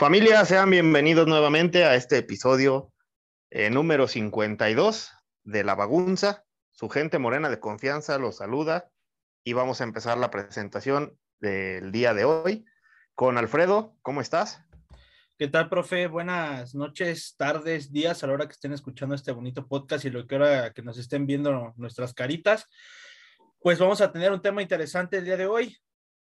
Familia, 0.00 0.42
sean 0.46 0.70
bienvenidos 0.70 1.26
nuevamente 1.26 1.84
a 1.84 1.94
este 1.94 2.16
episodio 2.16 2.90
eh, 3.50 3.68
número 3.68 4.08
52 4.08 5.12
de 5.44 5.62
La 5.62 5.74
Bagunza. 5.74 6.46
Su 6.70 6.88
gente 6.88 7.18
morena 7.18 7.50
de 7.50 7.60
confianza 7.60 8.16
los 8.16 8.38
saluda 8.38 8.90
y 9.44 9.52
vamos 9.52 9.82
a 9.82 9.84
empezar 9.84 10.16
la 10.16 10.30
presentación 10.30 11.18
del 11.38 11.92
día 11.92 12.14
de 12.14 12.24
hoy 12.24 12.64
con 13.14 13.36
Alfredo. 13.36 13.94
¿Cómo 14.00 14.22
estás? 14.22 14.62
¿Qué 15.36 15.48
tal, 15.48 15.68
profe? 15.68 16.06
Buenas 16.06 16.74
noches, 16.74 17.34
tardes, 17.36 17.92
días, 17.92 18.24
a 18.24 18.26
la 18.26 18.32
hora 18.32 18.46
que 18.46 18.52
estén 18.52 18.72
escuchando 18.72 19.14
este 19.14 19.32
bonito 19.32 19.68
podcast 19.68 20.06
y 20.06 20.10
lo 20.10 20.26
que 20.26 20.36
ahora 20.36 20.72
que 20.72 20.80
nos 20.80 20.96
estén 20.96 21.26
viendo 21.26 21.74
nuestras 21.76 22.14
caritas. 22.14 22.64
Pues 23.60 23.78
vamos 23.78 24.00
a 24.00 24.10
tener 24.10 24.32
un 24.32 24.40
tema 24.40 24.62
interesante 24.62 25.18
el 25.18 25.26
día 25.26 25.36
de 25.36 25.46
hoy 25.46 25.76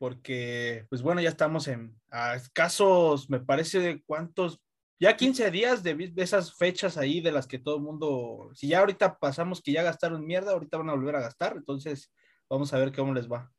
porque, 0.04 0.86
pues 0.90 1.02
bueno, 1.02 1.22
ya 1.22 1.30
estamos 1.30 1.70
en 1.70 1.98
a 2.12 2.36
escasos, 2.36 3.30
me 3.30 3.40
parece, 3.40 3.80
de 3.80 4.04
cuántos, 4.04 4.60
ya 5.00 5.16
15 5.16 5.50
días 5.50 5.82
de, 5.82 6.12
esas 6.18 6.58
fechas 6.58 6.98
ahí 6.98 7.22
de 7.22 7.32
las 7.32 7.48
que 7.48 7.58
todo 7.58 7.78
el 7.78 7.84
mundo, 7.84 8.52
si 8.54 8.68
ya 8.68 8.80
ahorita 8.80 9.18
pasamos 9.18 9.62
que 9.62 9.72
ya 9.72 9.82
gastaron 9.82 10.26
mierda, 10.26 10.52
ahorita 10.52 10.78
van 10.78 10.90
a 10.90 10.94
volver 10.94 11.16
a 11.16 11.22
gastar, 11.22 11.54
entonces 11.56 12.12
vamos 12.50 12.74
a 12.74 12.80
ver 12.80 12.94
cómo 12.94 13.14
les 13.14 13.32
va. 13.32 13.50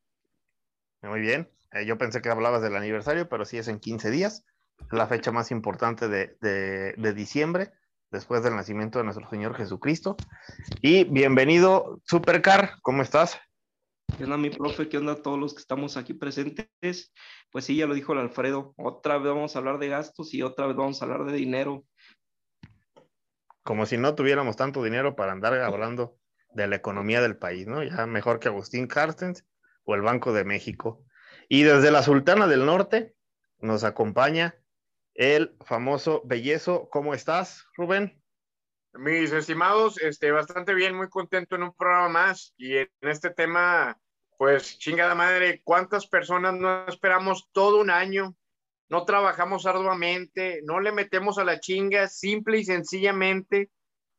Muy 1.01 1.21
bien, 1.21 1.51
eh, 1.73 1.87
yo 1.87 1.97
pensé 1.97 2.21
que 2.21 2.29
hablabas 2.29 2.61
del 2.61 2.77
aniversario, 2.77 3.27
pero 3.27 3.47
sí 3.47 3.57
es 3.57 3.69
en 3.69 3.81
15 3.81 4.11
días, 4.11 4.45
la 4.91 5.07
fecha 5.07 5.33
más 5.33 5.51
importante 5.51 6.09
de, 6.09 6.37
de 6.43 7.15
diciembre, 7.15 7.73
después 8.11 8.43
del 8.43 8.55
nacimiento 8.55 8.99
de 8.99 9.05
nuestro 9.07 9.31
Señor 9.31 9.57
Jesucristo. 9.57 10.15
Y 10.83 11.05
bienvenido, 11.05 12.03
Supercar, 12.05 12.73
¿cómo 12.83 13.01
estás? 13.01 13.41
¿Qué 14.17 14.25
onda 14.25 14.37
mi 14.37 14.51
profe? 14.51 14.89
¿Qué 14.89 14.99
onda 14.99 15.23
todos 15.23 15.39
los 15.39 15.55
que 15.55 15.61
estamos 15.61 15.97
aquí 15.97 16.15
presentes? 16.15 17.13
Pues 17.51 17.65
sí, 17.65 17.77
ya 17.77 17.87
lo 17.87 17.95
dijo 17.95 18.13
el 18.13 18.21
Alfredo, 18.21 18.75
otra 18.77 19.19
vez 19.19 19.33
vamos 19.33 19.55
a 19.55 19.59
hablar 19.59 19.79
de 19.79 19.89
gastos 19.89 20.33
y 20.35 20.43
otra 20.43 20.67
vez 20.67 20.77
vamos 20.77 21.01
a 21.01 21.05
hablar 21.05 21.25
de 21.25 21.33
dinero. 21.33 21.85
Como 23.63 23.87
si 23.87 23.97
no 23.97 24.15
tuviéramos 24.15 24.57
tanto 24.57 24.83
dinero 24.83 25.17
para 25.17 25.33
andar 25.33 25.55
hablando 25.61 26.17
de 26.51 26.69
la 26.69 26.77
economía 26.77 27.21
del 27.21 27.37
país, 27.37 27.67
¿no? 27.67 27.83
Ya 27.83 28.07
mejor 28.07 28.39
que 28.39 28.49
Agustín 28.49 28.87
Carstens 28.87 29.45
o 29.85 29.95
el 29.95 30.03
Banco 30.03 30.33
de 30.33 30.45
México. 30.45 31.05
Y 31.49 31.63
desde 31.63 31.91
la 31.91 32.03
Sultana 32.03 32.47
del 32.47 32.67
Norte 32.67 33.15
nos 33.59 33.85
acompaña 33.85 34.55
el 35.15 35.57
famoso 35.65 36.23
Bellezo. 36.25 36.89
¿Cómo 36.91 37.15
estás, 37.15 37.67
Rubén? 37.77 38.23
Mis 38.95 39.33
estimados, 39.33 40.01
este, 40.01 40.31
bastante 40.31 40.75
bien, 40.75 40.95
muy 40.95 41.09
contento 41.09 41.57
en 41.57 41.65
un 41.65 41.75
programa 41.75 42.09
más 42.09 42.55
y 42.57 42.77
en 42.77 42.89
este 43.03 43.31
tema 43.31 43.99
pues 44.37 44.79
chingada 44.79 45.15
madre, 45.15 45.63
¿cuántas 45.65 46.07
personas 46.07 46.55
no 46.55 46.87
esperamos 46.87 47.49
todo 47.53 47.81
un 47.81 47.91
año? 47.91 48.35
No 48.89 49.05
trabajamos 49.05 49.67
arduamente, 49.67 50.61
no 50.65 50.81
le 50.81 50.93
metemos 50.93 51.39
a 51.39 51.45
la 51.45 51.61
chinga, 51.61 52.09
simple 52.09 52.59
y 52.59 52.65
sencillamente 52.65 53.71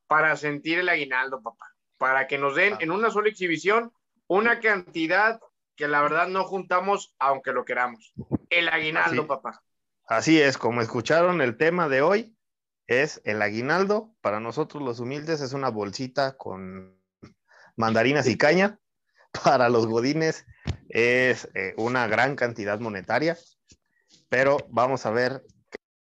para 0.07 0.35
sentir 0.35 0.79
el 0.79 0.89
aguinaldo, 0.89 1.41
papá. 1.41 1.65
Para 1.97 2.27
que 2.27 2.37
nos 2.37 2.55
den 2.55 2.75
en 2.79 2.91
una 2.91 3.09
sola 3.11 3.29
exhibición 3.29 3.91
una 4.27 4.59
cantidad 4.59 5.39
que 5.75 5.87
la 5.87 6.01
verdad 6.01 6.27
no 6.27 6.43
juntamos 6.43 7.13
aunque 7.19 7.51
lo 7.51 7.65
queramos. 7.65 8.13
El 8.49 8.69
aguinaldo, 8.69 9.27
papá. 9.27 9.61
Así 10.07 10.41
es, 10.41 10.57
como 10.57 10.81
escucharon 10.81 11.41
el 11.41 11.57
tema 11.57 11.89
de 11.89 12.01
hoy, 12.01 12.34
es 12.87 13.21
el 13.25 13.41
aguinaldo. 13.41 14.13
Para 14.21 14.39
nosotros 14.39 14.83
los 14.83 14.99
humildes 14.99 15.41
es 15.41 15.53
una 15.53 15.69
bolsita 15.69 16.37
con 16.37 16.99
mandarinas 17.75 18.27
y 18.27 18.37
caña 18.37 18.79
para 19.43 19.69
los 19.69 19.87
godines 19.87 20.45
es 20.89 21.49
eh, 21.55 21.73
una 21.77 22.07
gran 22.07 22.35
cantidad 22.35 22.79
monetaria, 22.79 23.37
pero 24.29 24.57
vamos 24.69 25.05
a 25.05 25.11
ver 25.11 25.43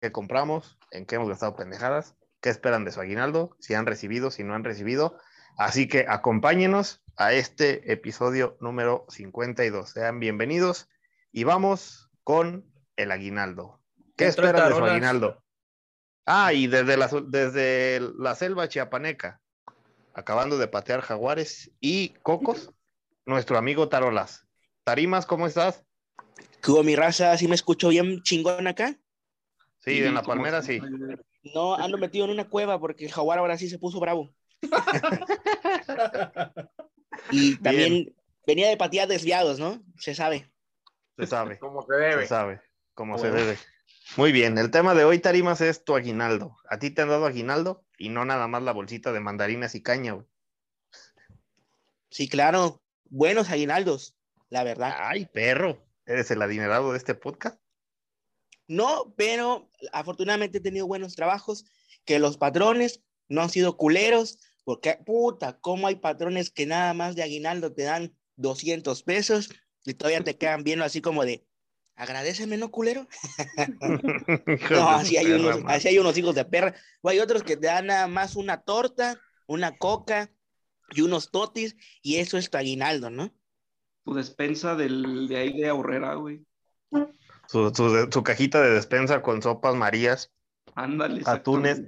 qué, 0.00 0.12
compramos, 0.12 0.78
en 0.90 1.06
qué 1.06 1.16
hemos 1.16 1.28
gastado 1.28 1.56
pendejadas, 1.56 2.16
qué 2.40 2.50
esperan 2.50 2.84
de 2.84 2.92
su 2.92 3.00
aguinaldo, 3.00 3.56
si 3.60 3.74
han 3.74 3.86
recibido, 3.86 4.30
si 4.30 4.44
no 4.44 4.54
han 4.54 4.64
recibido. 4.64 5.18
Así 5.58 5.88
que 5.88 6.06
acompáñenos 6.08 7.02
a 7.16 7.32
este 7.32 7.92
episodio 7.92 8.56
número 8.60 9.04
52. 9.08 9.90
Sean 9.90 10.20
bienvenidos 10.20 10.88
y 11.32 11.44
vamos 11.44 12.10
con 12.22 12.64
el 12.96 13.10
aguinaldo. 13.10 13.80
¿Qué 14.16 14.26
esperan 14.26 14.70
de 14.70 14.76
su 14.76 14.84
aguinaldo? 14.84 15.42
Ah, 16.30 16.52
y 16.52 16.66
desde 16.66 16.98
la, 16.98 17.08
desde 17.26 18.00
la 18.18 18.34
selva 18.34 18.68
chiapaneca, 18.68 19.40
acabando 20.12 20.58
de 20.58 20.68
patear 20.68 21.00
jaguares 21.00 21.70
y 21.80 22.10
cocos, 22.22 22.70
nuestro 23.24 23.56
amigo 23.56 23.88
Tarolas. 23.88 24.46
Tarimas, 24.84 25.24
¿cómo 25.24 25.46
estás? 25.46 25.86
¿Cómo 26.62 26.82
mi 26.82 26.96
raza? 26.96 27.34
¿Sí 27.38 27.48
me 27.48 27.54
escucho 27.54 27.88
bien 27.88 28.22
chingón 28.24 28.66
acá? 28.66 28.94
Sí, 29.78 30.04
en 30.04 30.12
la 30.12 30.22
palmera 30.22 30.60
sí. 30.60 30.82
No, 31.54 31.76
ando 31.76 31.96
metido 31.96 32.26
en 32.26 32.32
una 32.32 32.46
cueva 32.46 32.78
porque 32.78 33.06
el 33.06 33.12
jaguar 33.12 33.38
ahora 33.38 33.56
sí 33.56 33.70
se 33.70 33.78
puso 33.78 33.98
bravo. 33.98 34.30
y 37.30 37.56
también 37.56 38.14
venía 38.46 38.68
de 38.68 38.76
patear 38.76 39.08
desviados, 39.08 39.58
¿no? 39.58 39.82
Se 39.96 40.14
sabe. 40.14 40.52
Se 41.16 41.26
sabe. 41.26 41.58
Como 41.58 41.86
se 41.86 41.94
debe. 41.94 42.22
Se 42.24 42.28
sabe, 42.28 42.60
como 42.92 43.16
se 43.16 43.30
debe. 43.30 43.56
Muy 44.16 44.32
bien, 44.32 44.58
el 44.58 44.70
tema 44.70 44.94
de 44.94 45.04
hoy, 45.04 45.18
Tarimas, 45.18 45.60
es 45.60 45.84
tu 45.84 45.94
aguinaldo. 45.94 46.56
¿A 46.68 46.78
ti 46.78 46.90
te 46.90 47.02
han 47.02 47.08
dado 47.08 47.26
aguinaldo? 47.26 47.84
Y 47.98 48.08
no 48.08 48.24
nada 48.24 48.48
más 48.48 48.62
la 48.62 48.72
bolsita 48.72 49.12
de 49.12 49.20
mandarinas 49.20 49.74
y 49.74 49.82
caña, 49.82 50.12
güey. 50.12 50.26
Sí, 52.10 52.28
claro 52.28 52.80
buenos 53.10 53.50
aguinaldos, 53.50 54.16
la 54.50 54.64
verdad. 54.64 54.94
Ay, 54.98 55.26
perro, 55.26 55.84
¿eres 56.06 56.30
el 56.30 56.42
adinerado 56.42 56.92
de 56.92 56.98
este 56.98 57.14
podcast? 57.14 57.60
No, 58.66 59.14
pero 59.16 59.70
afortunadamente 59.92 60.58
he 60.58 60.60
tenido 60.62 60.86
buenos 60.86 61.14
trabajos, 61.14 61.64
que 62.04 62.18
los 62.18 62.36
patrones 62.36 63.02
no 63.28 63.42
han 63.42 63.50
sido 63.50 63.76
culeros, 63.76 64.38
porque 64.64 64.98
puta, 65.04 65.58
¿cómo 65.60 65.86
hay 65.86 65.96
patrones 65.96 66.50
que 66.50 66.66
nada 66.66 66.92
más 66.92 67.16
de 67.16 67.22
aguinaldo 67.22 67.72
te 67.72 67.84
dan 67.84 68.14
200 68.36 69.02
pesos 69.02 69.50
y 69.84 69.94
todavía 69.94 70.22
te 70.22 70.36
quedan 70.36 70.64
viendo 70.64 70.84
así 70.84 71.00
como 71.00 71.24
de, 71.24 71.46
agradeceme, 71.98 72.56
¿no, 72.56 72.70
culero? 72.70 73.06
no, 74.70 74.88
así 74.90 75.16
hay, 75.16 75.32
unos, 75.32 75.60
así 75.66 75.88
hay 75.88 75.98
unos 75.98 76.16
hijos 76.16 76.34
de 76.34 76.44
perra. 76.44 76.74
O 77.02 77.10
hay 77.10 77.18
otros 77.18 77.42
que 77.42 77.56
te 77.56 77.66
dan 77.66 77.86
nada 77.86 78.06
más 78.06 78.36
una 78.36 78.62
torta, 78.62 79.20
una 79.46 79.76
coca, 79.76 80.30
y 80.90 81.02
unos 81.02 81.30
totis, 81.30 81.76
y 82.02 82.16
eso 82.16 82.38
es 82.38 82.50
tu 82.50 82.56
aguinaldo, 82.56 83.10
¿no? 83.10 83.34
Tu 84.04 84.14
despensa 84.14 84.74
del, 84.74 85.28
de 85.28 85.36
ahí 85.36 85.60
de 85.60 85.68
ahorrera, 85.68 86.14
güey. 86.14 86.44
Su, 87.46 88.22
cajita 88.24 88.60
de 88.62 88.70
despensa 88.70 89.22
con 89.22 89.42
sopas 89.42 89.74
marías. 89.74 90.32
Ándale. 90.74 91.22
Atunes, 91.26 91.82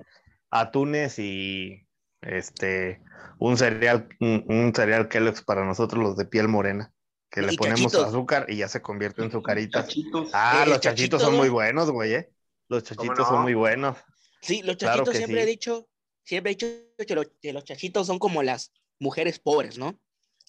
atunes 0.51 1.19
y 1.19 1.87
este 2.23 3.03
un 3.39 3.57
cereal, 3.57 4.09
un, 4.21 4.73
cereal 4.75 5.09
Kellogg's 5.09 5.43
para 5.43 5.65
nosotros 5.65 6.03
los 6.03 6.17
de 6.17 6.27
piel 6.27 6.49
morena. 6.49 6.93
Que 7.31 7.43
le 7.43 7.57
ponemos 7.57 7.95
azúcar 7.95 8.47
y 8.49 8.57
ya 8.57 8.69
se 8.69 8.83
convierte 8.83 9.23
en 9.23 9.31
sucaritas. 9.31 9.89
Ah, 10.33 10.65
los 10.67 10.81
chachitos 10.81 11.23
son 11.23 11.37
muy 11.37 11.49
buenos, 11.49 11.91
güey, 11.91 12.15
¿eh? 12.15 12.33
Los 12.69 12.85
chachitos 12.85 13.29
son 13.29 13.43
muy 13.43 13.55
buenos. 13.55 13.97
Sí, 14.43 14.63
los 14.63 14.77
chachitos 14.77 15.17
siempre 15.17 15.43
he 15.43 15.47
dicho, 15.47 15.89
siempre 16.25 16.53
he 16.53 16.55
dicho 16.55 16.67
que, 16.99 17.31
que 17.41 17.53
los 17.53 17.65
chachitos 17.65 18.07
son 18.07 18.19
como 18.19 18.43
las 18.43 18.73
mujeres 18.99 19.39
pobres, 19.39 19.79
¿no? 19.79 19.99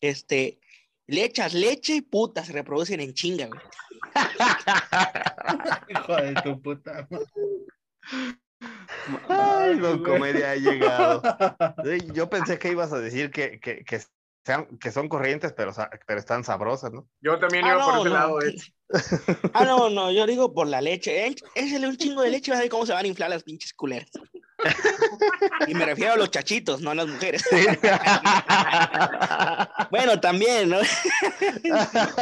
Este, 0.02 0.60
le 1.08 1.26
echas 1.26 1.54
leche 1.54 1.96
y 1.96 2.02
puta, 2.02 2.44
se 2.44 2.54
reproducen 2.54 3.00
en 3.02 3.14
chinga, 3.14 3.48
güey. 3.48 3.60
Hijo 5.90 6.16
de 6.16 6.34
tu 6.42 6.62
puta. 6.62 7.08
Ay, 9.28 9.76
no, 9.76 10.02
comedia 10.04 10.52
ha 10.52 10.56
llegado. 10.56 11.22
Yo 12.14 12.30
pensé 12.30 12.60
que 12.60 12.72
ibas 12.72 12.94
a 12.94 13.00
decir 13.00 13.32
que, 13.32 13.60
que, 13.60 13.84
que, 13.84 14.02
sean, 14.44 14.66
que 14.80 14.92
son 14.92 15.08
corrientes, 15.10 15.54
pero, 15.54 15.72
pero 16.06 16.20
están 16.20 16.44
sabrosas, 16.44 16.92
¿no? 16.92 17.08
Yo 17.22 17.40
también 17.40 17.66
iba 17.66 17.84
ah, 17.84 17.86
por 17.86 18.00
ese 18.00 18.10
lado, 18.10 18.42
eh. 18.42 18.56
Ah, 19.54 19.66
no, 19.66 19.90
no, 19.92 20.12
yo 20.12 20.26
digo 20.26 20.54
por 20.54 20.68
la 20.68 20.82
leche. 20.82 21.28
Échale 21.56 21.88
un 21.88 21.98
chingo 21.98 22.22
de 22.22 22.32
leche 22.32 22.50
y 22.50 22.52
vas 22.52 22.60
a 22.60 22.64
ver 22.64 22.70
cómo 22.70 22.86
se 22.86 22.94
van 22.94 23.06
a 23.06 23.08
inflar 23.08 23.30
las 23.30 23.44
pinches 23.44 23.74
culeras. 23.74 24.10
Y 25.68 25.74
me 25.74 25.86
refiero 25.86 26.14
a 26.14 26.18
los 26.18 26.30
chachitos, 26.30 26.82
no 26.82 26.92
a 26.92 26.96
las 26.96 27.08
mujeres. 27.08 27.44
bueno, 29.90 30.20
también, 30.20 30.70
¿no? 30.70 30.78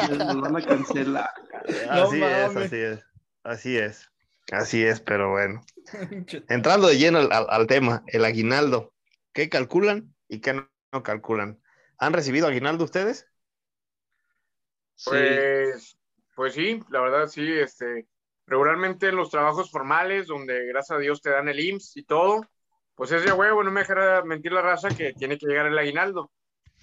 Nos 0.10 0.42
van 0.42 0.56
a 0.56 0.62
cancelar. 0.65 1.30
Así 1.89 2.19
No 2.19 2.27
es, 2.27 2.56
así 2.56 2.75
es. 2.77 3.00
Así 3.44 3.77
es. 3.77 4.10
Así 4.51 4.83
es, 4.83 5.00
pero 5.01 5.31
bueno. 5.31 5.62
Entrando 6.48 6.88
de 6.88 6.98
lleno 6.98 7.19
al, 7.19 7.31
al- 7.31 7.48
al 7.50 7.68
tema, 7.68 8.04
el 8.07 8.25
aguinaldo. 8.25 8.94
¿Qué 9.33 9.50
calculan 9.50 10.15
y 10.27 10.39
qué 10.39 10.54
no, 10.54 10.69
no 10.92 11.04
calculan? 11.04 11.60
¿Han 12.00 12.13
recibido 12.13 12.48
aguinaldo 12.48 12.86
ustedes? 12.86 13.28
Sí. 14.96 15.10
Pues, 15.10 15.98
pues 16.36 16.54
sí, 16.54 16.81
la 16.90 17.01
verdad 17.01 17.28
sí, 17.28 17.46
este, 17.60 18.07
regularmente 18.46 19.10
en 19.10 19.18
los 19.18 19.30
trabajos 19.30 19.69
formales, 19.69 20.28
donde 20.28 20.66
gracias 20.68 20.98
a 20.98 21.00
Dios 21.00 21.22
te 21.22 21.30
dan 21.30 21.50
el 21.50 21.60
IMSS 21.60 21.98
y 21.98 22.04
todo, 22.04 22.46
pues 22.96 23.12
es 23.12 23.24
de 23.24 23.31
huevo, 23.34 23.63
no 23.63 23.72
me 23.72 23.81
dejará 23.81 24.24
mentir 24.24 24.54
la 24.54 24.62
raza 24.62 24.90
que 24.90 25.13
tiene 25.13 25.38
que 25.38 25.46
llegar 25.46 25.68
el 25.68 25.78
aguinaldo. 25.78 26.31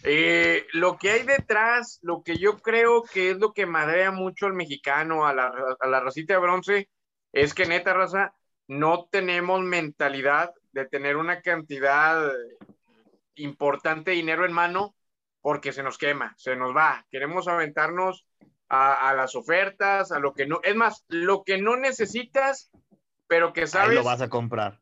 Eh, 0.02 0.66
lo 0.72 0.98
que 0.98 1.10
hay 1.10 1.22
detrás, 1.22 1.98
lo 2.02 2.22
que 2.22 2.36
yo 2.36 2.58
creo 2.58 3.02
que 3.02 3.30
es 3.30 3.38
lo 3.38 3.52
que 3.52 3.64
madrea 3.64 4.10
mucho 4.10 4.46
al 4.46 4.52
mexicano, 4.52 5.26
a 5.26 5.32
la, 5.32 5.52
a 5.80 5.86
la 5.86 6.00
racita 6.00 6.34
de 6.34 6.40
bronce, 6.40 6.90
es 7.32 7.54
que 7.54 7.66
neta 7.66 7.94
raza, 7.94 8.34
no 8.66 9.08
tenemos 9.10 9.62
mentalidad 9.62 10.52
de 10.72 10.86
tener 10.86 11.16
una 11.16 11.40
cantidad 11.40 12.30
importante 13.36 14.10
de 14.10 14.16
dinero 14.16 14.44
en 14.44 14.52
mano 14.52 14.95
porque 15.46 15.70
se 15.72 15.84
nos 15.84 15.96
quema, 15.96 16.34
se 16.36 16.56
nos 16.56 16.74
va. 16.74 17.06
Queremos 17.08 17.46
aventarnos 17.46 18.26
a, 18.68 19.08
a 19.10 19.14
las 19.14 19.36
ofertas, 19.36 20.10
a 20.10 20.18
lo 20.18 20.34
que 20.34 20.44
no, 20.44 20.58
es 20.64 20.74
más, 20.74 21.04
lo 21.06 21.44
que 21.44 21.56
no 21.56 21.76
necesitas, 21.76 22.72
pero 23.28 23.52
que 23.52 23.60
Ahí 23.60 23.66
sabes, 23.68 23.94
lo 23.94 24.02
vas 24.02 24.20
a 24.22 24.28
comprar. 24.28 24.80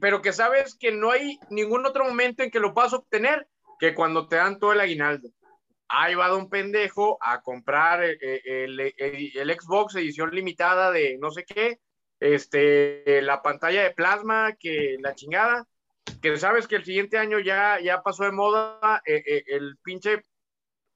pero 0.00 0.22
que 0.22 0.32
sabes 0.32 0.76
que 0.78 0.92
no 0.92 1.10
hay 1.10 1.40
ningún 1.50 1.84
otro 1.86 2.04
momento 2.04 2.44
en 2.44 2.52
que 2.52 2.60
lo 2.60 2.72
puedas 2.72 2.92
obtener 2.92 3.48
que 3.80 3.96
cuando 3.96 4.28
te 4.28 4.36
dan 4.36 4.60
todo 4.60 4.72
el 4.74 4.78
aguinaldo. 4.80 5.28
Ahí 5.88 6.14
va 6.14 6.28
de 6.28 6.36
un 6.36 6.48
pendejo 6.50 7.18
a 7.20 7.40
comprar 7.42 8.04
el, 8.04 8.16
el- 8.44 8.80
el- 8.96 9.36
el 9.36 9.60
Xbox 9.60 9.96
edición 9.96 10.30
limitada 10.30 10.92
de 10.92 11.18
no 11.18 11.32
sé 11.32 11.42
qué, 11.44 11.80
este, 12.20 13.22
la 13.22 13.42
pantalla 13.42 13.82
de 13.82 13.90
plasma, 13.90 14.52
que 14.56 14.98
la 15.00 15.16
chingada, 15.16 15.66
que 16.20 16.36
sabes 16.36 16.66
que 16.66 16.76
el 16.76 16.84
siguiente 16.84 17.18
año 17.18 17.38
ya, 17.38 17.80
ya 17.80 18.02
pasó 18.02 18.24
de 18.24 18.32
moda, 18.32 19.02
eh, 19.06 19.22
eh, 19.26 19.44
el 19.48 19.76
pinche 19.82 20.22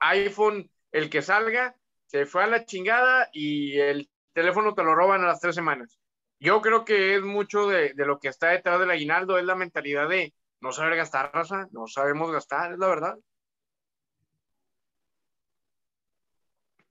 iPhone, 0.00 0.70
el 0.92 1.10
que 1.10 1.22
salga, 1.22 1.74
se 2.06 2.26
fue 2.26 2.44
a 2.44 2.46
la 2.46 2.64
chingada 2.64 3.28
y 3.32 3.78
el 3.78 4.10
teléfono 4.32 4.74
te 4.74 4.82
lo 4.82 4.94
roban 4.94 5.22
a 5.22 5.26
las 5.26 5.40
tres 5.40 5.54
semanas. 5.54 5.98
Yo 6.38 6.60
creo 6.62 6.84
que 6.84 7.16
es 7.16 7.22
mucho 7.22 7.68
de, 7.68 7.92
de 7.92 8.06
lo 8.06 8.18
que 8.18 8.28
está 8.28 8.48
detrás 8.48 8.80
del 8.80 8.90
aguinaldo, 8.90 9.38
es 9.38 9.44
la 9.44 9.54
mentalidad 9.54 10.08
de 10.08 10.34
no 10.60 10.72
saber 10.72 10.96
gastar, 10.96 11.30
raza, 11.32 11.68
no 11.72 11.86
sabemos 11.86 12.30
gastar, 12.32 12.72
es 12.72 12.78
la 12.78 12.88
verdad. 12.88 13.18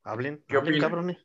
Hablen, 0.03 0.43
¿Qué 0.47 0.55
hablen, 0.55 0.79
cabrones. 0.79 1.17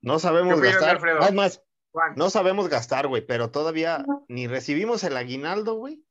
No 0.00 0.18
sabemos 0.18 0.54
¿Qué 0.54 0.58
opinas, 0.60 0.74
gastar. 0.74 0.96
Alfredo? 0.96 1.20
Es 1.20 1.32
más, 1.32 1.62
Juan, 1.92 2.14
no 2.16 2.30
sabemos 2.30 2.68
gastar, 2.68 3.06
güey, 3.06 3.24
pero 3.24 3.50
todavía 3.50 4.04
ni 4.28 4.46
recibimos 4.46 5.04
el 5.04 5.16
aguinaldo, 5.16 5.74
güey. 5.74 6.02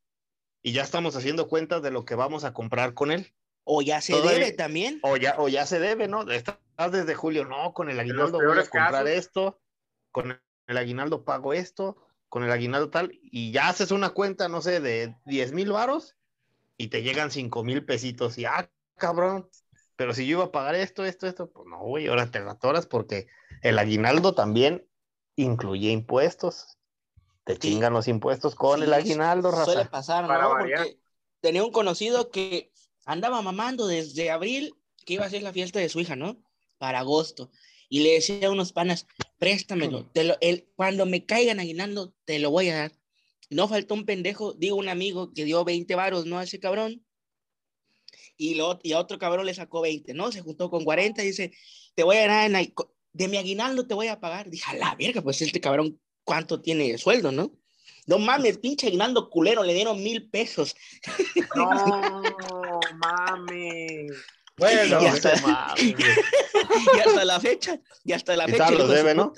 Y 0.64 0.74
ya 0.74 0.84
estamos 0.84 1.16
haciendo 1.16 1.48
cuentas 1.48 1.82
de 1.82 1.90
lo 1.92 2.06
que 2.06 2.16
vamos 2.16 2.44
a 2.44 2.54
comprar 2.54 2.94
con 2.94 3.12
él. 3.12 3.34
O 3.64 3.82
ya 3.82 4.00
se 4.02 4.14
Todavía- 4.14 4.34
debe 4.40 4.52
también. 4.52 5.00
O 5.04 5.18
ya, 5.18 5.36
o 5.40 5.50
ya 5.50 5.66
se 5.66 5.80
debe, 5.80 6.08
¿no? 6.08 6.30
Estás 6.32 6.58
desde 6.92 7.16
julio, 7.16 7.46
no, 7.46 7.74
con 7.74 7.90
el 7.90 8.00
aguinaldo 8.00 8.38
voy 8.40 8.52
a 8.58 8.62
comprar 8.62 8.92
casos. 8.92 9.10
esto, 9.10 9.62
con 10.12 10.40
el 10.68 10.78
aguinaldo 10.78 11.26
pago 11.26 11.54
esto, 11.54 11.98
con 12.30 12.44
el 12.44 12.52
aguinaldo 12.52 12.90
tal, 12.90 13.12
y 13.22 13.52
ya 13.52 13.68
haces 13.70 13.92
una 13.92 14.12
cuenta, 14.12 14.48
no 14.48 14.62
sé, 14.62 14.80
de 14.80 15.16
10 15.26 15.52
mil 15.52 15.72
varos 15.72 16.16
y 16.78 16.88
te 16.88 17.04
llegan 17.04 17.30
5 17.30 17.64
mil 17.64 17.84
pesitos 17.86 18.38
y, 18.38 18.46
ah, 18.46 18.70
cabrón, 18.98 19.50
pero 19.96 20.14
si 20.14 20.26
yo 20.26 20.38
iba 20.38 20.46
a 20.46 20.52
pagar 20.52 20.76
esto, 20.76 21.04
esto, 21.06 21.28
esto, 21.28 21.52
pues 21.52 21.68
no, 21.68 21.80
güey, 21.80 22.08
ahora 22.08 22.30
te 22.32 22.40
atoras 22.40 22.86
porque 22.88 23.28
el 23.62 23.78
aguinaldo 23.78 24.34
también 24.34 24.88
incluye 25.36 25.92
impuestos. 25.92 26.78
Te 27.44 27.54
Sí. 27.54 27.60
chingan 27.60 27.94
los 27.94 28.08
impuestos 28.08 28.56
con 28.56 28.80
Sí, 28.80 28.86
el 28.86 28.94
aguinaldo, 28.94 29.52
Suele 29.52 29.76
raza. 29.76 29.90
pasar, 29.92 30.28
Para 30.28 30.44
¿no? 30.44 30.50
variar. 30.52 30.80
Porque 30.84 31.00
tenía 31.42 31.64
un 31.64 31.72
conocido 31.72 32.30
que 32.30 32.72
andaba 33.06 33.42
mamando 33.42 33.88
desde 33.88 34.30
abril 34.30 34.76
que 35.06 35.14
iba 35.16 35.26
a 35.26 35.30
ser 35.30 35.42
la 35.42 35.52
fiesta 35.54 35.80
de 35.80 35.90
su 35.90 36.00
hija, 36.00 36.16
¿no? 36.16 36.38
Para 36.78 37.00
agosto. 37.00 37.50
Y 37.90 38.02
le 38.02 38.14
decía 38.14 38.48
a 38.48 38.52
unos 38.52 38.72
panas, 38.72 39.08
préstamelo. 39.40 40.06
Te 40.14 40.24
lo, 40.24 40.38
el, 40.40 40.70
cuando 40.76 41.06
me 41.06 41.26
caigan 41.26 41.60
aguinaldo, 41.60 42.14
te 42.26 42.40
lo 42.40 42.52
voy 42.52 42.70
a 42.70 42.76
dar. 42.76 42.92
No 43.50 43.68
faltó 43.68 43.96
un 43.96 44.06
pendejo, 44.06 44.54
digo 44.54 44.78
un 44.78 44.88
amigo 44.88 45.34
que 45.34 45.44
dio 45.44 45.66
20 45.66 45.94
varos, 45.96 46.26
¿no? 46.26 46.38
A 46.40 46.44
ese 46.44 46.60
cabrón. 46.60 47.04
Y, 48.38 48.56
lo, 48.56 48.80
y 48.84 48.94
a 48.94 49.00
otro 49.00 49.18
cabrón 49.20 49.46
le 49.46 49.54
sacó 49.54 49.82
20, 49.82 50.14
¿no? 50.14 50.32
Se 50.32 50.42
juntó 50.42 50.70
con 50.70 50.84
40 50.86 51.24
y 51.24 51.28
dice, 51.28 51.52
te 51.96 52.04
voy 52.04 52.18
a 52.18 52.28
dar 52.28 52.50
en 52.50 52.56
de 53.14 53.28
mi 53.28 53.38
aguinaldo 53.38 53.86
te 53.88 53.94
voy 53.94 54.08
a 54.08 54.20
pagar. 54.20 54.50
Dije, 54.50 54.72
a 54.72 54.76
la 54.76 54.96
verga, 54.96 55.22
pues 55.22 55.42
este 55.42 55.60
cabrón, 55.62 56.00
¿cuánto 56.24 56.62
tiene 56.62 56.92
de 56.92 56.98
sueldo, 56.98 57.32
no? 57.32 57.52
No 58.08 58.18
mames, 58.20 58.58
pinche 58.58 58.88
aguinaldo 58.88 59.30
culero, 59.30 59.64
le 59.64 59.74
dieron 59.74 60.02
mil 60.02 60.30
pesos. 60.30 60.76
no 61.56 62.22
mames. 62.96 64.12
Bueno, 64.58 64.82
está. 65.06 65.36
no 65.36 65.48
mames. 65.48 65.84
Y 65.84 67.00
hasta 67.00 67.26
la 67.26 67.40
fecha, 67.40 67.80
y 68.04 68.14
hasta 68.14 68.36
la 68.36 68.48
Y 68.48 68.52
fecha. 68.52 68.70
el 68.70 68.78
su 68.78 68.88
debe, 68.88 69.16
¿no? 69.16 69.34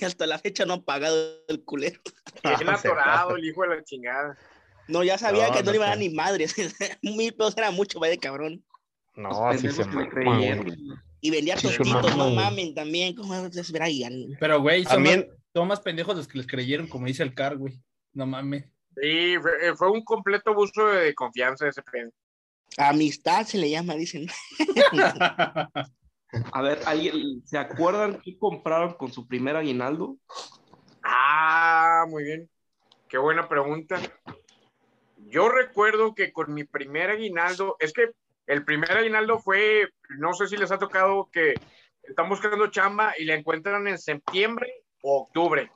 Y 0.00 0.04
hasta 0.04 0.26
la 0.26 0.38
fecha 0.38 0.64
no 0.64 0.74
ha 0.74 0.82
pagado 0.82 1.38
el 1.48 1.62
culero. 1.64 2.00
Bien 2.44 2.58
Se 2.78 2.88
atorado, 2.88 3.36
el 3.36 3.44
hijo 3.44 3.62
de 3.62 3.68
la 3.76 3.84
chingada. 3.84 4.36
No, 4.88 5.02
ya 5.02 5.16
sabía 5.16 5.48
No, 5.48 5.52
que 5.54 5.60
no, 5.60 5.66
no 5.66 5.70
le 5.70 5.76
iban 5.76 5.86
a 5.86 5.90
dar 5.90 5.98
ni 5.98 6.10
madres. 6.10 6.54
mil 7.02 7.34
pesos 7.34 7.56
era 7.56 7.70
mucho, 7.70 8.00
vaya 8.00 8.18
cabrón. 8.18 8.64
No, 9.14 9.48
así 9.48 9.70
se 9.70 9.84
Pendejos 9.84 10.74
Y 11.24 11.30
vendía 11.30 11.56
Sí, 11.56 11.68
tostitos, 11.68 12.14
mamá, 12.14 12.16
no 12.16 12.30
mamen 12.32 12.74
también. 12.74 13.14
¿Cómo 13.14 13.32
ver 13.42 13.82
ahí? 13.82 14.04
pero 14.38 14.60
güey, 14.60 14.84
son, 14.84 14.92
También, 14.92 15.20
más, 15.20 15.38
son 15.54 15.68
más 15.68 15.80
pendejos 15.80 16.14
los 16.16 16.28
que 16.28 16.36
les 16.36 16.46
creyeron, 16.46 16.86
como 16.86 17.06
dice 17.06 17.22
el 17.22 17.34
car, 17.34 17.56
güey. 17.56 17.80
No 18.12 18.26
mames. 18.26 18.66
Sí, 19.00 19.36
fue, 19.40 19.68
eh, 19.68 19.74
fue 19.74 19.90
un 19.90 20.04
completo 20.04 20.50
abuso 20.50 20.86
de 20.88 21.14
confianza 21.14 21.66
ese 21.66 21.80
pedo. 21.80 22.10
Amistad 22.76 23.46
se 23.46 23.56
le 23.56 23.70
llama, 23.70 23.94
dicen. 23.94 24.26
A 26.52 26.60
ver, 26.60 26.80
¿alguien, 26.84 27.42
¿se 27.46 27.56
acuerdan 27.56 28.20
qué 28.22 28.36
compraron 28.36 28.92
con 28.92 29.10
su 29.10 29.26
primer 29.26 29.56
aguinaldo? 29.56 30.18
Ah, 31.02 32.04
muy 32.06 32.24
bien. 32.24 32.50
Qué 33.08 33.16
buena 33.16 33.48
pregunta. 33.48 33.98
Yo 35.16 35.48
recuerdo 35.48 36.14
que 36.14 36.34
con 36.34 36.52
mi 36.52 36.64
primer 36.64 37.08
aguinaldo, 37.08 37.76
es 37.78 37.94
que 37.94 38.10
el 38.46 38.62
primer 38.66 38.92
aguinaldo 38.92 39.38
fue, 39.38 39.88
no 40.10 40.32
sé 40.32 40.46
si 40.46 40.56
les 40.56 40.70
ha 40.70 40.78
tocado 40.78 41.28
que 41.32 41.54
están 42.02 42.28
buscando 42.28 42.68
chamba 42.68 43.14
y 43.18 43.24
la 43.24 43.34
encuentran 43.34 43.86
en 43.88 43.98
septiembre 43.98 44.84
o 45.02 45.22
octubre. 45.22 45.70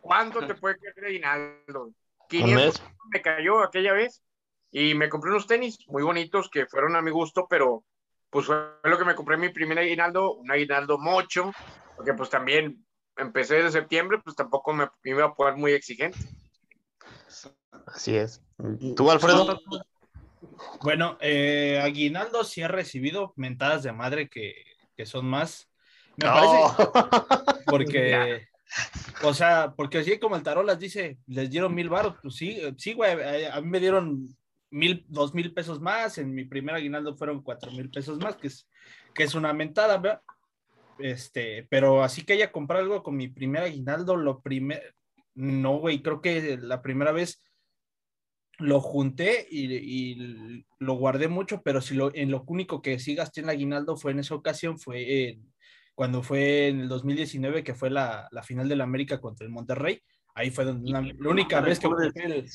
¿Cuánto 0.00 0.46
te 0.46 0.54
puede 0.54 0.78
caer 0.78 0.94
de 0.94 1.06
aguinaldo? 1.06 1.84
un 1.84 1.94
500 2.28 2.80
mes. 2.80 2.82
me 3.12 3.22
cayó 3.22 3.62
aquella 3.62 3.92
vez 3.92 4.22
y 4.70 4.94
me 4.94 5.08
compré 5.08 5.30
unos 5.30 5.46
tenis 5.46 5.78
muy 5.88 6.02
bonitos 6.02 6.50
que 6.50 6.66
fueron 6.66 6.96
a 6.96 7.02
mi 7.02 7.10
gusto, 7.10 7.46
pero 7.48 7.84
pues 8.30 8.46
fue 8.46 8.56
lo 8.82 8.98
que 8.98 9.04
me 9.04 9.14
compré 9.14 9.36
mi 9.36 9.50
primer 9.50 9.78
aguinaldo, 9.78 10.34
un 10.34 10.50
aguinaldo 10.50 10.98
mocho, 10.98 11.52
porque 11.96 12.14
pues 12.14 12.28
también 12.28 12.84
empecé 13.16 13.56
desde 13.56 13.70
septiembre, 13.70 14.18
pues 14.22 14.34
tampoco 14.34 14.72
me 14.72 14.88
me 15.02 15.10
iba 15.10 15.24
a 15.24 15.34
poner 15.34 15.56
muy 15.56 15.72
exigente. 15.72 16.18
Así 17.86 18.16
es. 18.16 18.42
¿Tú, 18.96 19.10
Alfredo? 19.10 19.60
Bueno, 20.82 21.18
eh, 21.20 21.80
Aguinaldo 21.82 22.44
sí 22.44 22.62
ha 22.62 22.68
recibido 22.68 23.32
mentadas 23.36 23.82
de 23.82 23.92
madre 23.92 24.28
que, 24.28 24.54
que 24.96 25.06
son 25.06 25.26
más. 25.26 25.70
Me 26.16 26.26
parece 26.26 26.54
porque, 27.66 28.48
o 29.22 29.34
sea, 29.34 29.74
porque 29.76 29.98
así 29.98 30.18
como 30.18 30.36
el 30.36 30.42
Tarolas 30.42 30.78
dice, 30.78 31.18
les 31.26 31.50
dieron 31.50 31.74
mil 31.74 31.88
baros, 31.88 32.16
pues 32.22 32.36
sí, 32.36 32.60
sí, 32.78 32.92
güey, 32.92 33.46
a 33.46 33.60
mí 33.60 33.68
me 33.68 33.80
dieron 33.80 34.28
mil, 34.70 35.04
dos 35.08 35.34
mil 35.34 35.52
pesos 35.52 35.80
más, 35.80 36.18
en 36.18 36.34
mi 36.34 36.44
primer 36.44 36.74
aguinaldo 36.74 37.16
fueron 37.16 37.42
cuatro 37.42 37.70
mil 37.72 37.90
pesos 37.90 38.18
más, 38.18 38.36
que 38.36 38.48
es, 38.48 38.68
que 39.14 39.24
es 39.24 39.34
una 39.34 39.52
mentada, 39.52 39.98
¿verdad? 39.98 40.20
Este, 40.98 41.66
pero 41.70 42.02
así 42.02 42.24
que 42.24 42.34
haya 42.34 42.52
comprado 42.52 42.84
algo 42.84 43.02
con 43.02 43.16
mi 43.16 43.28
primer 43.28 43.62
aguinaldo, 43.62 44.16
lo 44.16 44.40
primer, 44.40 44.94
no, 45.34 45.78
güey, 45.78 46.02
creo 46.02 46.20
que 46.20 46.56
la 46.58 46.82
primera 46.82 47.12
vez 47.12 47.42
lo 48.58 48.80
junté 48.80 49.46
y, 49.50 49.72
y 49.74 50.66
lo 50.78 50.94
guardé 50.94 51.28
mucho, 51.28 51.62
pero 51.62 51.80
si 51.80 51.94
lo, 51.94 52.14
en 52.14 52.30
lo 52.30 52.44
único 52.46 52.80
que 52.82 52.98
sí 52.98 53.14
gasté 53.14 53.40
en 53.40 53.50
aguinaldo 53.50 53.96
fue 53.96 54.12
en 54.12 54.20
esa 54.20 54.34
ocasión, 54.34 54.78
fue 54.78 55.28
en- 55.28 55.52
cuando 55.94 56.22
fue 56.22 56.68
en 56.68 56.80
el 56.80 56.88
2019, 56.88 57.62
que 57.62 57.74
fue 57.74 57.88
la, 57.88 58.28
la 58.32 58.42
final 58.42 58.68
del 58.68 58.80
América 58.80 59.20
contra 59.20 59.46
el 59.46 59.52
Monterrey. 59.52 60.00
Ahí 60.34 60.50
fue 60.50 60.64
donde 60.64 60.90
una- 60.90 61.02
la 61.02 61.28
única 61.30 61.60
vez 61.60 61.78
que 61.78 61.86
ocupé 61.86 62.24
el, 62.24 62.46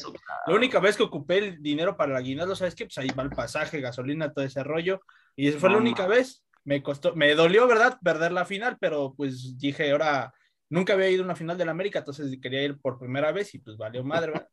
la 0.47 0.53
única 0.53 0.79
vez 0.79 0.97
que 0.97 1.03
ocupé 1.03 1.37
el 1.37 1.61
dinero 1.61 1.95
para 1.95 2.11
el 2.11 2.17
aguinaldo, 2.17 2.55
¿sabes 2.55 2.75
qué? 2.75 2.85
Pues 2.85 2.97
ahí 2.97 3.07
va 3.17 3.23
el 3.23 3.29
pasaje, 3.29 3.79
gasolina, 3.79 4.33
todo 4.33 4.43
ese 4.43 4.63
rollo. 4.63 5.01
Y 5.37 5.47
esa 5.47 5.59
fue 5.59 5.69
la 5.69 5.77
No, 5.77 5.81
única 5.81 6.05
vez. 6.07 6.43
Me 6.65 6.83
costó, 6.83 7.15
me 7.15 7.33
dolió, 7.35 7.65
¿verdad? 7.67 7.97
Perder 8.03 8.33
la 8.33 8.45
final, 8.45 8.77
pero 8.79 9.13
pues 9.15 9.57
dije, 9.57 9.91
ahora 9.91 10.33
Nunca 10.71 10.93
había 10.93 11.09
ido 11.09 11.23
a 11.23 11.25
una 11.25 11.35
final 11.35 11.57
de 11.57 11.65
la 11.65 11.71
América, 11.71 11.97
entonces 11.99 12.37
quería 12.39 12.63
ir 12.63 12.77
por 12.79 12.99
primera 12.99 13.31
vez 13.31 13.55
y 13.55 13.59
pues 13.59 13.75
valió 13.75 14.03
madre. 14.03 14.33
¿verdad? 14.33 14.47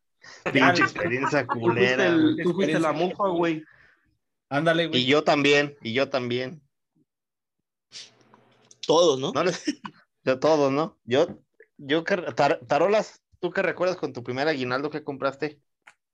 Pinche 0.53 0.83
experiencia 0.83 1.47
Tú 1.47 1.53
fuiste, 1.55 1.61
culera. 1.69 2.07
el- 2.07 2.37
tú 2.43 2.53
fuiste 2.55 2.79
la 2.79 2.93
mufa, 2.93 3.29
güey. 3.29 3.63
Ándale, 4.49 4.87
güey. 4.89 5.01
Y 5.03 5.07
yo 5.07 5.25
también, 5.25 5.77
y 5.83 5.93
yo 5.93 6.09
también. 6.09 6.63
Todos, 8.87 9.19
¿no? 9.19 9.33
No 9.33 9.43
les, 9.45 9.65
de 10.23 10.37
todos, 10.37 10.71
¿no? 10.71 10.97
Yo, 11.05 11.41
yo 11.77 12.05
tar- 12.05 12.61
tarolas, 12.67 13.21
¿tú 13.41 13.51
qué 13.51 13.63
recuerdas 13.63 13.97
con 13.97 14.13
tu 14.13 14.23
primer 14.23 14.47
aguinaldo 14.47 14.91
que 14.91 15.03
compraste? 15.03 15.61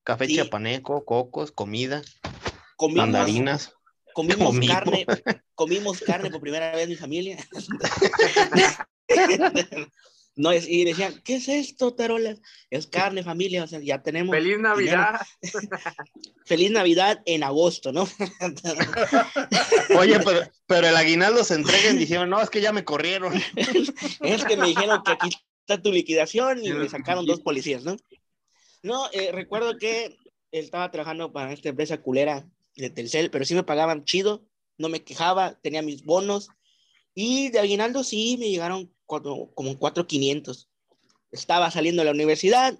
Café 0.04 0.26
Sí. 0.26 0.35
chiapaneco, 0.35 1.04
cocos, 1.04 1.52
comida, 1.52 2.02
Comimos, 2.76 3.04
mandarinas. 3.04 3.75
comimos 4.14 4.47
Comimos. 4.49 4.75
carne, 4.75 5.07
comimos 5.54 6.00
carne 6.00 6.31
por 6.31 6.40
primera 6.40 6.75
vez 6.75 6.88
mi 6.88 6.97
familia. 6.97 7.37
No, 10.34 10.50
es- 10.50 10.66
y 10.68 10.84
decían, 10.84 11.20
¿qué 11.24 11.36
es 11.36 11.48
esto, 11.48 11.94
Tarolas? 11.94 12.40
Es 12.70 12.86
carne, 12.86 13.22
familia, 13.22 13.64
o 13.64 13.66
sea, 13.66 13.80
ya 13.80 14.02
tenemos 14.02 14.34
Feliz 14.34 14.58
Navidad. 14.58 15.20
feliz 16.46 16.70
Navidad 16.70 17.22
en 17.26 17.44
agosto, 17.44 17.92
¿no? 17.92 18.08
Oye, 19.98 20.18
pero, 20.20 20.40
pero 20.66 20.88
el 20.88 20.96
aguinaldo 20.96 21.44
se 21.44 21.54
entrega 21.54 21.90
en 21.90 21.98
diciembre. 21.98 22.30
No, 22.30 22.40
es 22.40 22.48
que 22.48 22.62
ya 22.62 22.72
me 22.72 22.84
corrieron. 22.84 23.34
Es 24.20 24.44
que 24.44 24.56
me 24.56 24.68
dijeron 24.68 25.02
que 25.04 25.12
aquí 25.12 25.30
está 25.60 25.82
tu 25.82 25.92
liquidación 25.92 26.64
y 26.64 26.72
me 26.72 26.88
sacaron 26.88 27.26
dos 27.26 27.40
policías, 27.40 27.84
¿no? 27.84 27.96
No, 28.82 29.08
eh, 29.12 29.30
recuerdo 29.32 29.76
que 29.78 30.16
estaba 30.50 30.90
trabajando 30.90 31.32
para 31.32 31.52
esta 31.52 31.68
empresa 31.68 31.98
culera 31.98 32.46
de 32.74 32.90
Telcel, 32.90 33.30
pero 33.30 33.44
sí 33.44 33.54
me 33.54 33.62
pagaban 33.62 34.04
chido, 34.04 34.44
no 34.78 34.88
me 34.88 35.04
quejaba, 35.04 35.58
tenía 35.62 35.82
mis 35.82 36.04
bonos 36.04 36.48
y 37.14 37.50
de 37.50 37.60
aguinaldo 37.60 38.02
sí 38.02 38.36
me 38.38 38.48
llegaron 38.48 38.92
cuatro- 39.12 39.50
como 39.54 39.76
4,500. 39.78 40.71
Estaba 41.33 41.71
saliendo 41.71 42.00
de 42.00 42.07
la 42.07 42.12
universidad, 42.12 42.78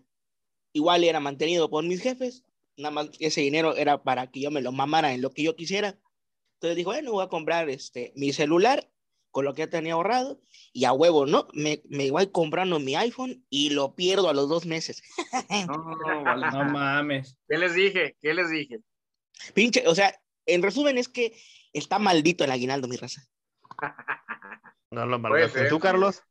igual 0.73 1.05
era 1.05 1.21
mantenido 1.21 1.69
por 1.69 1.85
mis 1.85 2.01
jefes, 2.01 2.45
nada 2.79 2.91
más 2.91 3.11
ese 3.19 3.43
dinero 3.43 3.77
era 3.77 4.03
para 4.03 4.31
que 4.31 4.41
yo 4.41 4.51
me 4.51 4.63
lo 4.63 4.73
mamara 4.73 5.13
en 5.13 5.21
lo 5.21 5.31
que 5.31 5.43
yo 5.43 5.57
quisiera. 5.57 5.99
Entonces 6.55 6.77
dijo, 6.77 6.91
bueno, 6.91 7.13
voy 7.13 7.25
a 7.25 7.29
comprar 7.29 7.69
este, 7.69 8.13
mi 8.17 8.33
celular 8.33 8.89
con 9.31 9.45
lo 9.45 9.53
que 9.55 9.61
ya 9.61 9.71
tenía 9.71 9.93
ahorrado 9.95 10.41
y 10.73 10.85
a 10.87 10.93
huevo, 10.95 11.27
¿no? 11.27 11.49
Me, 11.53 11.83
me 11.89 12.11
voy 12.11 12.29
comprando 12.29 12.79
mi 12.81 12.95
iPhone 12.95 13.45
y 13.51 13.71
lo 13.71 13.95
pierdo 13.95 14.29
a 14.31 14.35
los 14.35 14.49
dos 14.49 14.65
meses. 14.65 15.03
No, 15.69 16.23
vale. 16.25 16.47
No 16.51 16.65
mames. 16.65 17.37
¿Qué 17.47 17.59
les 17.59 17.75
dije? 17.75 18.17
¿Qué 18.23 18.33
les 18.33 18.51
dije? 18.51 18.79
Pinche, 19.55 19.87
o 19.87 19.95
sea, 19.95 20.15
en 20.47 20.63
resumen 20.63 20.97
es 20.99 21.09
que 21.09 21.35
está 21.75 21.99
maldito 21.99 22.45
el 22.45 22.51
aguinaldo, 22.53 22.89
mi 22.89 22.97
raza. 22.97 23.23
No 24.93 25.07
lo 25.07 25.19
malgaste. 25.19 25.69
¿Tú, 25.69 25.79
Carlos? 25.79 26.23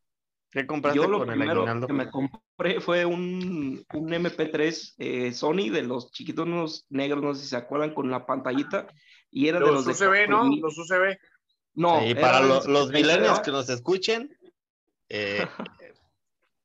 ¿Qué 0.51 0.67
compraste 0.67 0.97
Yo 0.97 1.07
lo 1.07 1.19
con 1.19 1.29
el 1.29 1.37
primero 1.37 1.61
aguinaldo? 1.61 1.87
que 1.87 1.93
me 1.93 2.11
compré 2.11 2.79
fue 2.79 3.05
un, 3.05 3.83
un 3.93 4.09
MP3 4.09 4.95
eh, 4.97 5.33
Sony 5.33 5.69
de 5.71 5.81
los 5.81 6.11
chiquitos 6.11 6.45
unos 6.45 6.85
negros, 6.89 7.23
no 7.23 7.33
sé 7.33 7.43
si 7.43 7.49
se 7.49 7.55
acuerdan, 7.55 7.93
con 7.93 8.11
la 8.11 8.25
pantallita. 8.25 8.87
Y 9.31 9.47
era 9.47 9.59
de 9.59 9.65
Los 9.65 9.85
los 9.85 9.97
de 9.97 10.05
UCB, 10.05 10.29
¿no? 10.29 10.39
4000. 10.39 10.61
Los 10.61 10.77
UCB. 10.77 11.17
No, 11.73 12.01
Sí, 12.01 12.11
era 12.11 12.21
para 12.21 12.41
los 12.41 12.67
los 12.67 12.89
30, 12.89 13.07
millennials 13.07 13.37
¿no? 13.39 13.43
que 13.43 13.51
nos 13.51 13.69
escuchen, 13.69 14.37
eh, 15.09 15.47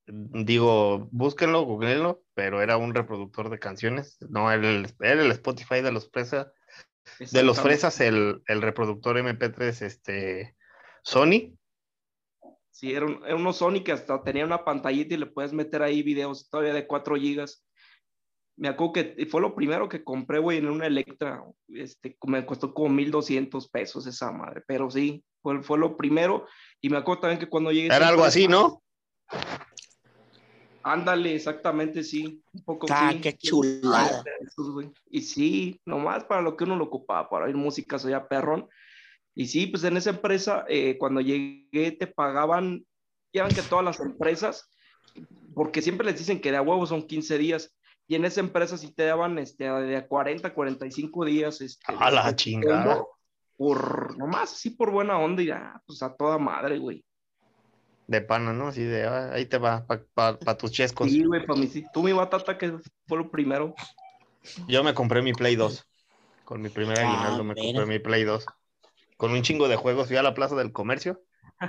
digo, 0.07 1.09
búsquenlo, 1.12 1.62
googleenlo, 1.62 2.23
pero 2.35 2.61
era 2.61 2.76
un 2.76 2.93
reproductor 2.93 3.49
de 3.49 3.59
canciones. 3.59 4.19
No, 4.29 4.50
era 4.53 4.69
el, 4.69 4.93
era 5.00 5.23
el 5.23 5.31
Spotify 5.31 5.81
de 5.81 5.93
los 5.93 6.11
fresas, 6.11 6.49
de 7.21 7.43
los 7.43 7.61
fresas, 7.61 8.00
el, 8.00 8.43
el 8.49 8.61
reproductor 8.61 9.17
MP3 9.17 9.83
este, 9.83 10.57
Sony. 11.03 11.57
Sí, 12.76 12.92
era, 12.92 13.06
un, 13.06 13.23
era 13.25 13.37
uno 13.37 13.54
Sony 13.54 13.83
que 13.83 13.92
hasta 13.92 14.23
tenía 14.23 14.45
una 14.45 14.62
pantallita 14.62 15.14
y 15.14 15.16
le 15.16 15.25
puedes 15.25 15.54
meter 15.54 15.83
ahí 15.83 16.02
videos 16.02 16.50
todavía 16.50 16.75
de 16.75 16.87
4 16.87 17.16
gigas. 17.16 17.64
Me 18.54 18.68
acuerdo 18.68 18.92
que 18.92 19.26
fue 19.30 19.40
lo 19.40 19.54
primero 19.54 19.88
que 19.88 20.04
compré, 20.04 20.40
güey, 20.40 20.59
en 20.59 20.68
una 20.68 20.87
Electra. 20.87 21.42
Este, 21.68 22.18
me 22.26 22.45
costó 22.45 22.75
como 22.75 22.90
1200 22.90 23.71
pesos 23.71 24.06
esa 24.06 24.30
madre, 24.30 24.62
pero 24.66 24.90
sí, 24.90 25.25
fue, 25.40 25.62
fue 25.62 25.78
lo 25.78 25.97
primero. 25.97 26.47
Y 26.83 26.90
me 26.90 26.99
acuerdo 26.99 27.23
también 27.23 27.40
que 27.40 27.49
cuando 27.49 27.73
llegué. 27.73 27.87
Era 27.87 28.09
algo 28.09 28.25
así, 28.25 28.47
¿no? 28.47 28.83
Ándale, 30.83 31.35
exactamente, 31.35 32.04
sí. 32.04 32.42
Un 32.52 32.62
poco 32.62 32.88
Ah, 32.90 33.11
sí. 33.11 33.23
qué 33.23 33.38
chulada. 33.38 34.23
Y 35.09 35.23
sí, 35.23 35.80
nomás 35.87 36.25
para 36.25 36.42
lo 36.42 36.59
que 36.59 36.64
uno 36.64 36.76
lo 36.76 36.85
ocupaba, 36.85 37.30
para 37.30 37.47
oír 37.47 37.56
música, 37.56 37.99
soy 37.99 38.12
perrón. 38.28 38.68
Y 39.38 39.47
sí, 39.47 39.66
pues 39.66 39.85
en 39.85 39.99
esa 39.99 40.11
empresa, 40.11 40.64
eh, 40.66 40.97
cuando 40.99 41.21
llegué, 41.21 41.93
te 41.93 42.07
pagaban, 42.07 42.87
ya 43.35 43.45
ven 43.45 43.55
que 43.55 43.61
todas 43.61 43.85
las 43.85 44.00
empresas, 44.00 44.66
porque 45.55 45.83
siempre 45.83 46.07
les 46.07 46.19
dicen 46.19 46.40
que 46.40 46.50
de 46.50 46.57
a 46.57 46.62
huevo 46.62 46.87
son 46.87 47.07
15 47.07 47.37
días, 47.37 47.76
y 48.09 48.14
en 48.14 48.25
esa 48.25 48.40
empresa 48.40 48.78
sí 48.78 48.95
te 48.95 49.05
daban 49.05 49.38
este, 49.38 49.64
de 49.64 49.97
a 49.97 50.09
40, 50.09 50.55
45 50.55 51.25
días. 51.26 51.61
Este, 51.61 51.85
A 51.87 52.11
la 52.11 52.26
de 52.28 52.37
chingada. 52.37 53.05
Por, 53.59 54.16
nomás, 54.16 54.50
sí, 54.50 54.71
por 54.71 54.90
buena 54.90 55.19
onda, 55.19 55.43
y 55.43 55.47
ya, 55.47 55.83
pues 55.87 56.02
a 56.02 56.14
toda 56.14 56.38
madre, 56.38 56.78
güey. 56.78 57.05
De 58.07 58.23
pana, 58.23 58.55
¿no? 58.55 58.69
Así 58.69 58.85
de, 58.85 59.05
ah, 59.05 59.33
ahí 59.35 59.45
te 59.45 59.59
va, 59.59 59.87
para 60.14 60.57
tus 60.57 60.73
chescos. 60.73 61.11
Sí, 61.11 61.25
güey, 61.25 61.45
para 61.45 61.61
mí 61.61 61.66
sí. 61.66 61.85
Tú, 61.93 62.02
mi 62.02 62.12
batata, 62.12 62.57
que 62.57 62.78
fue 63.07 63.19
lo 63.19 63.31
primero. 63.31 63.75
Yo 64.66 64.83
me 64.83 64.95
compré 64.95 65.21
mi 65.21 65.35
Play 65.35 65.57
2. 65.57 65.85
Con 66.45 66.62
mi 66.62 66.71
primer 66.71 67.00
Ah, 67.00 67.09
aguinaldo 67.09 67.45
me 67.45 67.55
compré 67.55 67.85
mi 67.85 67.99
Play 67.99 68.25
2. 68.25 68.47
Con 69.16 69.32
un 69.32 69.42
chingo 69.42 69.68
de 69.68 69.76
juegos. 69.76 70.08
Fui 70.08 70.16
a 70.16 70.23
la 70.23 70.35
Plaza 70.35 70.54
del 70.56 70.73
Comercio. 70.73 71.23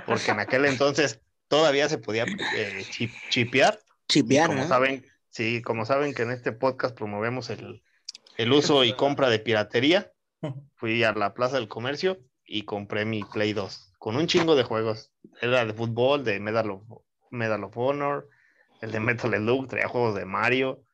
Porque 0.06 0.30
en 0.32 0.40
aquel 0.40 0.66
entonces 0.66 1.22
todavía 1.48 1.88
se 1.88 1.98
podía 1.98 2.24
eh, 2.24 2.84
chip- 2.90 3.14
chipear. 3.30 3.78
Chipear, 4.06 4.48
como 4.48 4.62
¿no? 4.62 4.68
saben, 4.68 5.04
sí, 5.30 5.62
como 5.62 5.84
saben 5.86 6.14
que 6.14 6.22
en 6.22 6.30
este 6.30 6.52
podcast 6.52 6.96
promovemos 6.96 7.50
el, 7.50 7.82
el 8.36 8.52
uso 8.52 8.84
y 8.84 8.92
compra 8.94 9.30
de 9.30 9.38
piratería, 9.38 10.12
fui 10.76 11.02
a 11.04 11.12
la 11.12 11.34
Plaza 11.34 11.56
del 11.56 11.68
Comercio 11.68 12.18
y 12.44 12.62
compré 12.64 13.04
mi 13.04 13.24
Play 13.24 13.52
2 13.52 13.92
con 13.98 14.16
un 14.16 14.26
chingo 14.26 14.54
de 14.54 14.62
juegos. 14.62 15.10
Era 15.40 15.64
de 15.64 15.72
fútbol, 15.74 16.24
de 16.24 16.38
Medal 16.40 16.70
of, 16.70 16.82
Medal 17.30 17.64
of 17.64 17.76
Honor, 17.76 18.28
el 18.80 18.92
de 18.92 19.00
Metal 19.00 19.32
Slug, 19.34 19.68
traía 19.68 19.88
juegos 19.88 20.14
de 20.14 20.24
Mario. 20.24 20.84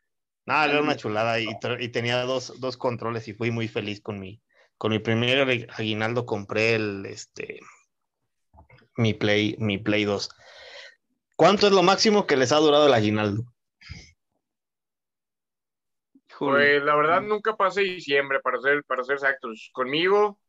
Nada, 0.46 0.66
era 0.66 0.80
una 0.82 0.96
chulada 0.96 1.40
y, 1.40 1.46
y 1.80 1.88
tenía 1.88 2.20
dos, 2.22 2.60
dos 2.60 2.76
controles 2.76 3.28
y 3.28 3.34
fui 3.34 3.50
muy 3.50 3.66
feliz 3.68 4.00
con 4.00 4.20
mi, 4.20 4.42
con 4.78 4.92
mi 4.92 4.98
primer 4.98 5.46
agui- 5.46 5.66
aguinaldo 5.70 6.26
compré 6.26 6.74
el, 6.74 7.06
este, 7.06 7.60
mi 8.96 9.14
Play, 9.14 9.56
mi 9.58 9.78
Play 9.78 10.04
2. 10.04 10.30
¿Cuánto 11.36 11.66
es 11.66 11.72
lo 11.72 11.82
máximo 11.82 12.26
que 12.26 12.36
les 12.36 12.52
ha 12.52 12.56
durado 12.56 12.86
el 12.86 12.94
aguinaldo? 12.94 13.44
Pues 16.38 16.82
la 16.82 16.96
verdad 16.96 17.22
nunca 17.22 17.56
pasé 17.56 17.82
diciembre, 17.82 18.40
para 18.40 18.60
ser, 18.60 18.84
para 18.84 19.04
ser 19.04 19.14
exactos. 19.14 19.70
Conmigo, 19.72 20.40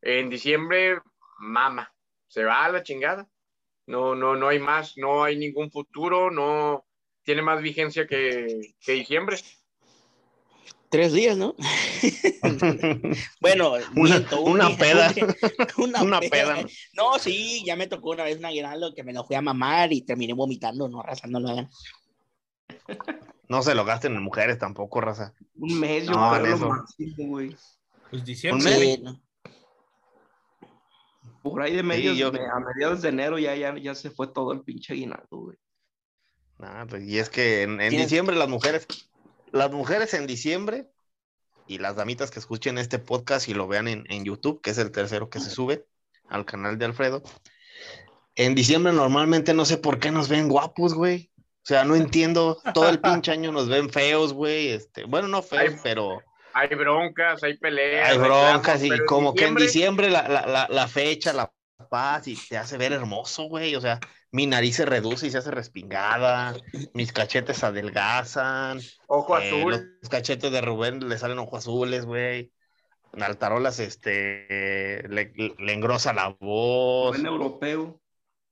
en 0.00 0.30
diciembre, 0.30 1.00
mama, 1.38 1.92
se 2.28 2.44
va 2.44 2.64
a 2.64 2.72
la 2.72 2.82
chingada. 2.82 3.28
No, 3.86 4.14
no, 4.14 4.36
no 4.36 4.48
hay 4.48 4.58
más, 4.58 4.96
no 4.96 5.24
hay 5.24 5.36
ningún 5.36 5.70
futuro, 5.70 6.30
no 6.30 6.86
tiene 7.22 7.42
más 7.42 7.62
vigencia 7.62 8.06
que, 8.06 8.74
que 8.80 8.92
diciembre. 8.92 9.36
Tres 10.90 11.12
días, 11.12 11.36
¿no? 11.36 11.54
Bueno, 13.40 13.72
Una- 13.94 14.14
miento, 14.16 14.40
un 14.40 14.52
una 14.52 14.68
día, 14.68 14.78
peda. 14.78 15.08
un 15.08 15.14
día, 15.14 15.34
una, 15.78 16.02
Una 16.02 16.20
peda. 16.20 16.30
peda. 16.56 16.66
No, 16.94 17.18
sí, 17.18 17.62
ya 17.66 17.76
me 17.76 17.86
tocó 17.86 18.10
una 18.10 18.24
vez 18.24 18.38
un 18.38 18.44
aguinaldo 18.46 18.94
que 18.94 19.02
me 19.04 19.12
lo 19.12 19.24
fui 19.24 19.36
a 19.36 19.42
mamar 19.42 19.92
y 19.92 20.02
terminé 20.02 20.32
vomitando, 20.32 20.88
no, 20.88 21.02
raza, 21.02 21.26
no 21.26 21.40
lo 21.40 21.48
hagan. 21.50 21.68
No 23.48 23.62
se 23.62 23.74
lo 23.74 23.84
gasten 23.84 24.14
en 24.14 24.22
mujeres 24.22 24.58
tampoco, 24.58 25.00
raza. 25.00 25.34
Un 25.56 25.78
mes, 25.80 26.04
yo 26.06 26.12
No, 26.12 26.38
lo 26.38 26.46
eso. 26.54 26.68
máximo, 26.68 27.28
güey. 27.28 27.48
Pues 28.10 28.20
Un 28.22 28.24
diciembre. 28.24 28.64
mes. 28.64 28.76
güey. 28.76 28.96
Sí, 28.96 29.02
no. 29.02 29.22
Por 31.42 31.62
ahí 31.62 31.76
de 31.76 32.16
yo- 32.16 32.30
de- 32.30 32.40
a 32.46 32.58
mediados 32.60 33.00
de 33.02 33.08
enero 33.10 33.38
ya, 33.38 33.54
ya, 33.54 33.76
ya 33.78 33.94
se 33.94 34.10
fue 34.10 34.28
todo 34.28 34.52
el 34.52 34.62
pinche 34.62 34.92
aguinaldo, 34.92 35.28
güey. 35.30 35.56
Nah, 36.58 36.86
pues, 36.86 37.04
y 37.04 37.18
es 37.18 37.30
que 37.30 37.62
en, 37.62 37.78
diciembre 37.90 38.34
las 38.36 38.48
mujeres, 38.48 38.86
las 39.52 39.70
mujeres 39.70 40.14
en 40.14 40.26
diciembre 40.26 40.88
y 41.66 41.78
las 41.78 41.96
damitas 41.96 42.30
que 42.30 42.38
escuchen 42.38 42.78
este 42.78 42.98
podcast 42.98 43.48
y 43.48 43.54
lo 43.54 43.68
vean 43.68 43.88
en, 43.88 44.04
en 44.08 44.24
YouTube, 44.24 44.60
que 44.62 44.70
es 44.70 44.78
el 44.78 44.90
tercero 44.90 45.28
que 45.30 45.40
se 45.40 45.50
sube 45.50 45.86
al 46.28 46.44
canal 46.44 46.78
de 46.78 46.86
Alfredo, 46.86 47.22
en 48.36 48.54
diciembre 48.54 48.92
normalmente 48.92 49.52
no 49.52 49.64
sé 49.64 49.78
por 49.78 49.98
qué 49.98 50.10
nos 50.10 50.28
ven 50.28 50.48
guapos, 50.48 50.94
güey. 50.94 51.30
O 51.36 51.66
sea, 51.68 51.84
no 51.84 51.96
entiendo, 51.96 52.60
todo 52.72 52.88
el 52.88 53.00
pinche 53.00 53.32
año 53.32 53.52
nos 53.52 53.68
ven 53.68 53.90
feos, 53.90 54.32
güey. 54.32 54.68
Este, 54.68 55.04
bueno, 55.04 55.28
no 55.28 55.42
feos, 55.42 55.74
Ay, 55.74 55.80
pero 55.82 56.22
Hay 56.54 56.68
broncas, 56.68 57.42
hay 57.42 57.56
peleas. 57.58 58.10
hay 58.10 58.18
broncas 58.18 58.80
reclamos, 58.80 59.02
y 59.02 59.06
como 59.06 59.34
que 59.34 59.46
en 59.46 59.54
diciembre, 59.54 60.06
diciembre 60.06 60.10
la, 60.10 60.28
la, 60.28 60.46
la, 60.46 60.66
la 60.70 60.88
fecha, 60.88 61.32
la 61.32 61.52
paz 61.90 62.26
y 62.28 62.36
te 62.36 62.56
hace 62.56 62.78
ver 62.78 62.92
hermoso, 62.92 63.44
güey. 63.44 63.74
O 63.74 63.80
sea, 63.80 64.00
mi 64.30 64.46
nariz 64.46 64.76
se 64.76 64.84
reduce 64.84 65.26
y 65.26 65.30
se 65.30 65.38
hace 65.38 65.50
respingada, 65.50 66.54
mis 66.94 67.12
cachetes 67.12 67.58
se 67.58 67.66
adelgazan, 67.66 68.80
Ojo 69.06 69.38
eh, 69.38 69.46
azul. 69.48 69.98
los 70.00 70.10
cachetes 70.10 70.52
de 70.52 70.60
Rubén 70.60 71.08
le 71.08 71.18
salen 71.18 71.38
ojos 71.38 71.60
azules, 71.60 72.04
güey. 72.04 72.52
Altarolas, 73.12 73.80
este, 73.80 75.02
le, 75.08 75.32
le 75.58 75.72
engrosa 75.72 76.12
la 76.12 76.36
voz. 76.38 77.16
Buen 77.16 77.26
europeo. 77.26 78.00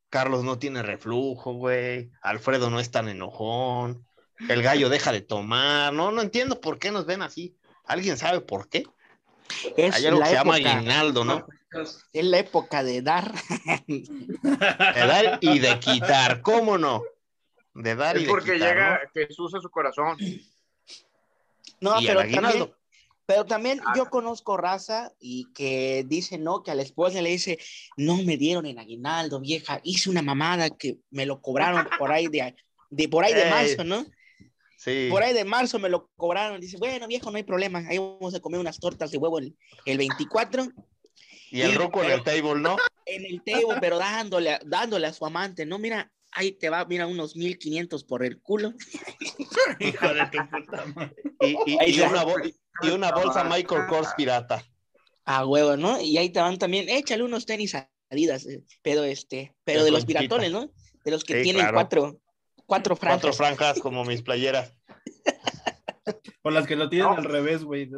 Carlos 0.09 0.45
no 0.45 0.59
tiene 0.59 0.83
reflujo, 0.83 1.53
güey. 1.53 2.11
Alfredo 2.23 2.71
no 2.71 2.81
es 2.81 2.91
tan 2.91 3.09
enojón. 3.09 4.07
El 4.49 4.63
gallo 4.63 4.89
deja 4.89 5.13
de 5.13 5.21
tomar. 5.21 5.93
No, 5.93 6.11
no 6.11 6.23
entiendo 6.23 6.61
por 6.61 6.79
qué 6.79 6.91
nos 6.91 7.07
ven 7.07 7.23
así. 7.23 7.57
¿Alguien 7.85 8.17
sabe 8.17 8.41
por 8.41 8.69
qué? 8.69 8.85
Es 9.77 9.95
Hay 9.95 10.07
algo 10.07 10.21
la 10.21 10.27
que 10.27 10.31
se 10.31 10.37
llama 10.37 10.55
aguinaldo, 10.55 11.25
¿no? 11.25 11.47
Es 12.13 12.25
la 12.25 12.39
época 12.39 12.83
de 12.83 13.03
dar. 13.03 13.33
De 13.87 15.07
dar 15.07 15.39
y 15.41 15.59
de 15.59 15.79
quitar. 15.79 16.43
¿Cómo 16.43 16.79
no? 16.79 17.03
De 17.75 17.95
dar 17.95 18.17
y 18.17 18.21
Es 18.21 18.27
de 18.27 18.31
porque 18.31 18.55
quitar. 18.55 18.69
llega 18.69 19.01
¿no? 19.05 19.11
Jesús 19.13 19.55
a 19.55 19.61
su 19.61 19.71
corazón. 19.71 20.17
No, 21.81 22.01
Y 22.01 22.07
pero 22.07 22.21
también, 22.21 22.73
pero 23.27 23.45
también 23.45 23.81
Ah. 23.85 23.93
yo 23.97 24.09
conozco 24.09 24.57
raza 24.57 25.13
y 25.21 25.53
que 25.53 26.05
dice, 26.09 26.39
no, 26.39 26.63
que 26.63 26.71
a 26.71 26.75
la 26.75 26.83
esposa 26.83 27.21
le 27.21 27.31
dice, 27.31 27.59
no 27.97 28.17
me 28.23 28.37
dieron 28.37 28.65
el 28.67 28.79
aguinaldo, 28.79 29.41
vieja, 29.41 29.81
hice 29.85 30.09
una 30.09 30.23
mamada 30.23 30.71
que 30.71 30.99
me 31.11 31.27
lo 31.27 31.43
cobraron 31.43 31.87
por 31.99 32.13
ahí 32.13 32.29
de, 32.29 32.55
de 32.91 33.09
por 33.09 33.25
ahí 33.25 33.35
de 33.35 33.51
marzo, 33.51 33.85
¿no? 33.85 34.07
Sí. 34.79 35.09
Por 35.11 35.23
ahí 35.23 35.35
de 35.35 35.45
marzo 35.45 35.79
me 35.79 35.89
lo 35.89 36.09
cobraron. 36.17 36.61
Dice, 36.61 36.77
bueno, 36.79 37.09
viejo, 37.09 37.31
no 37.31 37.37
hay 37.37 37.43
problema, 37.43 37.81
ahí 37.89 37.99
vamos 37.99 38.35
a 38.35 38.41
comer 38.41 38.61
unas 38.61 38.79
tortas 38.79 39.11
de 39.11 39.19
huevo 39.19 39.39
el, 39.39 39.57
el 39.85 39.99
24 39.99 40.69
Y 41.57 41.63
el 41.63 41.75
roco 41.75 42.03
en 42.03 42.11
el 42.11 42.23
table, 42.23 42.61
¿no? 42.61 42.77
en 43.07 43.25
el 43.25 43.43
table, 43.45 43.79
pero 43.81 43.99
dándole, 43.99 44.53
a- 44.53 44.61
dándole 44.65 45.07
a 45.07 45.13
su 45.13 45.25
amante, 45.27 45.65
¿no? 45.67 45.79
Mira, 45.79 46.11
ahí 46.33 46.53
te 46.53 46.69
va, 46.71 46.85
mira, 46.85 47.07
unos 47.07 47.37
1500 47.37 48.05
por 48.05 48.25
el 48.25 48.41
culo. 48.41 48.73
Hijo 49.81 50.09
de 50.15 50.27
tu 50.27 50.39
puta 50.51 50.85
madre. 50.95 51.15
Y, 51.87 52.01
una, 52.01 52.25
bol- 52.25 52.55
y 52.83 52.89
una 52.91 53.13
bolsa 53.13 53.45
Michael 53.45 53.87
Kors 53.89 54.09
pirata. 54.17 54.63
A 55.25 55.45
huevo, 55.47 55.77
¿no? 55.77 56.01
Y 56.01 56.19
ahí 56.19 56.31
te 56.31 56.41
van 56.41 56.59
también, 56.59 56.89
échale 56.89 57.23
unos 57.25 57.47
tenis 57.47 57.75
Adidas, 58.09 58.47
eh, 58.47 58.63
pero 58.83 59.03
este, 59.03 59.57
pero 59.65 59.81
De 59.81 59.87
de 59.87 59.91
los 59.91 60.05
piratones, 60.07 60.53
¿no? 60.53 60.71
De 61.05 61.11
los 61.11 61.25
que 61.25 61.39
Sí, 61.39 61.43
tienen 61.43 61.63
claro. 61.63 61.75
cuatro, 61.75 62.21
cuatro 62.65 62.95
franjas. 62.97 63.21
Cuatro 63.23 63.33
franjas 63.37 63.81
como 63.81 64.05
mis 64.05 64.23
playeras. 64.23 64.73
Con 66.43 66.55
las 66.55 66.67
que 66.69 66.77
lo 66.77 66.89
tienen 66.89 67.09
No. 67.09 67.17
al 67.17 67.25
revés, 67.25 67.65
güey. 67.65 67.91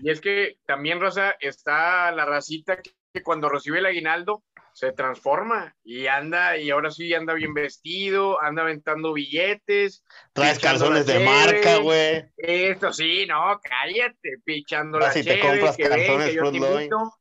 Y 0.00 0.10
es 0.10 0.20
que 0.20 0.58
también, 0.66 1.00
Raza, 1.00 1.34
está 1.40 2.12
la 2.12 2.26
racita 2.26 2.80
que, 2.82 3.22
cuando 3.22 3.48
recibe 3.48 3.78
el 3.78 3.86
aguinaldo 3.86 4.44
se 4.72 4.92
transforma 4.92 5.74
y 5.82 6.06
anda, 6.06 6.56
y 6.56 6.70
ahora 6.70 6.90
sí 6.90 7.12
anda 7.12 7.34
bien 7.34 7.54
vestido, 7.54 8.40
anda 8.40 8.62
aventando 8.62 9.12
billetes. 9.12 10.04
Traes 10.32 10.58
calzones 10.58 11.06
de 11.06 11.18
marca, 11.20 11.78
güey. 11.78 12.30
Esto 12.36 12.92
sí, 12.92 13.26
no, 13.26 13.58
cállate, 13.62 14.38
pichando 14.44 14.98
la 14.98 15.12
si 15.12 15.24
te 15.24 15.40
cheve, 15.40 15.40
compras 15.40 15.76
que 15.76 15.88
ven, 15.88 15.98
calzones 15.98 16.28
que 16.28 16.34
yo 16.34 16.50
te 16.50 16.56
invito. 16.56 17.12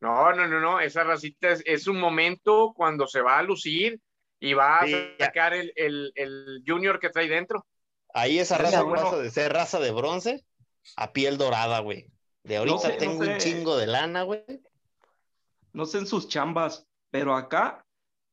No, 0.00 0.32
no, 0.32 0.48
no, 0.48 0.58
no, 0.58 0.80
esa 0.80 1.04
racita 1.04 1.50
es, 1.50 1.62
es 1.66 1.86
un 1.86 1.98
momento 1.98 2.72
cuando 2.74 3.06
se 3.06 3.20
va 3.20 3.38
a 3.38 3.42
lucir 3.42 4.00
y 4.40 4.54
va 4.54 4.80
a 4.80 4.86
Sí, 4.86 5.14
sacar 5.18 5.54
el, 5.54 5.72
el, 5.76 6.12
el 6.16 6.62
junior 6.66 6.98
que 6.98 7.10
trae 7.10 7.28
dentro. 7.28 7.64
Ahí 8.14 8.38
esa 8.38 8.56
Mira, 8.56 8.70
raza 8.70 8.82
bueno. 8.82 9.02
pasa 9.04 9.16
de 9.18 9.30
ser 9.30 9.52
raza 9.52 9.80
de 9.80 9.90
bronce 9.90 10.44
a 10.96 11.12
piel 11.12 11.38
dorada, 11.38 11.80
güey. 11.80 12.06
De 12.44 12.56
ahorita 12.56 12.78
sé, 12.78 12.92
no 12.92 12.98
tengo 12.98 13.20
un 13.20 13.38
chingo 13.38 13.76
de 13.76 13.86
lana, 13.86 14.22
güey. 14.22 14.44
no 15.72 15.86
sé 15.86 15.98
en 15.98 16.06
sus 16.06 16.28
chambas, 16.28 16.86
pero 17.10 17.34
acá 17.34 17.84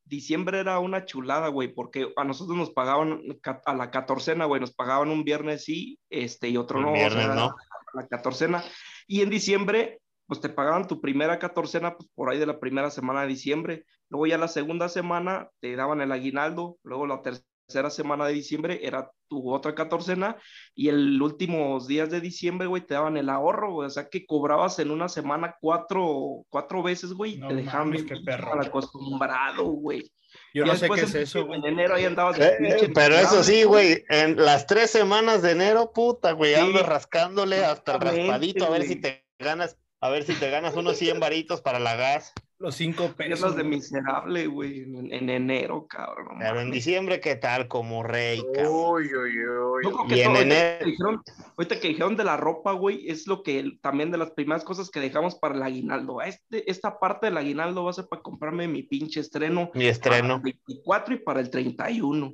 diciembre 0.10 0.60
era 0.60 0.80
una 0.80 1.06
chulada, 1.06 1.50
güey, 1.50 1.68
porque 1.68 2.12
a 2.16 2.24
nosotros 2.24 2.58
nos 2.58 2.72
pagaban 2.72 3.22
a 3.66 3.74
la 3.76 3.92
catorcena, 3.92 4.46
güey, 4.46 4.60
nos 4.60 4.74
pagaban 4.74 5.10
un 5.10 5.24
viernes 5.24 5.64
sí, 5.64 6.00
este, 6.10 6.50
y 6.50 6.58
otro 6.58 6.82
no, 6.82 6.90
o 6.90 6.94
viernes, 6.94 7.26
sea, 7.26 7.36
¿no? 7.36 7.46
a 7.46 7.56
la 7.94 8.08
catorcena, 8.08 8.64
y 9.08 9.22
en 9.22 9.30
diciembre, 9.30 10.02
pues 10.26 10.42
te 10.42 10.50
pagaban 10.50 10.88
tu 10.88 11.00
primera 11.00 11.38
catorcena, 11.38 11.96
pues 11.96 12.10
por 12.16 12.32
ahí 12.32 12.40
de 12.40 12.48
la 12.48 12.60
primera 12.60 12.90
semana 12.90 13.22
de 13.22 13.28
diciembre, 13.28 13.86
luego 14.10 14.26
ya 14.26 14.40
la 14.40 14.48
segunda 14.48 14.90
semana 14.90 15.50
te 15.60 15.76
daban 15.76 16.02
el 16.02 16.12
aguinaldo, 16.12 16.78
luego 16.84 17.06
la 17.06 17.22
tercera 17.22 17.46
semana 17.90 18.26
de 18.26 18.34
diciembre 18.34 18.80
era 18.84 19.12
tu 19.28 19.52
otra 19.54 19.76
catorcena, 19.76 20.38
y 20.74 20.90
el 20.90 21.22
últimos 21.22 21.88
días 21.88 22.10
de 22.10 22.20
diciembre, 22.20 22.68
güey, 22.68 22.86
te 22.86 22.96
daban 22.96 23.16
el 23.18 23.30
ahorro, 23.30 23.74
güey, 23.74 23.88
o 23.88 23.90
sea 23.90 24.10
que 24.10 24.26
cobrabas 24.26 24.80
en 24.80 24.92
una 24.92 25.08
semana 25.08 25.56
cuatro, 25.62 26.46
cuatro 26.50 26.82
veces, 26.84 27.14
güey, 27.14 27.36
y 27.36 27.38
No 27.38 27.50
te 27.50 27.56
dejaban 27.56 27.90
mames, 27.90 28.06
bien 28.06 28.26
perro. 28.26 28.56
mal 28.56 28.66
acostumbrado, 28.66 29.64
güey. 29.66 30.12
Yo 30.54 30.66
Ya 30.66 30.74
no 30.74 30.78
sé 30.78 30.90
qué 30.90 31.02
es 31.02 31.16
eso, 31.16 31.46
güey. 31.46 31.60
En 31.60 31.66
enero 31.66 31.96
ahí 31.96 32.06
andabas 32.06 32.38
Eh, 32.40 32.58
eh, 32.60 32.92
pero 32.94 33.16
eso 33.16 33.44
sí, 33.44 33.64
güey, 33.64 34.04
en 34.10 34.36
las 34.38 34.66
tres 34.68 34.90
semanas 34.90 35.42
de 35.42 35.52
enero, 35.52 35.92
puta, 35.94 36.32
güey, 36.34 36.56
Sí. 36.56 36.60
ando 36.62 36.84
rascándole 36.84 37.64
hasta 37.66 37.98
raspadito 37.98 38.66
a 38.66 38.70
ver 38.70 38.84
si 38.84 38.96
te 38.96 39.26
ganas, 39.40 39.78
a 40.02 40.10
ver 40.10 40.24
si 40.24 40.34
te 40.34 40.50
ganas 40.50 40.76
unos 40.76 40.98
100 40.98 41.20
varitos 41.20 41.62
para 41.62 41.80
la 41.80 41.96
gas. 41.96 42.34
Los 42.60 42.76
cinco 42.76 43.10
pesos. 43.16 43.56
De 43.56 43.64
miserable, 43.64 44.46
güey, 44.48 44.82
en, 44.84 45.14
en 45.14 45.30
enero, 45.30 45.88
cabrón. 45.88 46.28
no 46.34 46.40
Pero 46.40 46.60
en 46.60 46.72
diciembre, 46.72 47.22
¿qué 47.22 47.36
tal? 47.38 47.70
Como 47.70 48.04
rey, 48.04 48.44
cabrón. 48.54 48.74
Uy, 48.96 49.06
uy, 49.16 49.48
uy. 49.48 49.84
Y 49.86 50.08
que 50.10 50.24
en 50.24 50.28
todo, 50.28 50.36
ahorita, 50.36 50.42
enero- 50.42 50.80
que 50.80 50.86
dijeron, 50.86 51.24
ahorita 51.58 51.80
que 51.80 51.88
dijeron 51.88 52.16
de 52.18 52.24
la 52.26 52.36
ropa, 52.38 52.74
güey, 52.74 53.10
es 53.10 53.28
lo 53.28 53.44
que 53.44 53.78
también 53.82 54.12
de 54.12 54.18
las 54.18 54.32
primeras 54.32 54.66
cosas 54.66 54.90
que 54.90 55.00
dejamos 55.00 55.36
para 55.36 55.56
el 55.56 55.64
aguinaldo. 55.64 56.22
Este, 56.22 56.70
esta 56.70 57.00
parte 57.00 57.28
del 57.28 57.38
aguinaldo 57.38 57.86
va 57.86 57.92
a 57.92 57.94
ser 57.94 58.08
para 58.08 58.22
comprarme 58.22 58.68
mi 58.68 58.84
pinche 58.84 59.22
estreno. 59.22 59.72
Mi 59.74 59.86
estreno. 59.88 60.42
Para 60.42 60.50
el 60.50 60.60
24 60.68 61.14
y 61.14 61.18
para 61.20 61.40
el 61.40 61.50
31. 61.50 62.34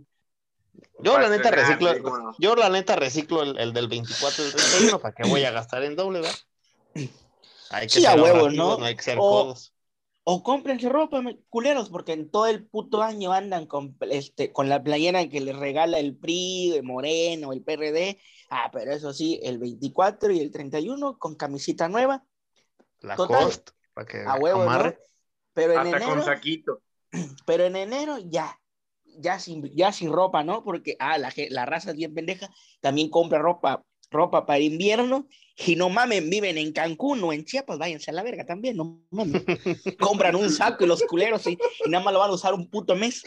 Yo 1.00 1.20
la 1.20 1.30
neta 1.30 1.52
reciclo, 1.52 1.94
no. 2.00 2.32
yo 2.40 2.56
la 2.56 2.70
neta 2.70 2.96
reciclo 2.96 3.44
el, 3.44 3.58
el 3.60 3.74
del 3.74 3.88
24 3.88 4.44
y 4.44 4.48
el 4.48 4.54
31, 4.56 5.00
¿para 5.00 5.14
qué 5.14 5.24
voy 5.30 5.44
a 5.44 5.52
gastar 5.52 5.84
en 5.84 5.96
doble, 5.96 6.20
verdad? 6.22 6.36
Hay 7.70 7.88
que 7.88 7.94
Sí, 7.94 8.06
a 8.06 8.16
huevo, 8.16 8.40
ahorrativos, 8.40 8.80
¿no? 8.80 8.86
hay 8.86 8.96
que 8.96 9.04
ser 9.04 9.18
O- 9.18 9.22
codos. 9.22 9.72
O 10.28 10.42
cómprense 10.42 10.90
ropa, 10.90 11.22
culeros, 11.50 11.92
porque 11.92 12.14
en 12.14 12.32
todo 12.32 12.48
el 12.48 12.66
puto 12.66 13.04
año 13.04 13.32
andan 13.32 13.68
con, 13.68 13.96
este, 14.10 14.52
con 14.52 14.70
la 14.70 14.82
playera 14.82 15.30
que 15.30 15.40
les 15.40 15.56
regala 15.56 16.00
el 16.00 16.18
PRI, 16.18 16.74
el 16.78 16.84
Moreno, 16.84 17.54
el 17.54 17.62
PRD. 17.62 18.20
Ah, 18.50 18.72
pero 18.74 18.92
eso 18.92 19.14
sí, 19.14 19.40
el 19.44 19.60
24 19.60 20.32
y 20.32 20.40
el 20.40 20.50
31 20.50 21.20
con 21.20 21.36
camisita 21.36 21.88
nueva, 21.90 22.26
La 23.02 23.16
total. 23.16 23.44
cost, 23.44 23.70
para 23.94 24.08
que 24.08 24.24
a 24.26 24.34
huevo. 24.36 24.66
Pero 25.54 25.74
en 25.74 25.80
Hasta 25.80 25.98
enero, 25.98 26.16
con 26.16 26.26
saquito. 26.26 26.82
pero 27.46 27.66
en 27.66 27.76
enero 27.76 28.18
ya, 28.18 28.60
ya 29.20 29.38
sin, 29.38 29.64
ya 29.76 29.92
sin 29.92 30.12
ropa, 30.12 30.44
¿no? 30.44 30.64
Porque, 30.64 30.96
ah, 31.00 31.20
la, 31.20 31.32
la 31.50 31.68
raza 31.68 31.92
es 31.92 31.98
bien 31.98 32.16
pendeja, 32.16 32.50
también 32.82 33.12
compra 33.12 33.38
ropa, 33.38 33.86
ropa 34.12 34.46
para 34.46 34.60
invierno, 34.60 35.28
y 35.58 35.76
no 35.76 35.90
mamen, 35.90 36.30
viven 36.30 36.58
en 36.58 36.74
Cancún 36.74 37.24
o 37.24 37.32
en 37.32 37.46
Chiapas, 37.46 37.78
váyanse 37.78 38.12
a 38.12 38.14
la 38.14 38.24
verga 38.24 38.46
también, 38.46 38.76
no 38.76 39.02
mames. 39.12 39.44
Compran 40.00 40.36
un 40.36 40.50
saco 40.50 40.84
y 40.84 40.88
los 40.88 41.04
culeros 41.04 41.48
y, 41.48 41.58
y 41.86 41.90
nada 41.90 42.04
más 42.04 42.14
lo 42.14 42.20
van 42.20 42.32
a 42.32 42.34
usar 42.34 42.54
un 42.54 42.70
puto 42.70 42.96
mes. 42.96 43.24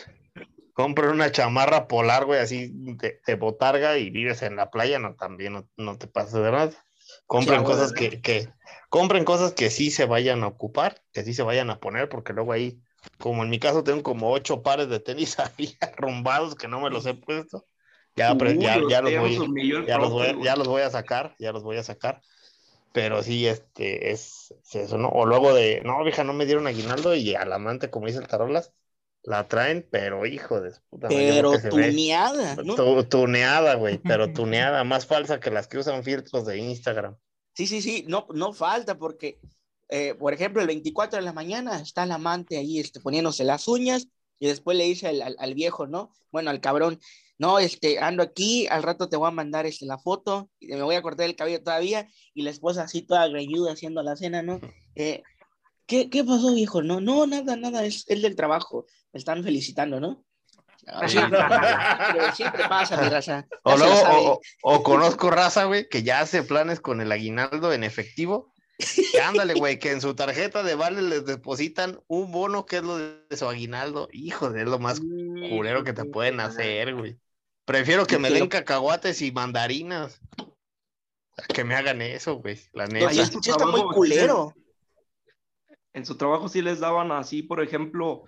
Compra 0.75 1.11
una 1.11 1.33
chamarra 1.33 1.89
polar, 1.89 2.27
güey, 2.27 2.41
así 2.41 2.71
de, 2.73 3.21
de 3.27 3.35
botarga 3.35 3.99
y 3.99 4.11
vives 4.11 4.43
en 4.43 4.57
la 4.57 4.71
playa, 4.71 4.99
no, 4.99 5.15
también 5.17 5.55
no, 5.55 5.69
no 5.77 5.99
te 5.99 6.07
pases 6.07 6.35
de 6.35 6.41
verdad. 6.41 6.75
Compren 7.27 7.61
Sí, 7.61 7.65
cosas 7.65 7.93
que, 7.93 8.21
que, 8.21 8.49
compren 8.89 9.25
cosas 9.25 9.53
que 9.55 9.71
sí 9.71 9.91
se 9.91 10.05
vayan 10.05 10.43
a 10.43 10.49
ocupar, 10.49 11.03
que 11.13 11.25
sí 11.25 11.35
se 11.35 11.43
vayan 11.43 11.71
a 11.71 11.81
poner, 11.81 12.09
porque 12.09 12.33
luego 12.33 12.53
ahí, 12.53 12.81
como 13.19 13.43
en 13.43 13.51
mi 13.51 13.59
caso, 13.59 13.83
tengo 13.83 14.03
como 14.03 14.31
ocho 14.31 14.63
pares 14.63 14.89
de 14.89 15.01
tenis 15.01 15.37
ahí 15.59 15.77
arrumbados 15.81 16.55
que 16.55 16.69
no 16.69 16.81
me 16.81 16.91
los 16.91 17.07
he 17.07 17.15
puesto. 17.15 17.67
Ya, 18.19 18.37
pero 18.39 18.53
Uy, 18.53 18.59
ya, 18.59 18.85
ya 18.87 19.01
los 19.03 19.15
voy, 19.15 19.53
ya 19.85 19.99
los 19.99 20.11
voy, 20.11 20.35
ya 20.43 20.57
los 20.57 20.67
voy 20.69 20.83
a 20.83 20.91
sacar, 20.91 21.37
ya 21.39 21.53
los 21.53 21.63
voy 21.63 21.77
a 21.77 21.83
sacar. 21.85 22.21
Pero 22.93 23.23
sí, 23.23 23.47
este, 23.47 24.13
es, 24.13 24.55
es 24.65 24.75
eso, 24.77 24.99
¿no? 24.99 25.09
O 25.11 25.27
luego 25.27 25.55
de, 25.55 25.83
no, 25.85 26.03
vieja, 26.05 26.25
no 26.25 26.33
me 26.35 26.47
dieron 26.47 26.67
aguinaldo 26.67 27.15
y 27.15 27.35
al 27.35 27.53
amante, 27.53 27.91
como 27.91 28.07
dice 28.07 28.19
el 28.21 28.29
tarolas, 28.29 28.73
la 29.23 29.49
traen, 29.49 29.87
pero 29.91 30.27
hijo 30.27 30.61
de 30.61 30.73
puta 30.91 31.13
Pero 31.13 31.61
ve 31.63 31.63
tuneada, 31.69 32.57
¿no? 32.63 32.75
tu- 32.75 33.05
tuneada, 33.05 33.75
güey, 33.77 33.99
pero 33.99 34.33
tuneada, 34.33 34.85
más 34.85 35.07
falsa 35.07 35.41
que 35.41 35.51
las 35.51 35.69
que 35.69 35.79
usan 35.79 36.05
filtros 36.05 36.47
de 36.47 36.59
Instagram. 36.59 37.17
Sí, 37.55 37.67
sí, 37.67 37.83
sí, 37.83 38.05
no, 38.07 38.27
no 38.35 38.53
falta 38.53 38.97
porque, 38.99 39.41
eh, 39.89 40.15
por 40.15 40.33
ejemplo, 40.33 40.61
el 40.63 40.69
24 40.69 41.19
de 41.19 41.25
la 41.25 41.33
mañana 41.33 41.81
está 41.81 42.05
el 42.05 42.13
amante 42.13 42.57
ahí 42.57 42.79
este, 42.79 43.01
poniéndose 43.01 43.43
las 43.45 43.67
uñas 43.67 44.09
y 44.39 44.47
después 44.47 44.77
le 44.77 44.85
dice 44.85 45.09
al, 45.09 45.23
al- 45.23 45.37
al 45.41 45.55
viejo, 45.55 45.87
¿no? 45.89 46.13
Bueno, 46.31 46.51
al 46.51 46.61
cabrón, 46.61 47.01
no, 47.39 47.59
este, 47.59 47.99
ando 48.01 48.23
aquí, 48.23 48.67
al 48.67 48.83
rato 48.83 49.09
te 49.09 49.17
voy 49.17 49.29
a 49.29 49.33
mandar 49.33 49.65
este, 49.67 49.87
la 49.87 49.99
foto 49.99 50.51
y 50.59 50.69
me 50.69 50.83
voy 50.83 50.97
a 50.97 51.03
cortar 51.03 51.27
el 51.27 51.37
cabello 51.37 51.63
todavía 51.63 52.09
y 52.35 52.43
la 52.43 52.51
esposa 52.51 52.83
así 52.83 53.03
toda 53.03 53.29
greñuda 53.29 53.73
haciendo 53.73 54.03
la 54.03 54.17
cena, 54.17 54.43
¿no? 54.43 54.61
Eh, 55.01 55.23
¿qué, 55.87 56.11
¿Qué 56.11 56.25
pasó, 56.25 56.53
viejo? 56.55 56.83
No, 56.83 57.01
no, 57.01 57.25
nada, 57.25 57.55
nada, 57.55 57.85
es, 57.85 58.05
es 58.09 58.21
del 58.21 58.35
trabajo, 58.35 58.87
me 59.13 59.19
están 59.19 59.45
felicitando, 59.45 60.01
¿no? 60.01 60.25
Ah, 60.89 61.07
siempre, 61.07 61.39
siempre, 61.39 62.33
siempre 62.33 62.69
pasa, 62.69 63.01
mi 63.01 63.09
raza. 63.09 63.47
O 63.63 63.77
luego, 63.77 63.95
o, 63.95 64.41
o- 64.63 64.83
conozco 64.83 65.31
raza, 65.31 65.67
güey, 65.67 65.89
que 65.89 66.03
ya 66.03 66.21
hace 66.21 66.43
planes 66.43 66.81
con 66.81 67.01
el 67.01 67.13
aguinaldo 67.13 67.73
en 67.73 67.85
efectivo. 67.85 68.53
Ándale, 69.23 69.55
güey, 69.55 69.79
que 69.79 69.91
en 69.91 70.01
su 70.01 70.15
tarjeta 70.15 70.63
de 70.63 70.75
vale 70.75 71.03
les 71.03 71.25
depositan 71.27 72.01
un 72.07 72.31
bono 72.31 72.65
que 72.65 72.77
es 72.77 72.83
lo 72.83 72.97
de 72.97 73.37
su 73.37 73.47
aguinaldo. 73.49 74.09
Hijo 74.13 74.51
de 74.51 74.63
es 74.63 74.69
lo 74.69 74.79
más 74.79 75.01
culero 75.01 75.85
que 75.85 75.93
te 75.93 76.05
pueden 76.05 76.41
hacer, 76.41 76.95
güey. 76.95 77.19
Prefiero 77.69 78.05
que 78.07 78.19
me 78.19 78.31
den 78.31 78.41
lo- 78.45 78.49
cacahuates 78.49 79.21
y 79.23 79.31
mandarinas. 79.31 80.21
a 81.37 81.43
Que 81.53 81.63
me 81.65 81.75
hagan 81.77 82.01
eso, 82.03 82.37
güey. 82.41 82.59
La 82.73 82.87
neta. 82.87 83.09
Ahí 83.11 83.17
sí 83.25 83.39
está 83.51 83.67
muy 83.67 83.83
culero. 83.95 84.53
en 85.95 86.05
su 86.07 86.17
trabajo 86.17 86.49
sí 86.49 86.63
les 86.63 86.79
daban 86.81 87.11
así, 87.13 87.43
por 87.43 87.61
ejemplo, 87.63 88.25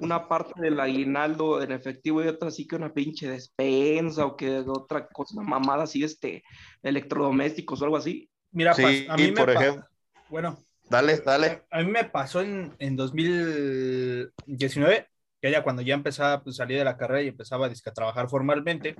una 0.00 0.28
parte 0.28 0.52
del 0.60 0.78
aguinaldo 0.78 1.62
en 1.62 1.72
efectivo 1.72 2.22
y 2.22 2.28
otra 2.28 2.48
así 2.48 2.66
que 2.66 2.76
una 2.76 2.92
pinche 2.92 3.26
despensa 3.28 4.26
o 4.26 4.36
que 4.36 4.58
otra 4.66 5.08
cosa, 5.08 5.34
una 5.38 5.48
mamada 5.48 5.84
así, 5.84 6.04
este, 6.04 6.42
electrodomésticos 6.82 7.80
o 7.80 7.84
algo 7.84 7.96
así. 7.96 8.28
Mira, 8.52 8.74
Sí, 8.74 9.06
a 9.08 9.16
mí 9.16 9.32
por 9.32 9.46
me 9.46 9.54
ejemplo. 9.54 9.86
Bueno, 10.28 10.58
Dale, 10.90 11.16
dale. 11.18 11.62
a 11.70 11.82
mí 11.82 11.90
me 11.90 12.04
pasó 12.04 12.42
en, 12.42 12.74
en 12.78 12.94
2019, 12.94 15.08
que 15.44 15.50
ya 15.50 15.62
cuando 15.62 15.82
ya 15.82 15.92
empezaba, 15.92 16.42
pues 16.42 16.56
salí 16.56 16.74
de 16.74 16.84
la 16.84 16.96
carrera 16.96 17.20
y 17.20 17.28
empezaba 17.28 17.66
a 17.66 17.92
trabajar 17.92 18.30
formalmente, 18.30 18.96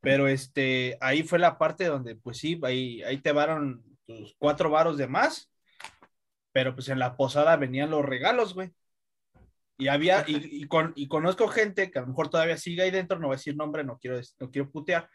pero 0.00 0.26
este, 0.26 0.98
ahí 1.00 1.22
fue 1.22 1.38
la 1.38 1.58
parte 1.58 1.84
donde, 1.84 2.16
pues 2.16 2.38
sí, 2.38 2.58
ahí, 2.64 3.04
ahí 3.04 3.18
te 3.18 3.30
varon 3.30 3.84
tus 4.04 4.34
cuatro 4.36 4.68
varos 4.68 4.98
de 4.98 5.06
más, 5.06 5.48
pero 6.50 6.74
pues 6.74 6.88
en 6.88 6.98
la 6.98 7.16
posada 7.16 7.56
venían 7.56 7.90
los 7.90 8.04
regalos, 8.04 8.52
güey. 8.52 8.72
Y 9.78 9.86
había, 9.86 10.24
y, 10.26 10.62
y 10.62 10.66
con, 10.66 10.92
y 10.96 11.06
conozco 11.06 11.46
gente 11.46 11.92
que 11.92 12.00
a 12.00 12.02
lo 12.02 12.08
mejor 12.08 12.30
todavía 12.30 12.56
sigue 12.56 12.82
ahí 12.82 12.90
dentro, 12.90 13.20
no 13.20 13.28
voy 13.28 13.34
a 13.34 13.36
decir 13.36 13.54
nombre, 13.54 13.84
no 13.84 13.96
quiero, 14.00 14.20
no 14.40 14.50
quiero 14.50 14.72
putear, 14.72 15.08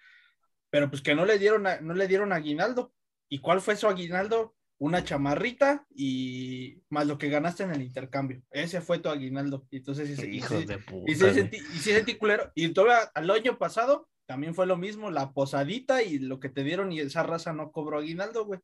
pero 0.69 0.89
pues 0.89 1.01
que 1.01 1.15
no 1.15 1.25
le 1.25 1.37
dieron, 1.37 1.63
no 1.81 1.93
le 1.93 2.07
dieron 2.07 2.31
aguinaldo. 2.31 2.93
¿Y 3.27 3.39
cuál 3.39 3.59
fue 3.59 3.75
su 3.75 3.89
aguinaldo? 3.89 4.55
Una 4.77 5.03
chamarrita 5.03 5.85
y 5.95 6.81
más 6.89 7.07
lo 7.07 7.17
que 7.17 7.29
ganaste 7.29 7.63
en 7.63 7.71
el 7.71 7.81
intercambio. 7.81 8.41
Ese 8.51 8.81
fue 8.81 8.99
tu 8.99 9.09
aguinaldo. 9.09 9.65
Y 9.71 9.77
entonces, 9.77 10.19
y, 10.19 10.37
y 10.37 10.65
de 10.65 10.77
puta. 10.79 11.11
y 11.11 11.15
sentí, 11.15 11.57
y 11.57 11.77
sentí 11.79 12.15
culero. 12.15 12.51
Y 12.55 12.69
todavía 12.69 13.09
al 13.13 13.29
año 13.31 13.57
pasado 13.57 14.09
también 14.25 14.53
fue 14.53 14.65
lo 14.65 14.75
mismo, 14.75 15.11
la 15.11 15.31
posadita 15.31 16.03
y 16.03 16.19
lo 16.19 16.39
que 16.39 16.49
te 16.49 16.63
dieron 16.63 16.91
y 16.91 16.99
esa 16.99 17.23
raza 17.23 17.53
no 17.53 17.71
cobró 17.71 17.99
aguinaldo, 17.99 18.45
güey. 18.45 18.59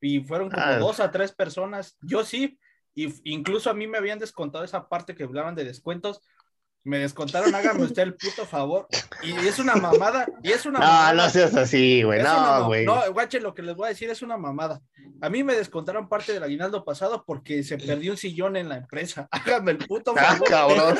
Y 0.00 0.20
fueron 0.20 0.50
como 0.50 0.62
Ah. 0.62 0.76
dos 0.78 1.00
a 1.00 1.10
tres 1.10 1.32
personas. 1.32 1.96
Yo 2.02 2.24
sí, 2.24 2.58
y 2.94 3.08
incluso 3.32 3.70
a 3.70 3.74
mí 3.74 3.86
me 3.86 3.96
habían 3.98 4.18
descontado 4.18 4.64
esa 4.64 4.88
parte 4.88 5.14
que 5.14 5.24
hablaban 5.24 5.54
de 5.54 5.64
descuentos. 5.64 6.20
Me 6.86 6.98
descontaron, 6.98 7.54
hágame 7.54 7.82
usted 7.84 8.02
el 8.02 8.14
puto 8.14 8.44
favor. 8.44 8.86
Y 9.22 9.32
es 9.46 9.58
una 9.58 9.74
mamada, 9.74 10.26
y 10.42 10.52
es 10.52 10.66
una 10.66 10.80
No, 10.80 10.84
mamada. 10.84 11.12
no 11.14 11.30
seas 11.30 11.54
así, 11.54 12.02
güey. 12.02 12.22
No, 12.22 12.66
güey. 12.66 12.84
No, 12.84 13.00
guache, 13.12 13.40
lo 13.40 13.54
que 13.54 13.62
les 13.62 13.74
voy 13.74 13.86
a 13.86 13.88
decir 13.88 14.10
es 14.10 14.20
una 14.20 14.36
mamada. 14.36 14.82
A 15.22 15.30
mí 15.30 15.42
me 15.42 15.54
descontaron 15.54 16.10
parte 16.10 16.34
del 16.34 16.42
aguinaldo 16.42 16.84
pasado 16.84 17.24
porque 17.26 17.62
se 17.62 17.78
perdió 17.78 18.10
un 18.12 18.18
sillón 18.18 18.56
en 18.56 18.68
la 18.68 18.76
empresa. 18.76 19.28
Hágame 19.30 19.70
el 19.72 19.78
puto 19.78 20.12
Ah, 20.14 20.24
favor. 20.34 20.48
cabrón. 20.50 20.98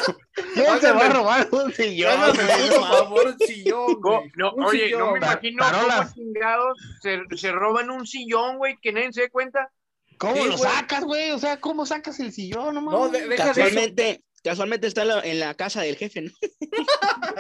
¿Quién 0.54 0.80
se 0.80 0.90
va 0.92 1.04
a 1.04 1.08
robar 1.10 1.48
un 1.52 1.70
sillón, 1.72 2.12
Hágame 2.12 2.42
el 2.64 2.72
favor, 2.72 3.26
un 3.26 3.38
sillón, 3.46 3.94
güey. 4.00 4.32
no, 4.36 4.52
Un 4.54 4.64
oye, 4.64 4.90
no 4.96 5.12
me 5.12 5.18
imagino 5.18 5.64
cómo 5.70 6.12
chingados 6.14 6.78
se, 7.02 7.20
se 7.36 7.52
roban 7.52 7.90
un 7.90 8.06
sillón, 8.06 8.56
güey, 8.56 8.78
que 8.80 8.90
nadie 8.92 9.12
se 9.12 9.20
dé 9.22 9.28
cuenta. 9.30 9.70
¿Cómo 10.16 10.36
Sí, 10.36 10.48
lo 10.48 10.56
sacas, 10.56 11.04
güey? 11.04 11.32
O 11.32 11.38
sea, 11.38 11.60
¿cómo 11.60 11.84
sacas 11.84 12.18
el 12.20 12.32
sillón? 12.32 12.74
No, 12.76 12.80
No, 12.80 12.90
mames. 13.00 13.12
de- 13.20 13.28
deja 13.28 13.44
de 13.44 13.50
eso. 13.50 13.60
Casualmente, 13.60 14.24
casualmente 14.44 14.86
está 14.86 15.02
en 15.02 15.08
la, 15.08 15.20
en 15.20 15.40
la 15.40 15.54
casa 15.54 15.82
del 15.82 15.96
jefe, 15.96 16.22
¿no? 16.22 16.30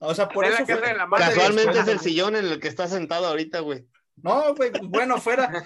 O 0.00 0.14
sea, 0.14 0.28
por 0.28 0.44
eso 0.44 0.64
fue- 0.64 0.94
la. 0.94 1.08
Casualmente 1.16 1.80
es 1.80 1.88
el 1.88 2.00
sillón 2.00 2.36
en 2.36 2.46
el 2.46 2.60
que 2.60 2.68
está 2.68 2.88
sentado 2.88 3.26
ahorita, 3.26 3.60
güey. 3.60 3.86
No, 4.22 4.54
güey, 4.54 4.70
pues, 4.70 4.82
bueno, 4.88 5.20
fuera. 5.20 5.64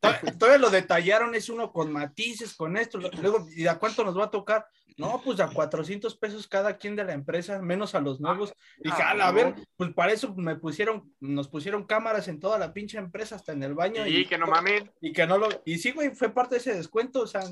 To- 0.00 0.32
Todavía 0.38 0.58
lo 0.58 0.70
detallaron, 0.70 1.34
es 1.34 1.48
uno 1.48 1.72
con 1.72 1.92
matices, 1.92 2.54
con 2.54 2.76
esto. 2.76 2.98
Luego, 2.98 3.48
¿y 3.54 3.66
a 3.66 3.78
cuánto 3.78 4.04
nos 4.04 4.16
va 4.16 4.26
a 4.26 4.30
tocar? 4.30 4.66
No, 4.96 5.20
pues 5.24 5.40
a 5.40 5.48
400 5.48 6.16
pesos 6.18 6.46
cada 6.46 6.76
quien 6.76 6.94
de 6.94 7.04
la 7.04 7.14
empresa, 7.14 7.60
menos 7.62 7.94
a 7.94 8.00
los 8.00 8.20
nuevos. 8.20 8.52
Dije, 8.78 9.02
ah, 9.02 9.10
"Ala, 9.10 9.28
a 9.28 9.32
ver, 9.32 9.54
pues 9.76 9.92
para 9.94 10.12
eso 10.12 10.34
me 10.36 10.56
pusieron, 10.56 11.12
nos 11.20 11.48
pusieron 11.48 11.86
cámaras 11.86 12.28
en 12.28 12.38
toda 12.38 12.58
la 12.58 12.72
pinche 12.74 12.98
empresa, 12.98 13.36
hasta 13.36 13.52
en 13.52 13.62
el 13.62 13.74
baño. 13.74 14.06
Y 14.06 14.26
que 14.26 14.36
no 14.38 14.46
mames. 14.46 14.84
y 15.00 15.12
que 15.12 15.26
no 15.26 15.38
lo, 15.38 15.48
y 15.64 15.78
sí, 15.78 15.92
güey, 15.92 16.10
fue 16.14 16.32
parte 16.34 16.56
de 16.56 16.60
ese 16.60 16.74
descuento, 16.74 17.22
o 17.22 17.26
sea, 17.26 17.42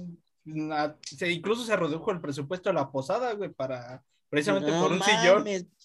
se, 1.03 1.31
incluso 1.31 1.65
se 1.65 1.77
redujo 1.77 2.11
el 2.11 2.21
presupuesto 2.21 2.69
de 2.69 2.75
la 2.75 2.91
posada, 2.91 3.33
güey, 3.35 3.51
para, 3.51 4.03
precisamente 4.29 4.71
No 4.71 4.83
por 4.83 4.93
un 4.93 5.03
sillón. 5.03 5.45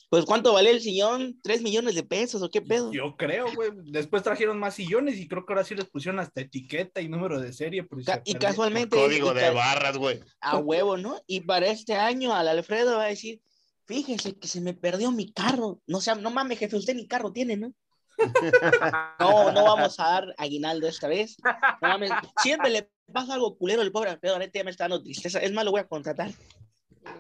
Pues 0.10 0.26
¿cuánto 0.26 0.54
vale 0.54 0.69
el 0.69 0.80
sillón? 0.82 1.39
¿Tres 1.41 1.63
millones 1.63 1.95
de 1.95 2.04
pesos 2.04 2.41
o 2.43 2.49
qué 2.49 2.62
pedo? 2.62 2.91
Yo 2.91 3.15
creo, 3.17 3.47
güey. 3.56 3.71
Después 3.86 4.21
trajeron 4.21 4.60
más 4.60 4.76
sillones 4.76 5.17
y 5.17 5.28
creo 5.28 5.43
que 5.45 5.54
ahora 5.54 5.63
sí 5.65 5.73
les 5.73 5.86
pusieron 5.89 6.19
hasta 6.19 6.41
etiqueta 6.41 7.02
y 7.02 7.08
número 7.08 7.39
de 7.39 7.52
serie. 7.52 7.84
por 7.84 7.99
si 7.99 8.06
Ca- 8.06 8.15
se 8.17 8.21
y 8.26 8.36
casualmente 8.36 8.95
Código 8.95 9.32
y 9.32 9.36
de 9.36 9.49
barras, 9.49 9.97
güey. 9.97 10.19
a 10.39 10.58
huevo, 10.58 10.97
¿no? 10.97 11.19
Y 11.26 11.41
para 11.41 11.65
este 11.67 11.95
año 11.95 12.34
al 12.36 12.47
Alfredo 12.47 12.97
va 12.97 13.06
a 13.06 13.08
decir, 13.08 13.41
fíjese 13.86 14.38
que 14.38 14.47
se 14.47 14.62
me 14.62 14.76
perdió 14.76 15.10
mi 15.12 15.32
carro. 15.34 15.82
No 15.88 15.99
sea, 15.99 16.13
no 16.13 16.30
mames, 16.30 16.60
jefe, 16.60 16.76
usted 16.76 16.93
ni 16.95 17.08
carro 17.08 17.32
tiene, 17.32 17.58
¿no? 17.58 17.73
No, 19.19 19.52
no 19.52 19.63
vamos 19.63 19.99
a 19.99 20.04
dar 20.04 20.36
aguinaldo 20.38 20.88
esta 20.88 21.08
vez. 21.08 21.38
No 21.82 21.88
mames, 21.89 22.12
siempre 22.41 22.69
le 22.69 22.89
pasa 23.12 23.34
algo 23.34 23.58
culero 23.58 23.82
al 23.82 23.91
pobre 23.91 24.10
Alfredo, 24.12 24.36
ahorita 24.36 24.60
ya 24.60 24.63
me 24.63 24.71
está 24.71 24.86
dando 24.86 25.02
tristeza. 25.04 25.39
Es 25.39 25.52
más, 25.52 25.65
lo 25.65 25.71
voy 25.71 25.82
a 25.82 25.88
contratar. 25.88 26.32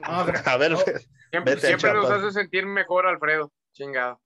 A 0.03 0.57
ver, 0.57 0.71
no, 0.71 0.79
Siempre, 1.59 1.93
nos 1.93 2.09
hace 2.09 2.31
sentir 2.31 2.65
mejor, 2.65 3.07
Alfredo. 3.07 3.51
Chingado. 3.73 4.21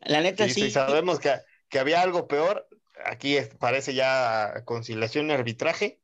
La 0.00 0.20
neta 0.20 0.44
sí, 0.48 0.54
sí. 0.54 0.60
sí, 0.62 0.70
sabemos 0.70 1.20
que, 1.20 1.32
que 1.68 1.78
había 1.78 2.02
algo 2.02 2.26
peor. 2.26 2.66
Aquí 3.04 3.36
es- 3.36 3.54
parece 3.54 3.94
ya 3.94 4.62
conciliación 4.64 5.30
y 5.30 5.32
arbitraje. 5.32 6.00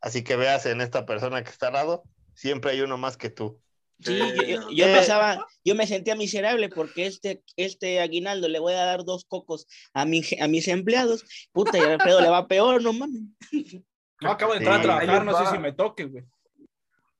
Así 0.00 0.22
que 0.22 0.36
veas 0.36 0.66
en 0.66 0.80
esta 0.80 1.06
persona 1.06 1.42
que 1.42 1.50
está 1.50 1.68
al 1.68 1.72
lado, 1.72 2.02
siempre 2.34 2.72
hay 2.72 2.82
uno 2.82 2.98
más 2.98 3.16
que 3.16 3.30
tú. 3.30 3.60
Sí, 4.00 4.18
yo, 4.18 4.42
yo- 4.42 4.70
yo 4.70 4.86
Eh. 4.86 4.94
pasaba, 4.94 5.46
yo 5.64 5.74
me 5.74 5.86
sentía 5.86 6.14
miserable 6.16 6.68
porque 6.68 7.06
este, 7.06 7.42
este 7.56 8.00
aguinaldo 8.00 8.48
le 8.48 8.58
voy 8.58 8.74
a 8.74 8.84
dar 8.84 9.04
dos 9.04 9.24
cocos 9.24 9.66
a, 9.94 10.04
mi, 10.04 10.22
a 10.40 10.48
mis 10.48 10.68
empleados. 10.68 11.24
Puta, 11.52 11.78
y 11.78 11.80
a 11.80 11.94
Alfredo 11.94 12.20
le 12.20 12.28
va 12.28 12.46
peor, 12.46 12.82
no 12.82 12.92
mames. 12.92 13.22
no, 14.20 14.30
acabo 14.30 14.52
de 14.52 14.58
entrar 14.58 14.76
Sí. 14.76 14.80
a 14.80 14.82
trabajar, 14.98 15.24
no 15.24 15.38
sé 15.38 15.50
si 15.52 15.58
me 15.58 15.72
toque, 15.72 16.04
güey. 16.04 16.24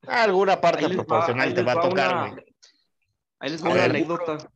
Alguna 0.06 0.60
parte 0.60 0.84
va- 0.84 0.90
proporcional 0.90 1.54
te 1.54 1.62
va 1.62 1.72
a 1.72 1.80
tocar, 1.80 2.30
güey. 2.30 2.44
Ahí 3.40 3.50
les 3.50 3.62
A 3.62 3.64
va 3.68 3.72
una 3.72 3.82
ver. 3.82 3.90
anécdota 3.90 4.50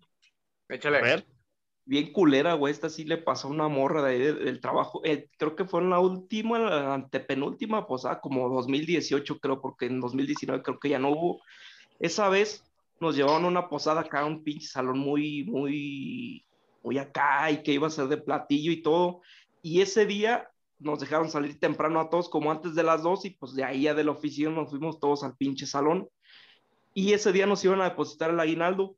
Échale. 0.69 0.99
A 0.99 1.03
ver. 1.03 1.27
bien 1.85 2.13
culera, 2.13 2.55
güey. 2.55 2.71
Esta 2.73 2.89
sí 2.89 3.05
le 3.05 3.17
pasó 3.19 3.49
a 3.49 3.51
una 3.51 3.67
morra 3.67 4.03
de 4.03 4.11
ahí 4.13 4.19
del, 4.21 4.45
del 4.45 4.61
trabajo. 4.61 5.01
Eh, 5.05 5.29
creo 5.37 5.57
que 5.57 5.65
fue 5.65 5.81
en 5.81 5.91
la 5.91 5.99
última, 5.99 6.59
la 6.59 6.95
antepenúltima 6.95 7.87
posada, 7.89 8.21
como 8.21 8.49
2018, 8.49 9.41
creo, 9.41 9.61
porque 9.61 9.87
en 9.87 10.01
2019 10.01 10.63
creo 10.63 10.79
que 10.79 10.91
ya 10.91 10.99
no 11.01 11.11
hubo. 11.11 11.43
Esa 12.01 12.29
vez 12.29 12.65
nos 12.99 13.15
llevaron 13.15 13.45
a 13.45 13.49
una 13.49 13.69
posada 13.69 14.01
acá, 14.01 14.25
un 14.25 14.43
pinche 14.43 14.67
salón 14.67 14.99
muy, 14.99 15.45
muy, 15.45 16.45
muy 16.83 16.99
acá 16.99 17.51
y 17.51 17.63
que 17.63 17.73
iba 17.73 17.87
a 17.87 17.91
ser 17.91 18.09
de 18.09 18.17
platillo 18.17 18.73
y 18.73 18.83
todo. 18.83 19.21
Y 19.63 19.83
ese 19.83 20.07
día 20.07 20.51
nos 20.79 21.01
dejaron 21.01 21.31
salir 21.31 21.61
temprano 21.61 22.01
a 22.01 22.09
todos, 22.09 22.31
como 22.31 22.51
antes 22.51 22.75
de 22.75 22.83
las 22.83 23.03
dos, 23.03 23.25
y 23.27 23.31
pues 23.31 23.55
de 23.55 23.65
ahí 23.65 23.83
ya 23.83 23.95
de 23.95 24.05
la 24.05 24.13
oficina 24.13 24.51
nos 24.51 24.71
fuimos 24.71 24.99
todos 24.99 25.23
al 25.23 25.37
pinche 25.37 25.67
salón. 25.67 26.09
Y 26.95 27.13
ese 27.13 27.33
día 27.33 27.47
nos 27.47 27.65
iban 27.65 27.83
a 27.83 27.91
depositar 27.91 28.31
el 28.31 28.41
aguinaldo 28.41 28.97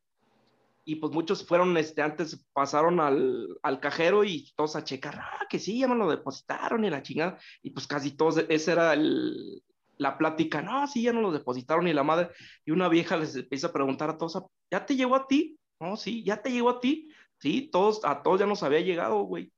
y 0.84 0.96
pues 0.96 1.12
muchos 1.12 1.46
fueron, 1.46 1.76
este, 1.76 2.02
antes 2.02 2.44
pasaron 2.52 3.00
al, 3.00 3.58
al 3.62 3.80
cajero 3.80 4.24
y 4.24 4.52
todos 4.56 4.74
a 4.74 4.84
checar, 4.84 5.16
ah, 5.18 5.46
que 5.48 5.58
sí, 5.58 5.78
ya 5.78 5.88
me 5.88 5.94
lo 5.94 6.10
depositaron 6.10 6.84
y 6.84 6.90
la 6.90 7.02
chingada, 7.02 7.38
y 7.62 7.70
pues 7.70 7.86
casi 7.86 8.12
todos, 8.12 8.44
esa 8.48 8.72
era 8.72 8.94
el, 8.94 9.62
la 9.98 10.16
plática, 10.18 10.62
no, 10.62 10.87
sí, 10.87 11.02
ya 11.02 11.12
no 11.12 11.20
lo 11.20 11.33
depositaron 11.33 11.87
y 11.88 11.92
la 11.92 12.02
madre, 12.02 12.31
y 12.64 12.70
una 12.70 12.88
vieja 12.88 13.16
les 13.16 13.37
empieza 13.37 13.68
a 13.68 13.72
preguntar 13.72 14.11
a 14.11 14.18
todos, 14.18 14.42
¿ya 14.70 14.85
te 14.85 14.96
llegó 14.96 15.14
a 15.16 15.26
ti? 15.26 15.57
No, 15.81 15.96
sí, 15.96 16.22
¿ya 16.24 16.40
te 16.40 16.50
llegó 16.50 16.70
a 16.70 16.81
ti? 16.81 17.11
Sí, 17.38 17.68
todos, 17.72 18.05
a 18.05 18.22
todos 18.22 18.40
ya 18.40 18.46
nos 18.46 18.62
había 18.62 18.81
llegado, 18.81 19.22
güey. 19.22 19.52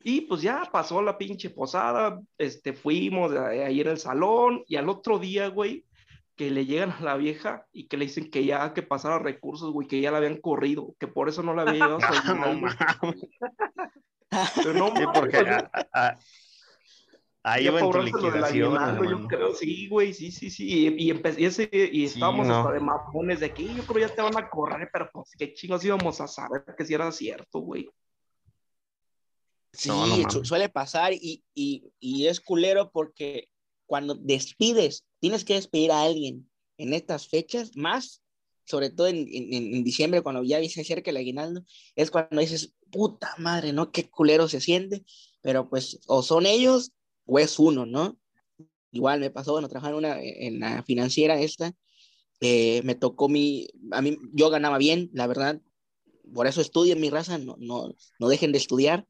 Y 0.00 0.22
pues 0.22 0.42
ya 0.42 0.68
pasó 0.72 1.02
la 1.02 1.18
pinche 1.18 1.50
posada, 1.50 2.20
este, 2.38 2.72
fuimos 2.72 3.32
eh, 3.32 3.64
ahí 3.64 3.80
en 3.80 3.88
el 3.88 3.98
salón, 3.98 4.62
y 4.68 4.76
al 4.76 4.88
otro 4.88 5.18
día, 5.18 5.48
güey, 5.48 5.84
que 6.36 6.50
le 6.50 6.66
llegan 6.66 6.92
a 6.92 7.00
la 7.00 7.16
vieja 7.16 7.66
y 7.72 7.86
que 7.88 7.96
le 7.96 8.04
dicen 8.04 8.30
que 8.30 8.44
ya 8.44 8.74
que 8.74 8.82
pasara 8.82 9.18
recursos, 9.18 9.72
güey, 9.72 9.88
que 9.88 10.00
ya 10.00 10.10
la 10.10 10.18
habían 10.18 10.36
corrido, 10.40 10.94
que 10.98 11.08
por 11.08 11.28
eso 11.28 11.42
no 11.42 11.54
le 11.54 11.62
había 11.62 11.74
llegado 11.74 11.98
No 14.64 14.72
no, 14.74 14.86
Sí, 14.88 15.02
mames, 15.02 15.08
porque 15.14 15.36
a- 15.38 15.70
a- 15.72 16.08
a- 16.08 16.18
ahí 17.48 17.64
ya 17.64 17.70
iba 17.70 17.80
en 17.80 17.86
tu 17.86 17.92
cobrarse 17.92 18.12
lo 18.12 18.18
del 18.18 18.32
liquidación, 18.42 18.76
aguinaldo, 18.76 19.04
yo 19.10 19.28
creo, 19.28 19.54
sí, 19.54 19.88
güey, 19.88 20.12
sí, 20.12 20.30
sí, 20.32 20.50
sí, 20.50 20.66
y, 20.68 21.10
y, 21.10 21.12
y 21.38 21.44
ese, 21.44 21.70
y 21.72 22.08
Sí, 22.08 22.14
estábamos 22.14 22.48
no. 22.48 22.58
hasta 22.58 22.72
de 22.72 22.80
mamones 22.80 23.40
de 23.40 23.46
aquí, 23.46 23.74
yo 23.74 23.84
creo 23.84 24.08
ya 24.08 24.14
te 24.14 24.22
van 24.22 24.36
a 24.36 24.48
correr, 24.50 24.88
pero 24.92 25.08
pues 25.12 25.30
qué 25.38 25.54
chingos 25.54 25.84
íbamos 25.84 26.20
a 26.20 26.26
saber 26.28 26.64
que 26.76 26.84
si 26.84 26.94
era 26.94 27.10
cierto, 27.12 27.60
güey. 27.60 27.88
Sí, 29.72 29.88
No, 29.90 30.06
no 30.06 30.16
su- 30.16 30.22
mames. 30.32 30.48
suele 30.48 30.68
pasar 30.68 31.12
y, 31.12 31.44
y, 31.54 31.84
y 32.00 32.26
es 32.26 32.40
culero 32.40 32.90
porque 32.90 33.48
cuando 33.86 34.14
despides, 34.14 35.04
tienes 35.20 35.44
que 35.44 35.54
despedir 35.54 35.92
a 35.92 36.02
alguien 36.02 36.50
en 36.78 36.94
estas 36.94 37.28
fechas, 37.28 37.76
más 37.76 38.22
sobre 38.64 38.90
todo 38.90 39.06
en, 39.06 39.18
en, 39.30 39.52
en 39.74 39.84
diciembre, 39.84 40.22
cuando 40.22 40.42
ya 40.42 40.58
se 40.68 40.80
acerca 40.80 41.10
el 41.10 41.18
aguinaldo, 41.18 41.62
es 41.94 42.10
cuando 42.10 42.40
dices, 42.40 42.74
puta 42.90 43.32
madre, 43.38 43.72
¿no? 43.72 43.92
Qué 43.92 44.08
culero 44.10 44.48
se 44.48 44.60
siente, 44.60 45.04
pero 45.40 45.68
pues 45.70 46.00
o 46.08 46.22
son 46.22 46.46
ellos 46.46 46.92
o 47.26 47.38
es 47.38 47.58
uno, 47.58 47.86
¿no? 47.86 48.18
Igual 48.92 49.20
me 49.20 49.30
pasó, 49.30 49.52
bueno, 49.52 49.68
trabajaba 49.68 49.98
en, 50.20 50.54
en 50.54 50.60
la 50.60 50.82
financiera 50.84 51.40
esta, 51.40 51.72
eh, 52.40 52.80
me 52.84 52.94
tocó 52.94 53.28
mi, 53.28 53.68
a 53.92 54.00
mí, 54.00 54.16
yo 54.32 54.50
ganaba 54.50 54.78
bien, 54.78 55.10
la 55.12 55.26
verdad, 55.26 55.60
por 56.32 56.46
eso 56.46 56.60
estudien 56.60 57.00
mi 57.00 57.10
raza, 57.10 57.38
no, 57.38 57.56
no, 57.58 57.94
no 58.18 58.28
dejen 58.28 58.52
de 58.52 58.58
estudiar, 58.58 59.06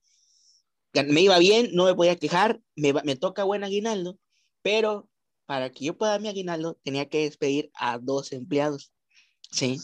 me 0.92 1.20
iba 1.20 1.38
bien, 1.38 1.70
no 1.72 1.84
me 1.84 1.94
podía 1.94 2.16
quejar, 2.16 2.60
me, 2.74 2.92
me 2.92 3.16
toca 3.16 3.44
buen 3.44 3.64
aguinaldo, 3.64 4.18
pero 4.62 5.08
para 5.46 5.70
que 5.70 5.84
yo 5.84 5.96
pueda 5.96 6.18
mi 6.18 6.28
aguinaldo 6.28 6.78
tenía 6.82 7.08
que 7.08 7.22
despedir 7.22 7.70
a 7.74 7.98
dos 7.98 8.32
empleados. 8.32 8.92
Sí. 9.50 9.78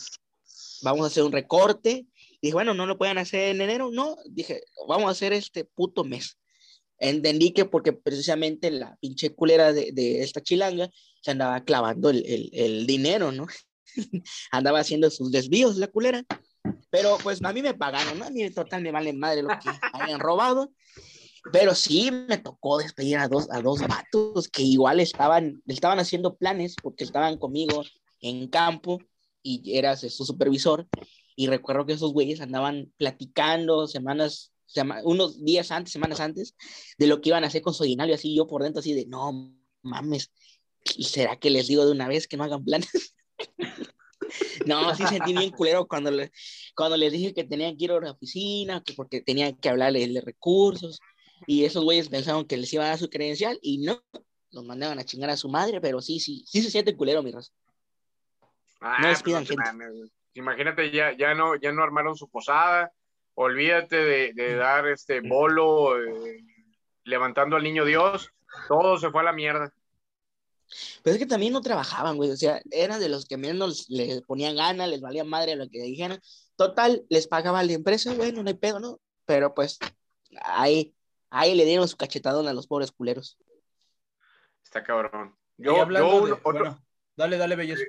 Vamos 0.82 1.04
a 1.04 1.06
hacer 1.06 1.22
un 1.22 1.32
recorte. 1.32 2.06
Dije, 2.40 2.52
bueno, 2.52 2.74
no 2.74 2.86
lo 2.86 2.98
pueden 2.98 3.18
hacer 3.18 3.54
en 3.54 3.60
enero. 3.60 3.90
No, 3.92 4.16
dije, 4.28 4.62
vamos 4.88 5.06
a 5.06 5.12
hacer 5.12 5.32
este 5.32 5.64
puto 5.64 6.02
mes. 6.02 6.36
Entendí 7.02 7.52
que 7.52 7.64
porque 7.64 7.92
precisamente 7.92 8.70
la 8.70 8.96
pinche 9.00 9.34
culera 9.34 9.72
de, 9.72 9.90
de 9.90 10.22
esta 10.22 10.40
chilanga 10.40 10.88
se 11.20 11.32
andaba 11.32 11.64
clavando 11.64 12.10
el, 12.10 12.24
el, 12.24 12.50
el 12.52 12.86
dinero, 12.86 13.32
¿no? 13.32 13.48
andaba 14.52 14.78
haciendo 14.78 15.10
sus 15.10 15.32
desvíos 15.32 15.76
la 15.78 15.88
culera. 15.88 16.24
Pero 16.90 17.18
pues 17.20 17.42
a 17.42 17.52
mí 17.52 17.60
me 17.60 17.74
pagaron, 17.74 18.20
¿no? 18.20 18.26
A 18.26 18.30
mí 18.30 18.48
total 18.50 18.82
me 18.82 18.92
vale 18.92 19.12
madre 19.12 19.42
lo 19.42 19.48
que 19.48 19.54
hayan 19.94 20.20
robado. 20.20 20.72
Pero 21.50 21.74
sí 21.74 22.12
me 22.12 22.38
tocó 22.38 22.78
despedir 22.78 23.18
a 23.18 23.26
dos, 23.26 23.48
a 23.50 23.60
dos 23.60 23.80
vatos 23.80 24.46
que 24.46 24.62
igual 24.62 25.00
estaban, 25.00 25.60
estaban 25.66 25.98
haciendo 25.98 26.36
planes 26.36 26.76
porque 26.80 27.02
estaban 27.02 27.36
conmigo 27.36 27.82
en 28.20 28.46
campo 28.46 29.00
y 29.42 29.76
eras 29.76 30.02
su 30.02 30.24
supervisor. 30.24 30.86
Y 31.34 31.48
recuerdo 31.48 31.84
que 31.84 31.94
esos 31.94 32.12
güeyes 32.12 32.40
andaban 32.40 32.92
platicando 32.96 33.88
semanas, 33.88 34.51
unos 35.04 35.44
días 35.44 35.70
antes, 35.70 35.92
semanas 35.92 36.20
antes, 36.20 36.54
de 36.98 37.06
lo 37.06 37.20
que 37.20 37.30
iban 37.30 37.44
a 37.44 37.48
hacer 37.48 37.62
con 37.62 37.74
su 37.74 37.84
dinero. 37.84 38.14
Así 38.14 38.34
yo 38.34 38.46
por 38.46 38.62
dentro, 38.62 38.80
así 38.80 38.92
de 38.94 39.06
no 39.06 39.54
mames, 39.82 40.30
¿será 40.84 41.36
que 41.36 41.50
les 41.50 41.68
digo 41.68 41.84
de 41.84 41.92
una 41.92 42.08
vez 42.08 42.28
que 42.28 42.36
no 42.36 42.44
hagan 42.44 42.64
planes? 42.64 43.14
no, 44.66 44.94
sí 44.94 45.04
sentí 45.06 45.32
bien 45.32 45.50
culero 45.50 45.86
cuando, 45.86 46.10
le, 46.10 46.32
cuando 46.74 46.96
les 46.96 47.12
dije 47.12 47.34
que 47.34 47.44
tenían 47.44 47.76
que 47.76 47.84
ir 47.84 47.92
a 47.92 48.00
la 48.00 48.12
oficina, 48.12 48.82
que 48.84 48.94
porque 48.94 49.20
tenían 49.20 49.56
que 49.56 49.68
hablarles 49.68 50.12
de 50.12 50.20
recursos 50.20 51.00
y 51.46 51.64
esos 51.64 51.84
güeyes 51.84 52.08
pensaron 52.08 52.46
que 52.46 52.56
les 52.56 52.72
iba 52.72 52.84
a 52.84 52.88
dar 52.88 52.98
su 52.98 53.10
credencial 53.10 53.58
y 53.62 53.78
no, 53.78 54.02
los 54.50 54.64
mandaban 54.64 54.98
a 54.98 55.04
chingar 55.04 55.30
a 55.30 55.36
su 55.36 55.48
madre, 55.48 55.80
pero 55.80 56.00
sí, 56.00 56.20
sí, 56.20 56.44
sí 56.46 56.62
se 56.62 56.70
siente 56.70 56.96
culero, 56.96 57.22
mi 57.22 57.32
raza. 57.32 57.52
Ah, 58.80 58.98
no 59.00 59.08
despidan 59.08 59.44
pues, 59.44 59.58
gente. 59.58 60.10
Imagínate, 60.34 60.90
ya, 60.90 61.16
ya, 61.16 61.34
no, 61.34 61.56
ya 61.56 61.72
no 61.72 61.82
armaron 61.82 62.16
su 62.16 62.28
posada, 62.28 62.90
olvídate 63.34 63.96
de, 63.96 64.32
de 64.34 64.56
dar 64.56 64.86
este 64.88 65.20
bolo 65.20 65.98
eh, 65.98 66.44
levantando 67.04 67.56
al 67.56 67.62
niño 67.62 67.84
Dios, 67.84 68.30
todo 68.68 68.98
se 68.98 69.10
fue 69.10 69.22
a 69.22 69.24
la 69.24 69.32
mierda. 69.32 69.72
Pero 71.02 71.14
es 71.14 71.18
que 71.18 71.26
también 71.26 71.52
no 71.52 71.60
trabajaban, 71.60 72.16
güey, 72.16 72.30
o 72.30 72.36
sea, 72.36 72.62
eran 72.70 73.00
de 73.00 73.08
los 73.08 73.26
que 73.26 73.36
menos 73.36 73.88
les 73.90 74.22
ponían 74.22 74.56
ganas, 74.56 74.88
les 74.88 75.00
valía 75.00 75.24
madre 75.24 75.56
lo 75.56 75.68
que 75.68 75.82
dijeran. 75.82 76.20
Total, 76.56 77.04
les 77.10 77.26
pagaba 77.26 77.62
la 77.62 77.72
empresa, 77.72 78.14
bueno, 78.14 78.42
no 78.42 78.48
hay 78.48 78.54
pedo, 78.54 78.80
¿no? 78.80 79.00
Pero 79.26 79.54
pues 79.54 79.78
ahí 80.40 80.94
Ahí 81.34 81.54
le 81.54 81.64
dieron 81.64 81.88
su 81.88 81.96
cachetadón 81.96 82.46
a 82.46 82.52
los 82.52 82.66
pobres 82.66 82.92
culeros. 82.92 83.38
Está 84.62 84.84
cabrón. 84.84 85.34
Yo, 85.56 85.88
yo 85.88 86.38
bueno, 86.42 86.78
dale, 87.16 87.38
dale, 87.38 87.56
bellos. 87.56 87.80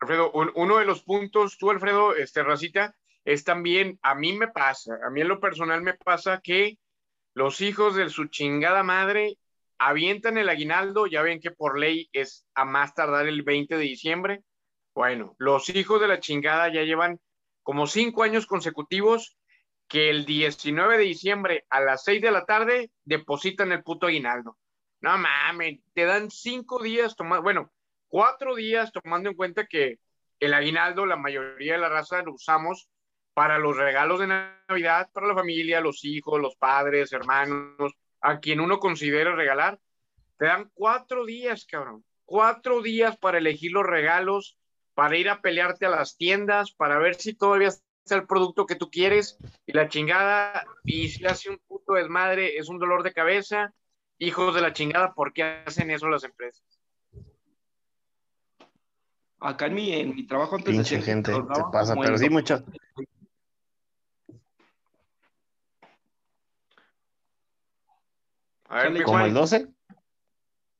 Alfredo, 0.00 0.32
uno 0.32 0.78
de 0.78 0.84
los 0.84 1.04
puntos, 1.04 1.56
tú, 1.56 1.70
Alfredo, 1.70 2.16
este, 2.16 2.42
Racita, 2.42 2.96
es 3.28 3.44
también, 3.44 3.98
a 4.00 4.14
mí 4.14 4.32
me 4.32 4.48
pasa, 4.48 4.98
a 5.06 5.10
mí 5.10 5.20
en 5.20 5.28
lo 5.28 5.38
personal 5.38 5.82
me 5.82 5.92
pasa 5.92 6.40
que 6.42 6.78
los 7.34 7.60
hijos 7.60 7.94
de 7.94 8.08
su 8.08 8.28
chingada 8.28 8.82
madre 8.82 9.36
avientan 9.76 10.38
el 10.38 10.48
aguinaldo, 10.48 11.06
ya 11.06 11.20
ven 11.20 11.38
que 11.38 11.50
por 11.50 11.78
ley 11.78 12.08
es 12.14 12.46
a 12.54 12.64
más 12.64 12.94
tardar 12.94 13.28
el 13.28 13.42
20 13.42 13.76
de 13.76 13.82
diciembre. 13.82 14.44
Bueno, 14.94 15.36
los 15.36 15.68
hijos 15.68 16.00
de 16.00 16.08
la 16.08 16.20
chingada 16.20 16.72
ya 16.72 16.84
llevan 16.84 17.20
como 17.62 17.86
cinco 17.86 18.22
años 18.22 18.46
consecutivos 18.46 19.36
que 19.88 20.08
el 20.08 20.24
19 20.24 20.96
de 20.96 21.04
diciembre 21.04 21.66
a 21.68 21.80
las 21.80 22.04
6 22.04 22.22
de 22.22 22.30
la 22.30 22.46
tarde 22.46 22.90
depositan 23.04 23.72
el 23.72 23.82
puto 23.82 24.06
aguinaldo. 24.06 24.56
No 25.02 25.18
mames, 25.18 25.80
te 25.92 26.06
dan 26.06 26.30
cinco 26.30 26.82
días 26.82 27.14
tomando, 27.14 27.42
bueno, 27.42 27.70
cuatro 28.08 28.54
días 28.54 28.90
tomando 28.90 29.28
en 29.28 29.36
cuenta 29.36 29.66
que 29.66 29.98
el 30.40 30.54
aguinaldo, 30.54 31.04
la 31.04 31.16
mayoría 31.16 31.74
de 31.74 31.78
la 31.78 31.90
raza 31.90 32.22
lo 32.22 32.32
usamos 32.32 32.88
para 33.38 33.56
los 33.56 33.76
regalos 33.76 34.18
de 34.18 34.26
Navidad, 34.26 35.10
para 35.12 35.28
la 35.28 35.34
familia, 35.36 35.80
los 35.80 36.04
hijos, 36.04 36.40
los 36.40 36.56
padres, 36.56 37.12
hermanos, 37.12 37.92
a 38.20 38.40
quien 38.40 38.58
uno 38.58 38.80
considere 38.80 39.32
regalar. 39.32 39.78
Te 40.38 40.46
dan 40.46 40.68
cuatro 40.74 41.24
días, 41.24 41.64
cabrón. 41.64 42.04
Cuatro 42.24 42.82
días 42.82 43.16
para 43.16 43.38
elegir 43.38 43.70
los 43.70 43.86
regalos, 43.86 44.58
para 44.92 45.16
ir 45.16 45.30
a 45.30 45.40
pelearte 45.40 45.86
a 45.86 45.90
las 45.90 46.16
tiendas, 46.16 46.72
para 46.72 46.98
ver 46.98 47.14
si 47.14 47.32
todavía 47.32 47.68
el 48.10 48.26
producto 48.26 48.66
que 48.66 48.74
tú 48.74 48.90
quieres 48.90 49.38
y 49.66 49.72
la 49.72 49.88
chingada, 49.88 50.66
y 50.82 51.06
si 51.06 51.24
hace 51.24 51.50
un 51.50 51.58
puto 51.58 51.92
desmadre, 51.92 52.58
es 52.58 52.68
un 52.68 52.80
dolor 52.80 53.04
de 53.04 53.12
cabeza. 53.12 53.72
Hijos 54.18 54.52
de 54.52 54.62
la 54.62 54.72
chingada, 54.72 55.14
¿por 55.14 55.32
qué 55.32 55.62
hacen 55.64 55.92
eso 55.92 56.08
las 56.08 56.24
empresas? 56.24 56.64
Acá 59.38 59.66
en 59.66 59.74
mi, 59.74 59.92
en 59.92 60.12
mi 60.16 60.26
trabajo 60.26 60.56
antes 60.56 60.74
Pinche 60.74 61.00
gente, 61.00 61.32
se 61.32 61.62
pasa, 61.70 61.94
pero 61.94 62.18
sí 62.18 62.28
mucho. 62.28 62.64
A 68.68 68.82
ver, 68.82 69.02
¿Como 69.02 69.20
el 69.20 69.34
12? 69.34 69.68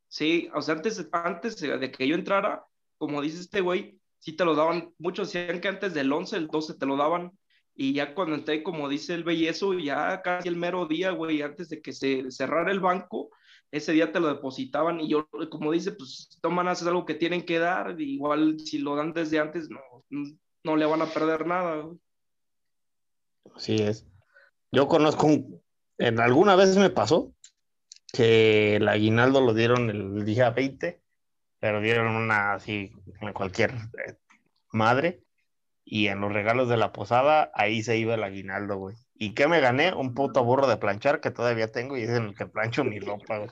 Sí, 0.09 0.49
o 0.55 0.63
sea, 0.63 0.75
antes, 0.75 1.07
antes 1.13 1.61
de 1.61 1.91
que 1.91 2.09
yo 2.09 2.15
entrara, 2.15 2.65
como 2.97 3.21
dice 3.21 3.41
este 3.41 3.61
güey, 3.61 3.99
sí 4.19 4.33
te 4.33 4.45
lo 4.45 4.55
daban, 4.55 4.93
muchos 4.99 5.33
decían 5.33 5.61
que 5.61 5.69
antes 5.69 5.95
del 5.95 6.13
11, 6.13 6.37
el 6.37 6.49
12 6.49 6.75
te 6.75 6.87
lo 6.87 6.97
daban, 6.97 7.33
y 7.75 7.93
ya 7.93 8.15
cuando 8.15 8.35
entré, 8.35 8.63
como 8.63 8.89
dice 8.89 9.15
el 9.15 9.25
bellezo, 9.25 9.75
ya 9.75 10.21
casi 10.23 10.49
el 10.49 10.57
mero 10.57 10.87
día, 10.87 11.13
güey, 11.13 11.43
antes 11.43 11.69
de 11.69 11.81
que 11.81 11.93
se 11.93 12.31
cerrara 12.31 12.73
el 12.73 12.81
banco, 12.81 13.31
ese 13.71 13.93
día 13.93 14.11
te 14.11 14.21
lo 14.21 14.29
depositaban, 14.29 15.01
y 15.01 15.09
yo, 15.11 15.29
como 15.51 15.73
dice, 15.73 15.93
pues 15.93 16.39
toman, 16.41 16.69
haces 16.69 16.89
algo 16.89 17.05
que 17.05 17.15
tienen 17.15 17.43
que 17.43 17.59
dar, 17.59 18.01
igual 18.01 18.59
si 18.61 18.79
lo 18.79 18.97
dan 18.97 19.13
desde 19.13 19.39
antes, 19.39 19.69
no, 19.71 19.81
no 20.65 20.77
le 20.77 20.87
van 20.87 21.03
a 21.03 21.07
perder 21.07 21.47
nada. 21.47 21.87
Así 23.55 23.77
es. 23.77 24.07
Yo 24.73 24.89
conozco, 24.89 25.29
en 25.99 26.21
alguna 26.21 26.57
vez 26.57 26.77
me 26.77 26.91
pasó 26.91 27.33
que 28.19 28.75
el 28.77 28.89
aguinaldo 28.89 29.41
lo 29.41 29.55
dieron 29.55 29.91
el 29.91 30.25
día 30.25 30.51
20 30.51 31.01
pero 31.61 31.81
dieron 31.81 32.15
una 32.15 32.55
así, 32.55 32.93
cualquier 33.35 33.73
eh, 34.07 34.17
madre. 34.73 35.23
Y 35.85 36.09
en 36.09 36.21
los 36.21 36.33
regalos 36.33 36.69
de 36.69 36.77
la 36.77 36.93
posada, 36.93 37.51
ahí 37.55 37.83
se 37.83 37.97
iba 37.97 38.15
el 38.15 38.23
aguinaldo, 38.23 38.77
güey. 38.77 38.97
¿Y 39.15 39.33
qué 39.35 39.49
me 39.49 39.61
gané? 39.61 39.95
Un 39.95 40.15
puto 40.15 40.45
burro 40.45 40.67
de 40.67 40.77
planchar 40.77 41.21
que 41.21 41.31
todavía 41.31 41.73
tengo 41.73 41.97
y 41.97 42.03
es 42.03 42.11
en 42.11 42.25
el 42.25 42.35
que 42.35 42.47
plancho 42.47 42.85
mi 42.85 43.01
ropa, 43.01 43.39
güey. 43.39 43.51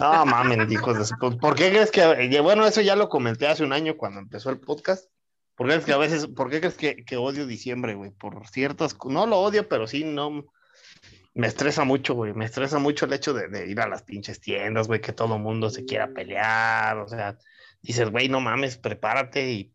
No 0.00 0.26
mames, 0.26 0.70
hijos 0.70 1.10
de 1.10 1.36
¿Por 1.38 1.54
qué 1.54 1.70
crees 1.70 1.90
que.? 1.90 2.40
Bueno, 2.40 2.66
eso 2.66 2.80
ya 2.80 2.96
lo 2.96 3.08
comenté 3.08 3.46
hace 3.46 3.62
un 3.62 3.72
año 3.72 3.96
cuando 3.96 4.18
empezó 4.18 4.50
el 4.50 4.58
podcast. 4.58 5.08
¿Por 5.54 5.68
qué 5.68 5.74
crees 5.74 5.84
que 5.84 5.92
a 5.92 5.98
veces. 5.98 6.26
¿Por 6.26 6.50
qué 6.50 6.60
crees 6.60 6.76
que, 6.76 7.04
que 7.04 7.16
odio 7.16 7.46
diciembre, 7.46 7.94
güey? 7.94 8.10
Por 8.10 8.46
ciertas. 8.48 8.96
No 9.04 9.26
lo 9.26 9.38
odio, 9.38 9.68
pero 9.68 9.86
sí 9.86 10.04
no 10.04 10.46
me 11.34 11.46
estresa 11.46 11.84
mucho, 11.84 12.14
güey. 12.14 12.34
Me 12.34 12.44
estresa 12.44 12.78
mucho 12.78 13.06
el 13.06 13.12
hecho 13.12 13.32
de, 13.32 13.66
ir 13.66 13.80
a 13.80 13.88
las 13.88 14.02
pinches 14.02 14.40
tiendas, 14.40 14.88
güey, 14.88 15.00
que 15.00 15.12
todo 15.12 15.38
mundo 15.38 15.70
se 15.70 15.84
quiera 15.84 16.08
pelear. 16.08 16.98
O 16.98 17.08
sea, 17.08 17.38
dices, 17.82 18.10
güey, 18.10 18.28
no 18.28 18.40
mames, 18.40 18.76
prepárate 18.76 19.50
y 19.50 19.74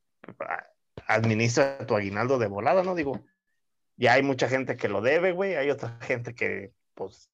administra 1.08 1.86
tu 1.86 1.96
aguinaldo 1.96 2.38
de 2.38 2.48
volada, 2.48 2.84
¿no? 2.84 2.96
Digo, 2.96 3.26
ya 3.96 4.14
hay 4.14 4.24
mucha 4.24 4.50
gente 4.50 4.76
que 4.76 4.90
lo 4.90 5.02
debe, 5.02 5.32
güey. 5.32 5.56
Hay 5.56 5.70
otra 5.70 5.98
gente 6.02 6.36
que, 6.36 6.74
pues, 6.94 7.30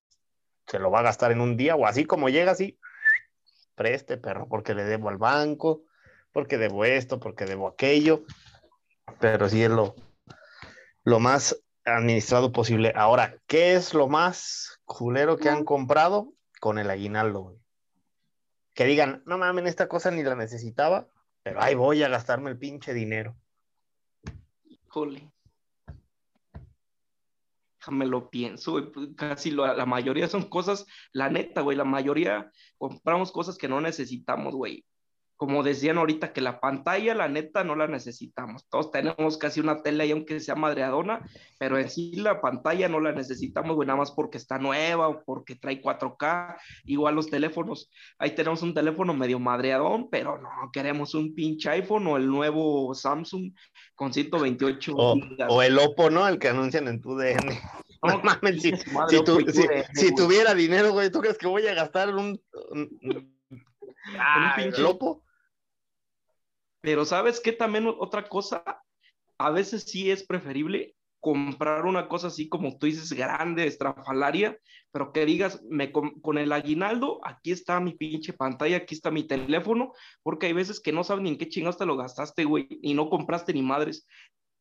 se 0.66 0.78
lo 0.78 0.90
va 0.90 1.00
a 1.00 1.04
gastar 1.04 1.32
en 1.32 1.40
un 1.40 1.56
día 1.56 1.74
o 1.74 1.86
así 1.86 2.04
como 2.04 2.28
llega, 2.28 2.52
así, 2.52 2.78
preste, 3.74 4.16
perro, 4.16 4.48
porque 4.48 4.74
le 4.74 4.84
debo 4.84 5.08
al 5.08 5.18
banco, 5.18 5.84
porque 6.32 6.58
debo 6.58 6.84
esto, 6.84 7.18
porque 7.18 7.44
debo 7.44 7.68
aquello. 7.68 8.24
Pero 9.18 9.48
sí 9.48 9.62
es 9.62 9.70
lo, 9.70 9.96
lo 11.04 11.18
más 11.18 11.60
administrado 11.84 12.52
posible. 12.52 12.92
Ahora, 12.94 13.38
¿qué 13.46 13.74
es 13.74 13.94
lo 13.94 14.08
más 14.08 14.80
culero 14.84 15.36
que 15.36 15.48
han 15.48 15.64
comprado 15.64 16.32
con 16.60 16.78
el 16.78 16.90
aguinaldo? 16.90 17.56
Que 18.74 18.84
digan, 18.84 19.22
no 19.26 19.38
mames, 19.38 19.66
esta 19.66 19.88
cosa 19.88 20.10
ni 20.10 20.22
la 20.22 20.34
necesitaba, 20.34 21.08
pero 21.42 21.60
ahí 21.60 21.74
voy 21.74 22.02
a 22.02 22.08
gastarme 22.08 22.50
el 22.50 22.58
pinche 22.58 22.94
dinero. 22.94 23.36
Híjole. 24.64 25.30
Déjame 27.78 28.06
lo 28.06 28.30
pienso, 28.30 28.92
pues, 28.92 29.08
casi 29.16 29.50
la 29.50 29.84
mayoría 29.86 30.28
son 30.28 30.48
cosas, 30.48 30.86
la 31.10 31.28
neta, 31.28 31.62
güey, 31.62 31.76
la 31.76 31.84
mayoría 31.84 32.52
compramos 32.78 33.32
cosas 33.32 33.58
que 33.58 33.66
no 33.66 33.80
necesitamos, 33.80 34.54
güey 34.54 34.84
como 35.36 35.62
decían 35.62 35.98
ahorita, 35.98 36.32
que 36.32 36.40
la 36.40 36.60
pantalla, 36.60 37.14
la 37.14 37.28
neta, 37.28 37.64
no 37.64 37.74
la 37.74 37.88
necesitamos. 37.88 38.68
Todos 38.68 38.90
tenemos 38.90 39.38
casi 39.38 39.60
una 39.60 39.82
tele 39.82 40.04
ahí, 40.04 40.12
aunque 40.12 40.38
sea 40.40 40.54
madreadona, 40.54 41.20
pero 41.58 41.78
en 41.78 41.90
sí 41.90 42.14
la 42.16 42.40
pantalla 42.40 42.88
no 42.88 43.00
la 43.00 43.12
necesitamos, 43.12 43.74
güey, 43.74 43.86
nada 43.86 43.98
más 43.98 44.12
porque 44.12 44.38
está 44.38 44.58
nueva 44.58 45.08
o 45.08 45.24
porque 45.24 45.56
trae 45.56 45.82
4K. 45.82 46.56
Igual 46.84 47.14
los 47.14 47.28
teléfonos, 47.28 47.90
ahí 48.18 48.34
tenemos 48.34 48.62
un 48.62 48.74
teléfono 48.74 49.14
medio 49.14 49.38
madreadón, 49.38 50.08
pero 50.10 50.38
no 50.38 50.70
queremos 50.72 51.14
un 51.14 51.34
pinche 51.34 51.70
iPhone 51.70 52.06
o 52.06 52.16
el 52.16 52.28
nuevo 52.28 52.94
Samsung 52.94 53.52
con 53.94 54.12
128 54.12 54.92
o, 54.94 55.16
o 55.48 55.62
el 55.62 55.78
Oppo, 55.78 56.10
¿no? 56.10 56.26
El 56.26 56.38
que 56.38 56.48
anuncian 56.48 56.88
en 56.88 57.00
tu 57.00 57.16
DN. 57.16 57.36
No, 58.04 58.20
mames, 58.20 58.60
si, 58.60 58.72
si, 59.94 60.14
tuviera 60.16 60.56
dinero, 60.56 60.90
güey, 60.90 61.08
¿tú 61.08 61.20
crees 61.20 61.38
que 61.38 61.46
voy 61.46 61.64
a 61.68 61.74
gastar 61.74 62.12
un 62.12 62.40
Ah, 64.18 64.54
pinche- 64.56 64.82
Lopo. 64.82 65.22
Pero 66.80 67.04
¿sabes 67.04 67.40
qué? 67.40 67.52
También 67.52 67.86
otra 67.86 68.28
cosa, 68.28 68.64
a 69.38 69.50
veces 69.50 69.84
sí 69.84 70.10
es 70.10 70.24
preferible 70.24 70.96
comprar 71.20 71.86
una 71.86 72.08
cosa 72.08 72.26
así 72.26 72.48
como 72.48 72.76
tú 72.78 72.86
dices, 72.86 73.12
grande, 73.12 73.64
estrafalaria, 73.68 74.58
pero 74.90 75.12
que 75.12 75.24
digas, 75.24 75.62
me 75.70 75.92
con 75.92 76.36
el 76.38 76.50
aguinaldo, 76.50 77.20
aquí 77.24 77.52
está 77.52 77.78
mi 77.78 77.94
pinche 77.94 78.32
pantalla, 78.32 78.78
aquí 78.78 78.96
está 78.96 79.12
mi 79.12 79.22
teléfono, 79.22 79.92
porque 80.24 80.46
hay 80.46 80.52
veces 80.52 80.80
que 80.80 80.90
no 80.90 81.04
sabes 81.04 81.22
ni 81.22 81.30
en 81.30 81.38
qué 81.38 81.48
chingados 81.48 81.78
te 81.78 81.86
lo 81.86 81.96
gastaste, 81.96 82.44
güey, 82.44 82.66
y 82.82 82.94
no 82.94 83.08
compraste 83.08 83.52
ni 83.52 83.62
madres. 83.62 84.04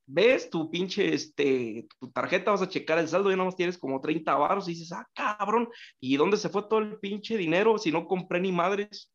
Ves 0.06 0.52
tu 0.52 0.70
pinche, 0.70 1.14
este, 1.16 1.88
tu 2.00 2.12
tarjeta, 2.12 2.52
vas 2.52 2.62
a 2.62 2.70
checar 2.70 3.00
el 3.00 3.08
saldo 3.08 3.32
y 3.32 3.36
nada 3.36 3.46
más 3.46 3.56
tienes 3.56 3.78
como 3.80 4.00
30 4.00 4.36
baros 4.36 4.68
y 4.68 4.74
dices, 4.74 4.92
ah, 4.92 5.08
cabrón, 5.16 5.68
¿y 6.00 6.16
dónde 6.18 6.38
se 6.38 6.50
fue 6.50 6.64
todo 6.70 6.80
el 6.80 7.00
pinche 7.00 7.38
dinero 7.38 7.80
si 7.80 7.92
no 7.92 8.06
compré 8.06 8.40
ni 8.40 8.52
madres? 8.52 9.11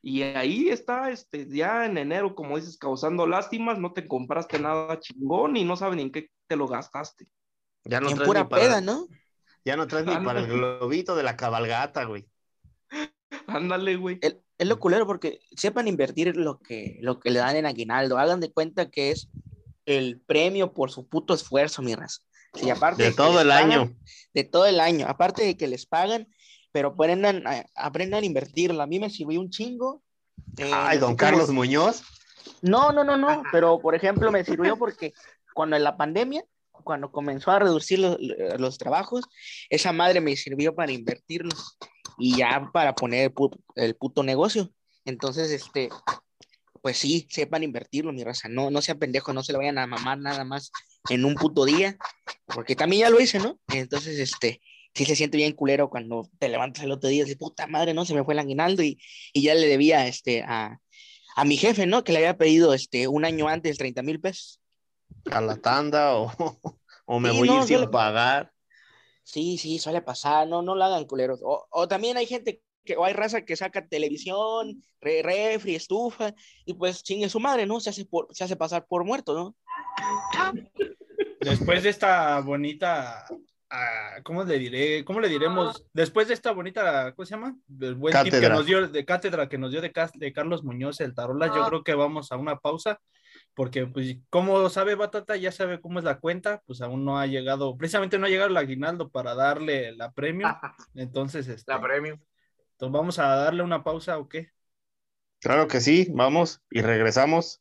Y 0.00 0.22
ahí 0.22 0.68
está, 0.68 1.10
este, 1.10 1.48
ya 1.48 1.84
en 1.86 1.98
enero, 1.98 2.34
como 2.34 2.56
dices, 2.56 2.78
causando 2.78 3.26
lástimas, 3.26 3.78
no 3.78 3.92
te 3.92 4.06
compraste 4.06 4.58
nada 4.58 4.98
chingón 5.00 5.56
y 5.56 5.64
no 5.64 5.76
saben 5.76 5.96
ni 5.96 6.02
en 6.04 6.12
qué 6.12 6.30
te 6.46 6.56
lo 6.56 6.68
gastaste. 6.68 7.26
Ya 7.84 8.00
no 8.00 8.08
en 8.10 8.14
traes 8.16 8.26
pura 8.28 8.42
ni 8.42 8.48
para, 8.48 8.62
peda, 8.62 8.80
¿no? 8.80 9.06
Ya 9.64 9.76
no 9.76 9.86
traes 9.86 10.06
ni 10.06 10.14
Ah, 10.14 10.22
para 10.24 10.40
el 10.40 10.46
globito 10.46 11.16
de 11.16 11.22
la 11.24 11.36
cabalgata, 11.36 12.04
güey. 12.04 12.26
Ándale, 13.46 13.96
güey. 13.96 14.18
Es 14.22 14.66
lo 14.66 14.78
culero 14.80 15.06
porque 15.06 15.40
sepan 15.56 15.88
invertir 15.88 16.36
lo 16.36 16.58
que, 16.60 16.98
lo 17.00 17.20
que 17.20 17.30
le 17.30 17.38
dan 17.40 17.56
en 17.56 17.66
aguinaldo. 17.66 18.18
Hagan 18.18 18.40
de 18.40 18.50
cuenta 18.52 18.90
que 18.90 19.10
es 19.10 19.28
el 19.86 20.20
premio 20.20 20.72
por 20.72 20.90
su 20.90 21.08
puto 21.08 21.34
esfuerzo, 21.34 21.82
mi 21.82 21.94
raza. 21.94 22.22
Y 22.62 22.70
aparte 22.70 23.02
De 23.04 23.12
todo 23.12 23.40
el 23.40 23.48
pagan- 23.48 23.70
año. 23.72 23.96
De 24.34 24.44
todo 24.44 24.66
el 24.66 24.80
año. 24.80 25.06
Aparte 25.08 25.44
de 25.44 25.56
que 25.56 25.68
les 25.68 25.86
pagan, 25.86 26.28
pero 26.78 26.90
aprendan 26.90 27.44
a, 27.44 27.64
aprendan 27.74 28.22
a 28.22 28.26
invertirlo. 28.26 28.80
A 28.80 28.86
mí 28.86 29.00
me 29.00 29.10
sirvió 29.10 29.40
un 29.40 29.50
chingo. 29.50 30.00
eh, 30.58 30.70
Ay, 30.72 30.98
don 30.98 31.08
como- 31.08 31.16
Carlos 31.16 31.50
Muñoz. 31.50 32.02
No, 32.62 32.92
no, 32.92 33.02
no, 33.02 33.16
no, 33.16 33.42
pero 33.50 33.80
por 33.80 33.96
ejemplo 33.96 34.30
me 34.30 34.44
sirvió 34.44 34.76
porque 34.76 35.12
cuando 35.54 35.74
en 35.74 35.82
la 35.82 35.96
pandemia, 35.96 36.44
cuando 36.84 37.10
comenzó 37.10 37.50
a 37.50 37.58
reducir 37.58 37.98
los, 37.98 38.16
los 38.60 38.78
trabajos, 38.78 39.24
esa 39.70 39.92
madre 39.92 40.20
me 40.20 40.36
sirvió 40.36 40.72
para 40.76 40.92
invertirlos 40.92 41.76
y 42.16 42.36
ya 42.36 42.70
para 42.72 42.94
poner 42.94 43.24
el, 43.24 43.34
pu- 43.34 43.60
el 43.74 43.96
puto 43.96 44.22
negocio. 44.22 44.70
Entonces, 45.04 45.50
este, 45.50 45.88
pues 46.80 46.96
sí, 46.98 47.26
sepan 47.28 47.64
invertirlo, 47.64 48.12
mi 48.12 48.22
raza, 48.22 48.48
no, 48.48 48.70
no 48.70 48.80
sean 48.82 49.00
pendejos, 49.00 49.34
no 49.34 49.42
se 49.42 49.52
lo 49.52 49.58
vayan 49.58 49.78
a 49.78 49.86
mamar 49.88 50.18
nada 50.18 50.44
más 50.44 50.70
en 51.10 51.24
un 51.24 51.34
puto 51.34 51.64
día, 51.64 51.96
porque 52.46 52.76
también 52.76 53.00
ya 53.02 53.10
lo 53.10 53.20
hice, 53.20 53.40
¿no? 53.40 53.58
Entonces, 53.68 54.16
este, 54.20 54.60
sí 54.94 55.04
se 55.04 55.16
siente 55.16 55.36
bien 55.36 55.52
culero 55.52 55.88
cuando 55.90 56.28
te 56.38 56.48
levantas 56.48 56.84
el 56.84 56.90
otro 56.92 57.08
día 57.08 57.20
y 57.20 57.24
dices, 57.24 57.38
puta 57.38 57.66
madre, 57.66 57.94
no, 57.94 58.04
se 58.04 58.14
me 58.14 58.24
fue 58.24 58.34
el 58.34 58.40
aguinaldo 58.40 58.82
y, 58.82 58.98
y 59.32 59.42
ya 59.42 59.54
le 59.54 59.66
debía, 59.66 60.06
este, 60.06 60.42
a, 60.42 60.80
a 61.36 61.44
mi 61.44 61.56
jefe, 61.56 61.86
¿no? 61.86 62.02
Que 62.04 62.12
le 62.12 62.18
había 62.18 62.36
pedido 62.36 62.74
este, 62.74 63.06
un 63.08 63.24
año 63.24 63.48
antes 63.48 63.78
30 63.78 64.02
mil 64.02 64.20
pesos. 64.20 64.60
A 65.30 65.40
la 65.40 65.56
tanda 65.56 66.16
o, 66.16 66.32
o 67.06 67.20
me 67.20 67.30
Sí, 67.30 67.38
voy 67.38 67.48
a 67.48 67.54
ir 67.56 67.62
sin 67.62 67.76
suele- 67.78 67.88
pagar. 67.90 68.52
Sí, 69.22 69.58
sí, 69.58 69.78
suele 69.78 70.00
pasar, 70.00 70.48
no, 70.48 70.62
no 70.62 70.74
lo 70.74 70.84
hagan 70.84 71.04
culeros. 71.04 71.40
O, 71.44 71.66
o 71.70 71.86
también 71.86 72.16
hay 72.16 72.24
gente 72.26 72.62
que, 72.82 72.96
o 72.96 73.04
hay 73.04 73.12
raza 73.12 73.44
que 73.44 73.56
saca 73.56 73.86
televisión, 73.86 74.82
re- 75.02 75.22
refri, 75.22 75.74
estufa, 75.74 76.34
y 76.64 76.72
pues 76.72 77.02
chingue 77.02 77.28
su 77.28 77.38
madre, 77.38 77.66
¿no? 77.66 77.78
Se 77.78 77.90
hace, 77.90 78.06
por, 78.06 78.28
se 78.30 78.44
hace 78.44 78.56
pasar 78.56 78.86
por 78.86 79.04
muerto, 79.04 79.34
¿no? 79.34 79.54
Después 81.40 81.82
de 81.82 81.90
esta 81.90 82.40
bonita, 82.40 83.26
ah, 83.70 84.16
¿cómo 84.24 84.44
le 84.44 84.58
diré? 84.58 85.04
¿Cómo 85.04 85.20
le 85.20 85.28
diremos? 85.28 85.84
Después 85.92 86.28
de 86.28 86.34
esta 86.34 86.52
bonita, 86.52 87.12
¿cómo 87.14 87.26
se 87.26 87.30
llama? 87.34 87.56
Del 87.66 87.94
buen 87.94 88.18
tip 88.22 88.34
que 88.40 88.40
Cátedra. 88.40 88.54
nos 88.54 88.66
dio, 88.66 88.88
de 88.88 89.04
cátedra 89.04 89.48
que 89.48 89.58
nos 89.58 89.70
dio 89.70 89.80
de, 89.80 89.92
Carlos 90.32 90.64
Muñoz, 90.64 91.00
el 91.00 91.14
Tarolas, 91.14 91.54
yo 91.54 91.66
creo 91.68 91.82
que 91.84 91.94
vamos 91.94 92.32
a 92.32 92.36
una 92.36 92.58
pausa, 92.58 93.00
porque 93.54 93.86
pues 93.86 94.16
como 94.30 94.68
sabe 94.70 94.94
Batata, 94.94 95.36
ya 95.36 95.52
sabe 95.52 95.80
cómo 95.80 95.98
es 95.98 96.04
la 96.04 96.18
cuenta, 96.18 96.62
pues 96.66 96.80
aún 96.80 97.04
no 97.04 97.18
ha 97.18 97.26
llegado, 97.26 97.76
precisamente 97.76 98.18
no 98.18 98.26
ha 98.26 98.30
llegado 98.30 98.50
el 98.50 98.56
aguinaldo 98.56 99.10
para 99.10 99.34
darle 99.34 99.92
la 99.96 100.12
premio, 100.12 100.48
entonces, 100.94 101.48
este, 101.48 101.70
La 101.72 101.80
premio. 101.80 102.14
entonces 102.72 102.92
vamos 102.92 103.18
a 103.18 103.26
darle 103.36 103.62
una 103.62 103.82
pausa 103.84 104.18
o 104.18 104.28
qué? 104.28 104.50
Claro 105.40 105.68
que 105.68 105.80
sí, 105.80 106.08
vamos 106.12 106.62
y 106.70 106.82
regresamos. 106.82 107.60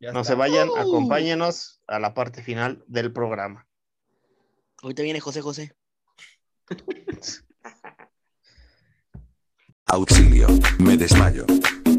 Ya 0.00 0.12
No 0.12 0.20
está. 0.22 0.32
se 0.32 0.34
vayan, 0.38 0.68
Uh. 0.68 0.76
acompáñenos 0.76 1.80
a 1.86 1.98
la 1.98 2.14
parte 2.14 2.42
final 2.42 2.82
del 2.86 3.12
programa. 3.12 3.66
Ahorita 4.82 5.04
viene 5.04 5.20
José 5.20 5.40
José. 5.40 5.76
Auxilio, 9.86 10.48
me 10.80 10.96
desmayo. 10.96 11.46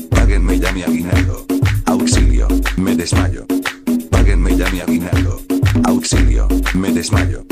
Páguenme 0.09 0.59
ya 0.59 0.73
mi 0.73 0.83
aguinaldo. 0.83 1.45
Auxilio, 1.85 2.49
me 2.77 2.93
desmayo. 2.93 3.45
Páguenme 4.11 4.57
ya 4.57 4.69
mi 4.69 4.81
aguinaldo. 4.81 5.39
Auxilio, 5.85 6.45
me 6.75 6.91
desmayo. 6.91 7.45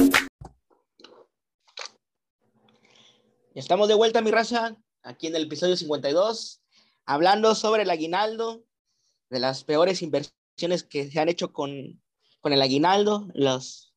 Estamos 3.55 3.87
de 3.87 3.93
vuelta, 3.93 4.21
mi 4.21 4.31
raza, 4.31 4.75
aquí 5.01 5.27
en 5.27 5.35
el 5.37 5.43
episodio 5.43 5.77
52, 5.77 6.61
hablando 7.05 7.55
sobre 7.55 7.83
el 7.83 7.89
aguinaldo, 7.89 8.65
de 9.29 9.39
las 9.39 9.63
peores 9.63 10.01
inversiones 10.01 10.83
que 10.83 11.09
se 11.09 11.21
han 11.21 11.29
hecho 11.29 11.53
con, 11.53 12.01
con 12.41 12.51
el 12.51 12.61
aguinaldo, 12.61 13.29
los, 13.33 13.90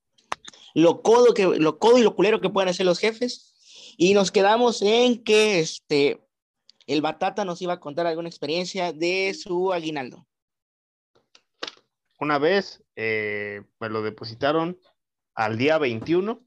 lo, 0.75 1.03
codo 1.03 1.33
que, 1.33 1.47
lo 1.47 1.79
codo 1.79 1.99
y 1.99 2.03
lo 2.03 2.15
culero 2.15 2.41
que 2.41 2.51
pueden 2.51 2.69
hacer 2.69 2.85
los 2.85 2.99
jefes. 2.99 3.55
Y 3.97 4.13
nos 4.13 4.33
quedamos 4.33 4.83
en 4.83 5.23
que 5.23 5.61
este, 5.61 6.21
el 6.87 7.01
Batata 7.01 7.45
nos 7.45 7.63
iba 7.63 7.75
a 7.75 7.81
contar 7.81 8.07
alguna 8.07 8.29
experiencia 8.29 8.93
de 8.93 9.33
su 9.35 9.73
aguinaldo. 9.73 10.27
Una 12.19 12.39
vez 12.39 12.83
eh, 12.97 13.63
me 13.79 13.89
lo 13.89 14.03
depositaron 14.03 14.79
al 15.35 15.57
día 15.57 15.79
21. 15.79 16.45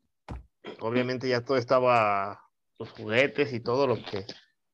Obviamente 0.81 1.29
ya 1.29 1.45
todo 1.45 1.57
estaba, 1.57 2.41
los 2.77 2.91
juguetes 2.91 3.53
y 3.53 3.61
todo 3.61 3.87
lo 3.87 3.95
que, 3.95 4.25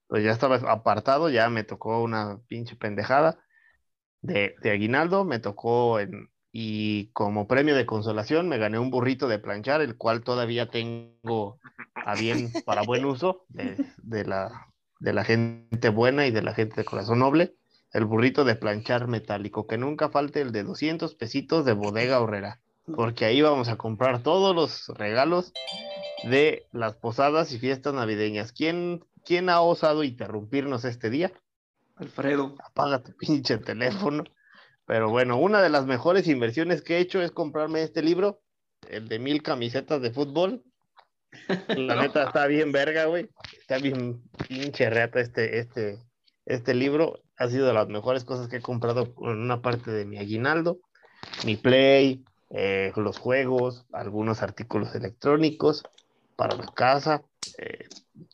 pues 0.07 0.23
ya 0.23 0.31
estaba 0.31 0.55
apartado, 0.71 1.29
ya 1.29 1.49
me 1.49 1.63
tocó 1.63 2.01
una 2.01 2.41
pinche 2.47 2.75
pendejada 2.75 3.39
de, 4.21 4.55
de 4.61 4.71
aguinaldo, 4.71 5.25
me 5.25 5.39
tocó 5.39 5.99
en, 5.99 6.32
y 6.53 7.07
como 7.07 7.47
premio 7.47 7.75
de 7.75 7.85
consolación 7.85 8.47
me 8.47 8.59
gané 8.59 8.79
un 8.79 8.91
burrito 8.91 9.27
de 9.27 9.39
planchar, 9.39 9.81
el 9.81 9.97
cual 9.97 10.23
todavía 10.23 10.69
tengo 10.69 11.59
a 11.95 12.15
bien 12.15 12.53
para 12.63 12.83
buen 12.83 13.03
uso 13.05 13.43
de, 13.49 13.85
de 13.97 14.23
la, 14.23 14.67
de 14.99 15.13
la 15.13 15.25
gente 15.25 15.89
buena 15.89 16.27
y 16.27 16.31
de 16.31 16.43
la 16.43 16.53
gente 16.53 16.75
de 16.77 16.85
corazón 16.85 17.19
noble 17.19 17.55
el 17.93 18.05
burrito 18.05 18.43
de 18.43 18.55
planchar 18.55 19.07
metálico, 19.07 19.67
que 19.67 19.77
nunca 19.77 20.09
falte 20.09 20.41
el 20.41 20.51
de 20.51 20.63
200 20.63 21.13
pesitos 21.13 21.63
de 21.63 21.73
bodega 21.73 22.19
horrera, 22.19 22.59
porque 22.95 23.25
ahí 23.25 23.41
vamos 23.41 23.69
a 23.69 23.77
comprar 23.77 24.23
todos 24.23 24.55
los 24.55 24.87
regalos 24.97 25.53
de 26.23 26.65
las 26.71 26.95
posadas 26.95 27.51
y 27.53 27.59
fiestas 27.59 27.93
navideñas. 27.93 28.51
¿Quién, 28.51 29.05
quién 29.23 29.47
ha 29.47 29.61
osado 29.61 30.03
interrumpirnos 30.03 30.85
este 30.85 31.11
día? 31.11 31.31
Alfredo. 31.95 32.55
Apaga 32.65 33.03
tu 33.03 33.15
pinche 33.15 33.59
teléfono. 33.59 34.23
Pero 34.85 35.09
bueno, 35.09 35.37
una 35.37 35.61
de 35.61 35.69
las 35.69 35.85
mejores 35.85 36.27
inversiones 36.27 36.81
que 36.81 36.97
he 36.97 36.99
hecho 36.99 37.21
es 37.21 37.31
comprarme 37.31 37.83
este 37.83 38.01
libro, 38.01 38.41
el 38.89 39.07
de 39.07 39.19
mil 39.19 39.41
camisetas 39.41 40.01
de 40.01 40.11
fútbol. 40.11 40.63
La 41.67 41.95
neta 41.95 42.23
está 42.25 42.47
bien 42.47 42.71
verga, 42.71 43.05
güey. 43.05 43.29
Está 43.59 43.77
bien 43.79 44.21
pinche 44.47 44.89
reata 44.89 45.19
este, 45.19 45.59
este, 45.59 45.99
este 46.45 46.73
libro. 46.73 47.21
Ha 47.37 47.49
sido 47.49 47.67
de 47.67 47.73
las 47.73 47.87
mejores 47.87 48.23
cosas 48.25 48.47
que 48.47 48.57
he 48.57 48.61
comprado 48.61 49.13
en 49.21 49.39
una 49.39 49.61
parte 49.61 49.91
de 49.91 50.05
mi 50.05 50.17
aguinaldo. 50.17 50.79
Mi 51.45 51.55
Play, 51.55 52.23
eh, 52.49 52.91
los 52.95 53.17
juegos, 53.17 53.85
algunos 53.91 54.41
artículos 54.43 54.93
electrónicos 54.95 55.83
para 56.35 56.55
la 56.55 56.67
casa. 56.73 57.23
eh, 57.57 57.87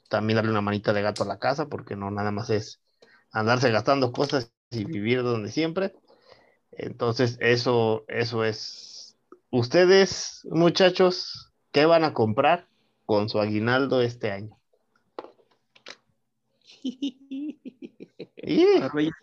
también 0.10 0.38
darle 0.38 0.52
una 0.52 0.62
manita 0.62 0.94
de 0.94 1.02
gato 1.02 1.24
a 1.24 1.28
la 1.28 1.40
casa, 1.40 1.68
porque 1.68 1.96
no 1.96 2.12
nada 2.12 2.32
más 2.32 2.50
es 2.50 2.82
andarse 3.32 3.72
gastando 3.72 4.12
cosas 4.12 4.52
y 4.72 4.86
vivir 4.86 5.24
donde 5.24 5.52
siempre. 5.52 5.94
Entonces, 6.80 7.38
eso, 7.42 8.06
eso 8.08 8.46
es. 8.46 9.18
Ustedes, 9.52 10.48
muchachos, 10.50 11.52
¿qué 11.74 11.86
van 11.86 12.06
a 12.06 12.14
comprar 12.14 12.68
con 13.06 13.28
su 13.28 13.40
aguinaldo 13.40 14.02
este 14.02 14.32
año? 14.32 14.58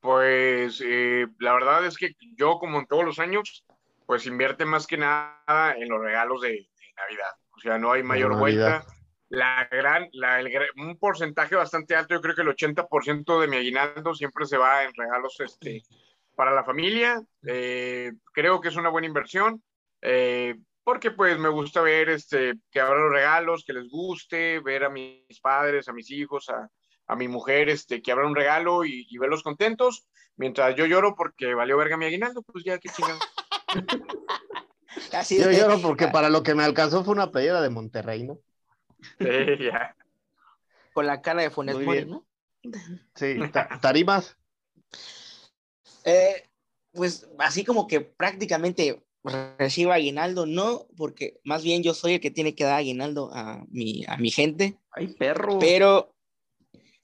Pues 0.00 0.80
eh, 0.84 1.26
la 1.40 1.54
verdad 1.54 1.84
es 1.84 1.96
que 1.96 2.14
yo, 2.36 2.60
como 2.60 2.78
en 2.78 2.86
todos 2.86 3.04
los 3.04 3.18
años, 3.18 3.64
pues 4.06 4.26
invierte 4.26 4.64
más 4.64 4.86
que 4.86 4.96
nada 4.96 5.74
en 5.76 5.88
los 5.88 6.00
regalos 6.00 6.42
de, 6.42 6.50
de 6.50 6.92
Navidad. 6.96 7.32
O 7.56 7.60
sea, 7.60 7.78
no 7.78 7.90
hay 7.90 8.04
mayor 8.04 8.38
vuelta. 8.38 8.86
La 9.28 9.68
gran, 9.70 10.08
la, 10.12 10.40
el 10.40 10.50
un 10.76 10.98
porcentaje 10.98 11.56
bastante 11.56 11.96
alto, 11.96 12.14
yo 12.14 12.20
creo 12.20 12.34
que 12.34 12.42
el 12.42 12.48
80% 12.48 13.40
de 13.40 13.48
mi 13.48 13.56
aguinaldo 13.56 14.14
siempre 14.14 14.46
se 14.46 14.56
va 14.56 14.84
en 14.84 14.94
regalos 14.94 15.36
este, 15.40 15.82
para 16.34 16.52
la 16.54 16.64
familia. 16.64 17.20
Eh, 17.46 18.12
creo 18.32 18.60
que 18.60 18.68
es 18.68 18.76
una 18.76 18.90
buena 18.90 19.08
inversión. 19.08 19.62
eh, 20.02 20.56
porque 20.84 21.10
pues 21.10 21.36
me 21.38 21.48
gusta 21.48 21.80
ver 21.82 22.08
este, 22.10 22.54
que 22.70 22.80
abran 22.80 23.02
los 23.02 23.10
regalos, 23.12 23.64
que 23.66 23.72
les 23.72 23.88
guste, 23.88 24.60
ver 24.60 24.84
a 24.84 24.88
mis 24.90 25.40
padres, 25.42 25.88
a 25.88 25.92
mis 25.92 26.08
hijos, 26.12 26.48
a, 26.48 26.68
a 27.08 27.16
mi 27.16 27.26
mujer 27.26 27.68
este, 27.68 28.00
que 28.00 28.12
abra 28.12 28.26
un 28.26 28.36
regalo 28.36 28.84
y, 28.84 29.04
y 29.10 29.18
verlos 29.18 29.42
contentos, 29.42 30.06
mientras 30.36 30.76
yo 30.76 30.86
lloro 30.86 31.16
porque 31.16 31.54
valió 31.54 31.76
verga 31.76 31.96
mi 31.96 32.06
aguinaldo, 32.06 32.42
pues 32.42 32.62
ya, 32.64 32.78
qué 32.78 32.88
chingado. 32.88 33.18
Así 35.12 35.38
Yo 35.38 35.50
lloro 35.50 35.80
porque 35.80 36.08
para 36.08 36.30
lo 36.30 36.42
que 36.42 36.54
me 36.54 36.64
alcanzó 36.64 37.04
fue 37.04 37.14
una 37.14 37.30
playera 37.30 37.60
de 37.60 37.70
Monterrey, 37.70 38.22
¿no? 38.24 38.38
Sí, 39.18 39.64
ya. 39.64 39.94
con 40.92 41.06
la 41.06 41.20
cara 41.22 41.42
de 41.42 41.50
Funes 41.50 41.78
Mori. 41.78 42.04
¿no? 42.06 42.26
Sí, 43.14 43.34
ta- 43.52 43.78
tarimas. 43.80 44.36
Eh, 46.04 46.48
pues 46.92 47.28
así 47.38 47.64
como 47.64 47.86
que 47.86 48.00
prácticamente 48.00 49.02
recibo 49.58 49.92
aguinaldo, 49.92 50.46
no, 50.46 50.86
porque 50.96 51.40
más 51.44 51.64
bien 51.64 51.82
yo 51.82 51.94
soy 51.94 52.14
el 52.14 52.20
que 52.20 52.30
tiene 52.30 52.54
que 52.54 52.64
dar 52.64 52.78
aguinaldo 52.78 53.30
a 53.34 53.64
mi, 53.70 54.04
a 54.06 54.16
mi 54.16 54.30
gente, 54.30 54.78
Ay, 54.92 55.08
perro. 55.08 55.58
pero 55.58 56.14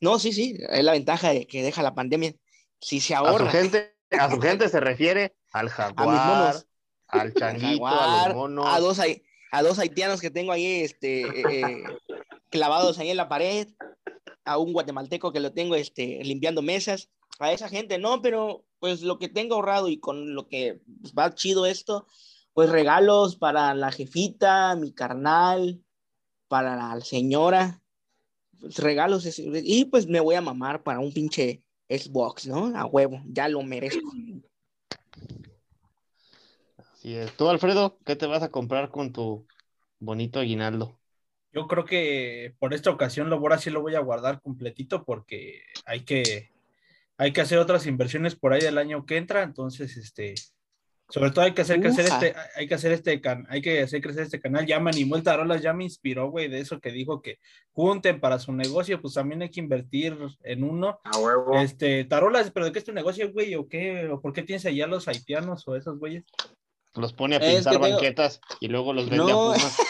no, 0.01 0.19
sí, 0.21 0.33
sí, 0.33 0.57
es 0.71 0.85
la 0.85 0.93
ventaja 0.93 1.31
de 1.33 1.47
que 1.47 1.63
deja 1.63 1.83
la 1.83 1.95
pandemia. 1.95 2.33
Si 2.81 3.01
se 3.01 3.15
A 3.15 3.19
su 3.19 3.27
ahorra 3.27 3.51
gente, 3.51 3.97
a 4.11 4.31
su 4.31 4.41
gente 4.41 4.69
se 4.69 4.81
refiere 4.81 5.35
al 5.53 5.69
jaguar, 5.69 6.07
monos. 6.07 6.67
al 7.09 7.35
changuito, 7.35 7.87
a 7.87 7.91
jaguar, 7.91 8.29
los 8.29 8.37
monos. 8.37 8.67
a 8.69 8.79
dos, 8.81 8.99
a 9.53 9.63
dos 9.63 9.79
haitianos 9.79 10.21
que 10.21 10.31
tengo 10.31 10.51
ahí 10.51 10.83
este, 10.83 11.21
eh, 11.21 11.61
eh, 11.61 11.85
clavados 12.49 12.99
ahí 12.99 13.11
en 13.11 13.19
la 13.19 13.29
pared, 13.29 13.69
a 14.45 14.59
un 14.59 14.73
guatemalteco 14.73 15.31
que 15.31 15.41
lo 15.41 15.53
tengo 15.53 15.77
este, 15.77 16.25
limpiando 16.25 16.63
mesas, 16.63 17.11
a 17.39 17.53
esa 17.53 17.69
gente 17.69 17.99
no, 17.99 18.23
pero 18.23 18.65
pues 18.79 19.03
lo 19.03 19.19
que 19.19 19.29
tengo 19.29 19.55
ahorrado 19.55 19.89
y 19.89 20.01
con 20.01 20.35
lo 20.35 20.49
que 20.49 20.81
pues, 21.03 21.13
va 21.15 21.35
chido 21.35 21.67
esto, 21.67 22.07
pues 22.55 22.71
regalos 22.71 23.37
para 23.37 23.75
la 23.75 23.93
jefita, 23.93 24.75
mi 24.75 24.93
carnal, 24.93 25.83
para 26.49 26.75
la 26.75 27.01
señora, 27.03 27.83
pues, 28.59 28.79
regalos 28.79 29.39
y 29.39 29.85
pues 29.85 30.07
me 30.07 30.21
voy 30.21 30.35
a 30.35 30.41
mamar 30.41 30.83
para 30.83 30.99
un 30.99 31.13
pinche 31.13 31.63
Xbox, 31.91 32.47
¿no? 32.47 32.73
A 32.75 32.87
huevo, 32.87 33.21
ya 33.27 33.49
lo 33.49 33.63
merezco. 33.63 34.11
Así 37.03 37.17
es. 37.17 37.33
Tú, 37.33 37.49
Alfredo, 37.49 37.99
¿qué 38.07 38.15
te 38.15 38.27
vas 38.27 38.45
a 38.45 38.53
comprar 38.53 38.93
con 38.93 39.13
tu 39.13 39.45
bonito 39.99 40.39
aguinaldo? 40.39 41.01
Yo 41.53 41.67
creo 41.67 41.85
que 41.85 42.55
por 42.61 42.75
esta 42.75 42.91
ocasión 42.91 43.29
lo 43.29 43.39
ahora 43.39 43.59
sí 43.59 43.71
lo 43.71 43.83
voy 43.83 43.97
a 43.97 44.01
guardar 44.01 44.41
completito 44.41 45.05
porque 45.05 45.65
hay 45.85 46.05
que, 46.05 46.53
hay 47.17 47.33
que 47.33 47.41
hacer 47.41 47.59
otras 47.59 47.89
inversiones 47.89 48.37
por 48.37 48.53
ahí 48.53 48.61
del 48.61 48.79
año 48.79 49.05
que 49.05 49.17
entra, 49.17 49.43
entonces 49.43 49.97
este, 49.97 50.37
sobre 51.09 51.33
todo 51.33 51.45
hay 51.45 51.55
que 51.55 51.63
hacer 51.63 51.81
crecer 51.81 52.05
este, 52.05 52.37
hay 52.55 52.69
que 52.69 52.75
hacer 52.77 52.93
este 52.93 53.21
can, 53.21 53.49
hay 53.49 53.63
que 53.63 53.83
hacer 53.83 54.01
crecer 54.01 54.23
este 54.23 54.41
canal. 54.41 54.65
Ya 54.65 54.79
me 54.79 54.91
animó 54.91 55.17
el 55.17 55.25
Tarolas, 55.25 55.61
ya 55.61 55.73
me 55.73 55.83
inspiró, 55.83 56.31
güey, 56.31 56.47
de 56.47 56.61
eso 56.61 56.79
que 56.79 56.93
dijo 56.93 57.21
que 57.21 57.41
junten 57.73 58.21
para 58.21 58.39
su 58.39 58.53
negocio, 58.53 59.03
pues 59.03 59.15
también 59.15 59.43
hay 59.43 59.51
que 59.51 59.59
invertir 59.59 60.17
en 60.45 60.63
uno. 60.63 61.01
A 61.03 61.19
huevo. 61.19 61.59
Este, 61.59 62.05
Tarolas, 62.05 62.53
pero 62.53 62.67
¿de 62.67 62.73
qué 62.73 62.79
es 62.79 62.85
tu 62.85 62.93
negocio, 62.93 63.33
güey? 63.33 63.57
¿O 63.57 63.67
qué? 63.67 64.09
¿O 64.09 64.21
por 64.21 64.33
qué 64.33 64.45
tienes 64.45 64.65
allá 64.67 64.87
los 64.87 65.09
haitianos 65.09 65.67
o 65.67 65.75
esos 65.75 65.99
güeyes? 65.99 66.23
Los 66.95 67.13
pone 67.13 67.37
a 67.37 67.39
Es 67.39 67.55
pintar 67.57 67.75
tengo- 67.75 67.89
banquetas 67.91 68.41
y 68.61 68.69
luego 68.69 68.93
los 68.93 69.09
vende 69.09 69.25
No. 69.25 69.53
a 69.53 69.55
Pumas. 69.55 69.77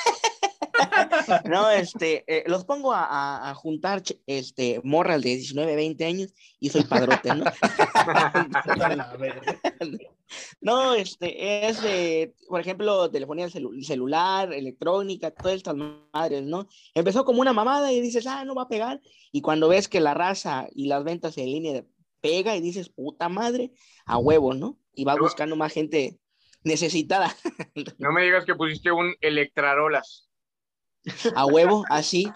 No, 1.45 1.71
este, 1.71 2.25
eh, 2.27 2.45
los 2.47 2.65
pongo 2.65 2.93
a, 2.93 3.05
a- 3.05 3.51
a 3.51 3.55
juntar 3.55 4.03
este, 4.27 4.81
morras 4.85 5.23
de 5.23 5.31
19, 5.37 5.77
20 5.77 6.05
años 6.05 6.35
y 6.59 6.71
soy 6.71 6.83
padrote, 6.85 7.35
¿no? 7.35 7.45
No, 10.61 10.95
este, 10.95 11.69
es, 11.69 11.83
de, 11.83 12.35
por 12.49 12.61
ejemplo, 12.61 13.11
telefonía 13.11 13.49
celu- 13.49 13.83
celular, 13.85 14.53
electrónica, 14.53 15.31
todas 15.31 15.57
estas 15.57 15.75
madres, 16.13 16.43
¿no? 16.45 16.69
Empezó 16.95 17.25
como 17.25 17.41
una 17.43 17.53
mamada 17.53 17.93
y 17.93 18.01
dices, 18.01 18.27
ah, 18.27 18.45
no 18.45 18.55
va 18.55 18.63
a 18.63 18.69
pegar. 18.69 19.01
Y 19.31 19.43
cuando 19.43 19.69
ves 19.69 19.89
que 19.89 20.01
la 20.01 20.15
raza 20.15 20.69
y 20.75 20.87
las 20.87 21.05
ventas 21.05 21.37
en 21.37 21.47
línea 21.47 21.85
pega 22.21 22.57
y 22.57 22.61
dices, 22.63 22.89
puta 22.89 23.29
madre, 23.29 23.73
a 24.07 24.17
huevo, 24.19 24.55
¿no? 24.55 24.79
Y 24.95 25.05
Pero- 25.05 25.23
buscando 25.25 25.55
más 25.57 25.73
gente 25.73 26.19
necesitada, 26.65 27.35
No 27.99 28.13
me 28.13 28.23
digas 28.23 28.45
que 28.45 28.55
pusiste 28.55 28.91
un 28.93 29.15
Electrarolas. 29.21 30.29
a 31.35 31.47
huevo, 31.47 31.85
así. 31.91 32.31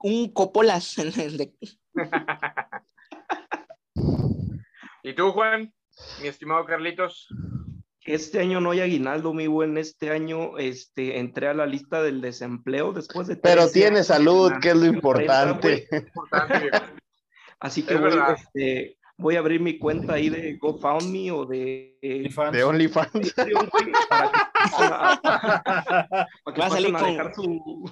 Un 0.00 0.32
copolas 0.32 0.94
de- 0.96 1.52
¿Y 5.02 5.14
tú, 5.14 5.32
Juan? 5.32 5.72
Mi 6.20 6.28
estimado 6.28 6.64
Carlitos. 6.64 7.28
Este 8.04 8.40
año 8.40 8.60
no 8.60 8.70
hay 8.70 8.80
aguinaldo, 8.80 9.34
mi 9.34 9.46
buen. 9.48 9.76
Este 9.76 10.10
año 10.10 10.56
este, 10.58 11.18
entré 11.18 11.48
a 11.48 11.54
la 11.54 11.66
lista 11.66 12.02
del 12.02 12.20
desempleo 12.20 12.92
después 12.92 13.26
de. 13.26 13.36
Pero 13.36 13.62
13 13.62 13.72
tiene 13.80 14.04
salud, 14.04 14.52
que 14.62 14.70
es 14.70 14.76
lo 14.76 14.86
importante. 14.86 15.88
Así 17.60 17.82
que 17.82 17.94
Es 17.94 18.00
voy, 18.00 18.10
verdad. 18.10 18.36
este, 18.38 18.97
voy 19.18 19.36
a 19.36 19.40
abrir 19.40 19.60
mi 19.60 19.78
cuenta 19.78 20.14
ahí 20.14 20.28
de 20.30 20.54
GoFundMe 20.56 21.30
o 21.32 21.44
de. 21.44 21.98
eh, 22.00 22.30
Fans. 22.30 22.52
De 22.52 22.62
OnlyFans. 22.64 23.34
Para 26.44 26.54
que 26.54 26.62
a, 26.62 26.70
salir 26.70 26.92
con- 26.94 27.34
su. 27.34 27.90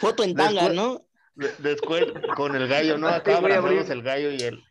foto 0.00 0.22
en 0.24 0.34
tanga, 0.34 0.68
Después- 0.68 0.74
¿no? 0.76 1.00
De- 1.36 1.52
Después 1.58 2.04
con 2.36 2.54
el 2.54 2.68
gallo, 2.68 2.96
¿no? 2.98 3.08
Acá 3.08 3.36
Sí, 3.36 3.42
voy 3.42 3.52
a 3.52 3.56
abrir. 3.58 3.78
abrazamos 3.80 3.90
el 3.90 4.02
gallo 4.02 4.30
y 4.32 4.36
el. 4.42 4.64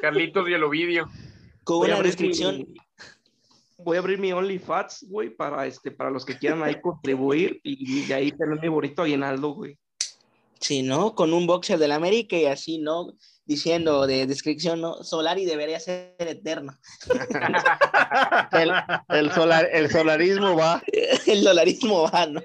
Carlitos 0.00 0.48
y 0.48 0.52
el 0.54 0.62
Ovidio. 0.64 1.08
Con 1.64 1.78
Voy 1.80 1.90
una 1.90 2.00
descripción. 2.02 2.56
mi- 2.58 2.74
voy 3.78 3.96
a 3.96 4.00
abrir 4.00 4.18
mi 4.18 4.32
OnlyFans, 4.32 5.06
güey, 5.08 5.30
para, 5.30 5.66
este, 5.66 5.90
para 5.90 6.10
los 6.10 6.24
que 6.24 6.38
quieran 6.38 6.62
ahí 6.62 6.80
contribuir 6.80 7.60
y 7.62 8.06
de 8.06 8.14
ahí 8.14 8.32
tener 8.32 8.58
mi 8.60 8.68
bonito 8.68 9.02
aguinaldo, 9.02 9.50
güey. 9.50 9.78
Sí, 10.60 10.82
¿no? 10.82 11.14
Con 11.14 11.32
un 11.32 11.46
boxer 11.46 11.78
del 11.78 11.92
América 11.92 12.36
y 12.36 12.46
así, 12.46 12.78
¿no? 12.78 13.12
Diciendo 13.44 14.06
de 14.06 14.26
descripción, 14.26 14.80
¿no? 14.80 15.02
Solari 15.04 15.44
debería 15.46 15.80
ser 15.80 16.14
eterno. 16.18 16.76
El, 18.52 18.72
el, 19.08 19.30
solar, 19.32 19.68
el 19.72 19.90
solarismo 19.90 20.56
va. 20.56 20.82
El 21.26 21.44
dolarismo 21.44 22.10
va, 22.10 22.26
¿no? 22.26 22.42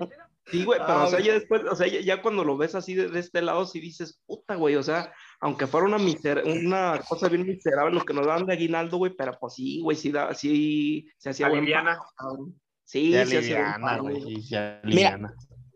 Sí, 0.51 0.63
güey, 0.65 0.79
pero 0.85 0.93
Ah, 0.93 1.03
o 1.05 1.07
sea, 1.07 1.19
güey. 1.19 1.27
ya 1.27 1.33
después, 1.33 1.61
o 1.69 1.75
sea, 1.75 1.87
ya, 1.87 2.01
ya 2.01 2.21
cuando 2.21 2.43
lo 2.43 2.57
ves 2.57 2.75
así 2.75 2.93
de, 2.93 3.07
de 3.07 3.19
este 3.19 3.41
lado, 3.41 3.65
sí 3.65 3.79
dices, 3.79 4.21
puta, 4.25 4.55
güey, 4.55 4.75
o 4.75 4.83
sea, 4.83 5.11
aunque 5.39 5.67
fuera 5.67 5.87
una, 5.87 5.97
miser 5.97 6.43
una 6.45 7.01
cosa 7.07 7.29
bien 7.29 7.47
miserable 7.47 7.95
lo 7.97 8.05
que 8.05 8.13
nos 8.13 8.27
daban 8.27 8.45
de 8.45 8.53
aguinaldo, 8.53 8.97
güey, 8.97 9.13
pero 9.17 9.37
pues 9.39 9.53
sí, 9.53 9.79
güey, 9.81 9.97
sí, 9.97 10.11
da, 10.11 10.33
sí 10.35 11.07
se 11.17 11.29
hacía 11.31 11.47
cabrón. 11.47 12.59
Sí, 12.85 13.11
Se 13.13 13.25
se 13.25 13.37
hacía 13.39 13.77
güey. 13.99 14.19
güey. 14.19 14.35
sí, 14.35 14.41
se 14.49 14.57
aliviana. 14.57 15.33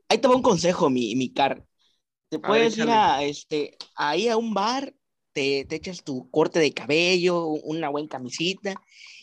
Ahí 0.09 0.17
te 0.19 0.27
va 0.27 0.35
un 0.35 0.41
consejo, 0.41 0.89
mi, 0.89 1.15
mi 1.15 1.33
car. 1.33 1.63
Te 2.29 2.39
puedes 2.39 2.77
ir 2.77 2.83
échale. 2.83 2.91
a, 2.91 3.23
este, 3.23 3.77
ahí 3.95 4.27
a 4.27 4.37
un 4.37 4.53
bar, 4.53 4.93
te, 5.33 5.65
te 5.65 5.75
echas 5.75 6.03
tu 6.03 6.29
corte 6.29 6.59
de 6.59 6.73
cabello, 6.73 7.45
una 7.45 7.89
buena 7.89 8.09
camisita, 8.09 8.75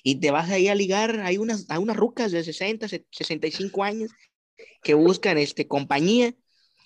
y 0.02 0.16
te 0.16 0.30
vas 0.30 0.50
ahí 0.50 0.68
a 0.68 0.74
ligar 0.74 1.20
hay 1.20 1.38
unas, 1.38 1.66
a 1.70 1.78
unas 1.78 1.96
rucas 1.96 2.32
de 2.32 2.44
60, 2.44 2.88
se- 2.88 3.07
65 3.11 3.82
años 3.84 4.11
que 4.82 4.94
buscan 4.94 5.38
este, 5.38 5.66
compañía, 5.66 6.34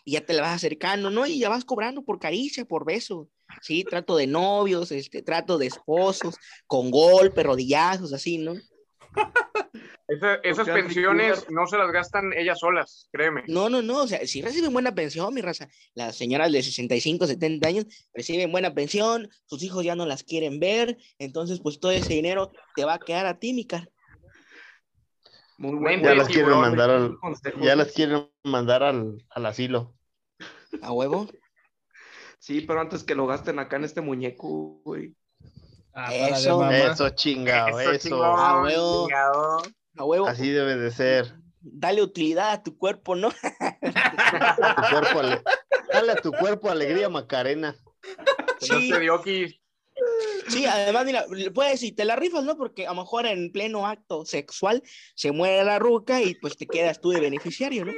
y 0.05 0.13
ya 0.13 0.25
te 0.25 0.33
la 0.33 0.43
vas 0.43 0.57
acercando, 0.57 1.11
¿no? 1.11 1.27
Y 1.27 1.39
ya 1.39 1.51
vas 1.51 1.67
cobrando 1.67 2.03
por 2.03 2.19
caricia, 2.19 2.65
por 2.65 2.87
beso. 2.87 3.29
Sí, 3.61 3.85
trato 3.85 4.17
de 4.17 4.27
novios, 4.27 4.91
este, 4.91 5.23
trato 5.23 5.59
de 5.59 5.67
esposos, 5.67 6.37
con 6.67 6.91
golpe, 6.91 7.43
rodillazos, 7.43 8.13
así, 8.13 8.39
¿no? 8.39 8.55
Esa- 10.09 10.37
esas 10.37 10.67
pensiones 10.69 11.51
no 11.51 11.67
se 11.67 11.77
las 11.77 11.93
gastan 11.93 12.33
ellas 12.33 12.59
solas, 12.61 13.09
créeme. 13.13 13.45
No, 13.47 13.69
no, 13.69 13.83
no, 13.83 14.03
o 14.05 14.07
sea, 14.07 14.27
sí 14.27 14.41
reciben 14.41 14.73
buena 14.73 14.95
pensión, 14.95 15.35
mi 15.35 15.43
raza. 15.43 15.69
Las 15.95 16.17
señoras 16.17 16.51
de 16.51 16.63
65, 16.63 17.27
70 17.27 17.69
años 17.69 17.87
reciben 18.15 18.51
buena 18.51 18.73
pensión, 18.73 19.29
sus 19.45 19.63
hijos 19.63 19.85
ya 19.85 19.95
no 19.95 20.07
las 20.07 20.25
quieren 20.25 20.61
ver, 20.61 20.97
entonces 21.19 21.61
pues 21.61 21.79
todo 21.79 21.93
ese 21.93 22.15
dinero 22.15 22.53
te 22.75 22.87
va 22.87 22.95
a 22.95 22.99
quedar 22.99 23.27
a 23.27 23.39
ti, 23.39 23.53
mi 23.53 23.67
car. 23.67 23.91
Muy 25.59 25.73
Ya 25.73 25.79
buen 25.81 26.03
Ya 26.03 26.15
las 26.15 26.29
quieren 26.29 26.59
mandar 26.59 26.91
al, 26.91 27.19
ya 27.61 27.77
las 27.77 27.93
quieren 27.93 28.31
mandar 28.45 28.83
al, 28.85 29.23
al 29.29 29.47
asilo. 29.47 29.95
A 30.81 30.93
huevo. 30.93 31.29
Sí, 32.39 32.61
pero 32.63 32.81
antes 32.81 33.03
que 33.05 33.15
lo 33.15 33.27
gasten 33.27 33.59
acá 33.59 33.77
en 33.77 33.85
este 33.85 34.01
muñeco, 34.01 34.81
güey. 34.85 35.15
Ah, 36.01 36.05
para 36.07 36.17
de 36.17 36.31
Eso. 36.33 36.63
Eso 36.93 37.09
chingado, 37.11 37.81
Eso, 37.81 37.91
eso. 37.93 38.09
chingón, 38.09 38.63
huevo. 38.63 39.07
chingado. 39.09 39.63
A 39.97 40.05
huevo. 40.05 40.27
Así 40.29 40.49
debe 40.51 40.77
de 40.77 40.91
ser. 40.93 41.35
Dale 41.61 42.03
utilidad 42.03 42.53
a 42.53 42.63
tu 42.63 42.79
cuerpo, 42.79 43.17
¿no? 43.17 43.31
Tu 43.31 44.91
cuerpo 44.91 45.19
ale- 45.21 45.43
Dale 45.93 46.13
a 46.13 46.17
tu 46.17 46.31
cuerpo 46.33 46.71
alegría, 46.71 47.09
Macarena. 47.09 47.75
Que 48.61 48.69
no 48.69 48.79
Sí. 48.81 48.91
se 48.93 49.01
dio 49.01 49.15
aquí. 49.15 49.61
Sí, 50.47 50.65
además, 50.67 51.05
mira, 51.05 51.25
puedes 51.53 51.83
y 51.83 51.91
te 51.91 52.05
la 52.05 52.15
rifas, 52.15 52.45
¿no? 52.45 52.57
Porque 52.57 52.87
a 52.87 52.91
lo 52.95 53.01
mejor 53.03 53.27
en 53.27 53.51
pleno 53.51 53.87
acto 53.89 54.25
sexual 54.25 54.83
se 55.17 55.33
muere 55.33 55.65
la 55.65 55.81
ruca 55.81 56.23
y 56.23 56.37
pues 56.37 56.57
te 56.57 56.67
quedas 56.69 57.01
tú 57.01 57.11
de 57.11 57.21
beneficiario, 57.21 57.85
¿no? 57.85 57.93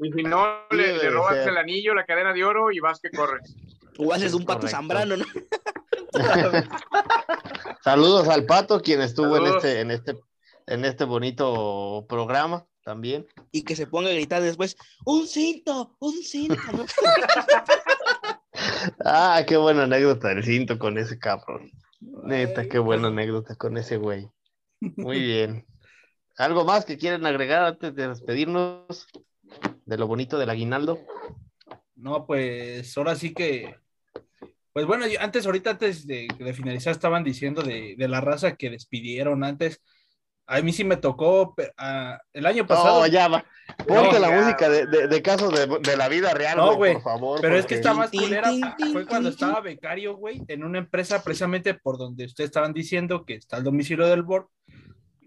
Y 0.00 0.10
si 0.12 0.22
no, 0.24 0.44
Sí, 0.70 0.76
le, 0.76 0.96
le 0.98 1.10
robas 1.10 1.36
ser. 1.36 1.48
el 1.50 1.56
anillo, 1.58 1.94
la 1.94 2.04
cadena 2.04 2.32
de 2.32 2.44
oro 2.44 2.72
y 2.72 2.80
vas 2.80 2.98
que 3.00 3.10
corres. 3.10 3.54
O 3.98 4.12
haces 4.12 4.34
un 4.34 4.44
pato 4.44 4.60
Correcto. 4.60 4.76
zambrano, 4.76 5.16
¿no? 5.16 5.24
Saludos 7.84 8.28
al 8.28 8.46
pato, 8.46 8.80
quien 8.80 9.00
estuvo 9.00 9.36
en 9.36 9.46
este, 9.46 9.80
en 9.80 9.90
este, 9.90 10.16
en 10.66 10.84
este 10.84 11.04
bonito 11.04 12.06
programa. 12.08 12.66
también. 12.84 13.26
y 13.52 13.62
que 13.64 13.76
se 13.76 13.86
ponga 13.86 14.10
a 14.10 14.12
gritar 14.14 14.42
después, 14.42 14.76
un 15.04 15.26
cinto, 15.26 15.96
un 16.00 16.22
cinto. 16.22 16.56
¿no? 16.72 16.84
Ah, 19.04 19.42
qué 19.46 19.56
buena 19.56 19.84
anécdota 19.84 20.28
del 20.28 20.44
cinto 20.44 20.78
con 20.78 20.98
ese 20.98 21.18
cabrón. 21.18 21.70
Neta, 22.00 22.68
qué 22.68 22.78
buena 22.78 23.08
anécdota 23.08 23.54
con 23.56 23.76
ese 23.76 23.96
güey. 23.96 24.28
Muy 24.80 25.20
bien. 25.24 25.66
¿Algo 26.36 26.64
más 26.64 26.84
que 26.84 26.96
quieren 26.98 27.24
agregar 27.26 27.64
antes 27.64 27.94
de 27.94 28.08
despedirnos 28.08 29.06
de 29.84 29.96
lo 29.98 30.06
bonito 30.06 30.38
del 30.38 30.50
aguinaldo? 30.50 30.98
No, 31.96 32.26
pues 32.26 32.96
ahora 32.98 33.14
sí 33.16 33.32
que. 33.34 33.76
Pues 34.72 34.86
bueno, 34.86 35.06
yo- 35.06 35.20
antes, 35.20 35.44
ahorita 35.46 35.70
antes 35.70 36.06
de, 36.06 36.28
de 36.38 36.52
finalizar, 36.54 36.92
estaban 36.92 37.24
diciendo 37.24 37.62
de, 37.62 37.94
de 37.96 38.08
la 38.08 38.20
raza 38.20 38.56
que 38.56 38.70
despidieron 38.70 39.44
antes. 39.44 39.82
A 40.46 40.60
mí 40.60 40.72
sí 40.72 40.82
me 40.84 40.96
tocó 40.96 41.54
ah, 41.78 42.18
el 42.32 42.46
año 42.46 42.66
pasado. 42.66 43.00
No, 43.00 43.06
ya 43.06 43.28
va. 43.28 43.44
Ponte 43.86 44.12
No, 44.14 44.18
la 44.18 44.28
ya. 44.30 44.40
música 44.42 44.68
de, 44.68 44.86
de- 44.86 45.06
de 45.06 45.22
casos 45.22 45.52
de, 45.54 45.66
de 45.78 45.96
la 45.96 46.08
vida 46.08 46.34
real, 46.34 46.56
No, 46.58 46.74
güey, 46.74 46.94
por 46.94 47.02
favor. 47.02 47.40
Pero 47.40 47.56
es 47.56 47.64
que 47.64 47.76
está 47.76 47.94
más 47.94 48.10
culera. 48.10 48.50
Fue 48.92 49.06
cuando 49.06 49.28
estaba 49.28 49.60
becario, 49.60 50.16
güey, 50.16 50.42
en 50.48 50.64
una 50.64 50.78
empresa 50.78 51.22
precisamente 51.22 51.74
por 51.74 51.96
donde 51.96 52.24
ustedes 52.24 52.48
estaban 52.48 52.72
diciendo 52.72 53.24
que 53.24 53.34
está 53.34 53.58
el 53.58 53.64
domicilio 53.64 54.06
del 54.08 54.22
board. 54.22 54.48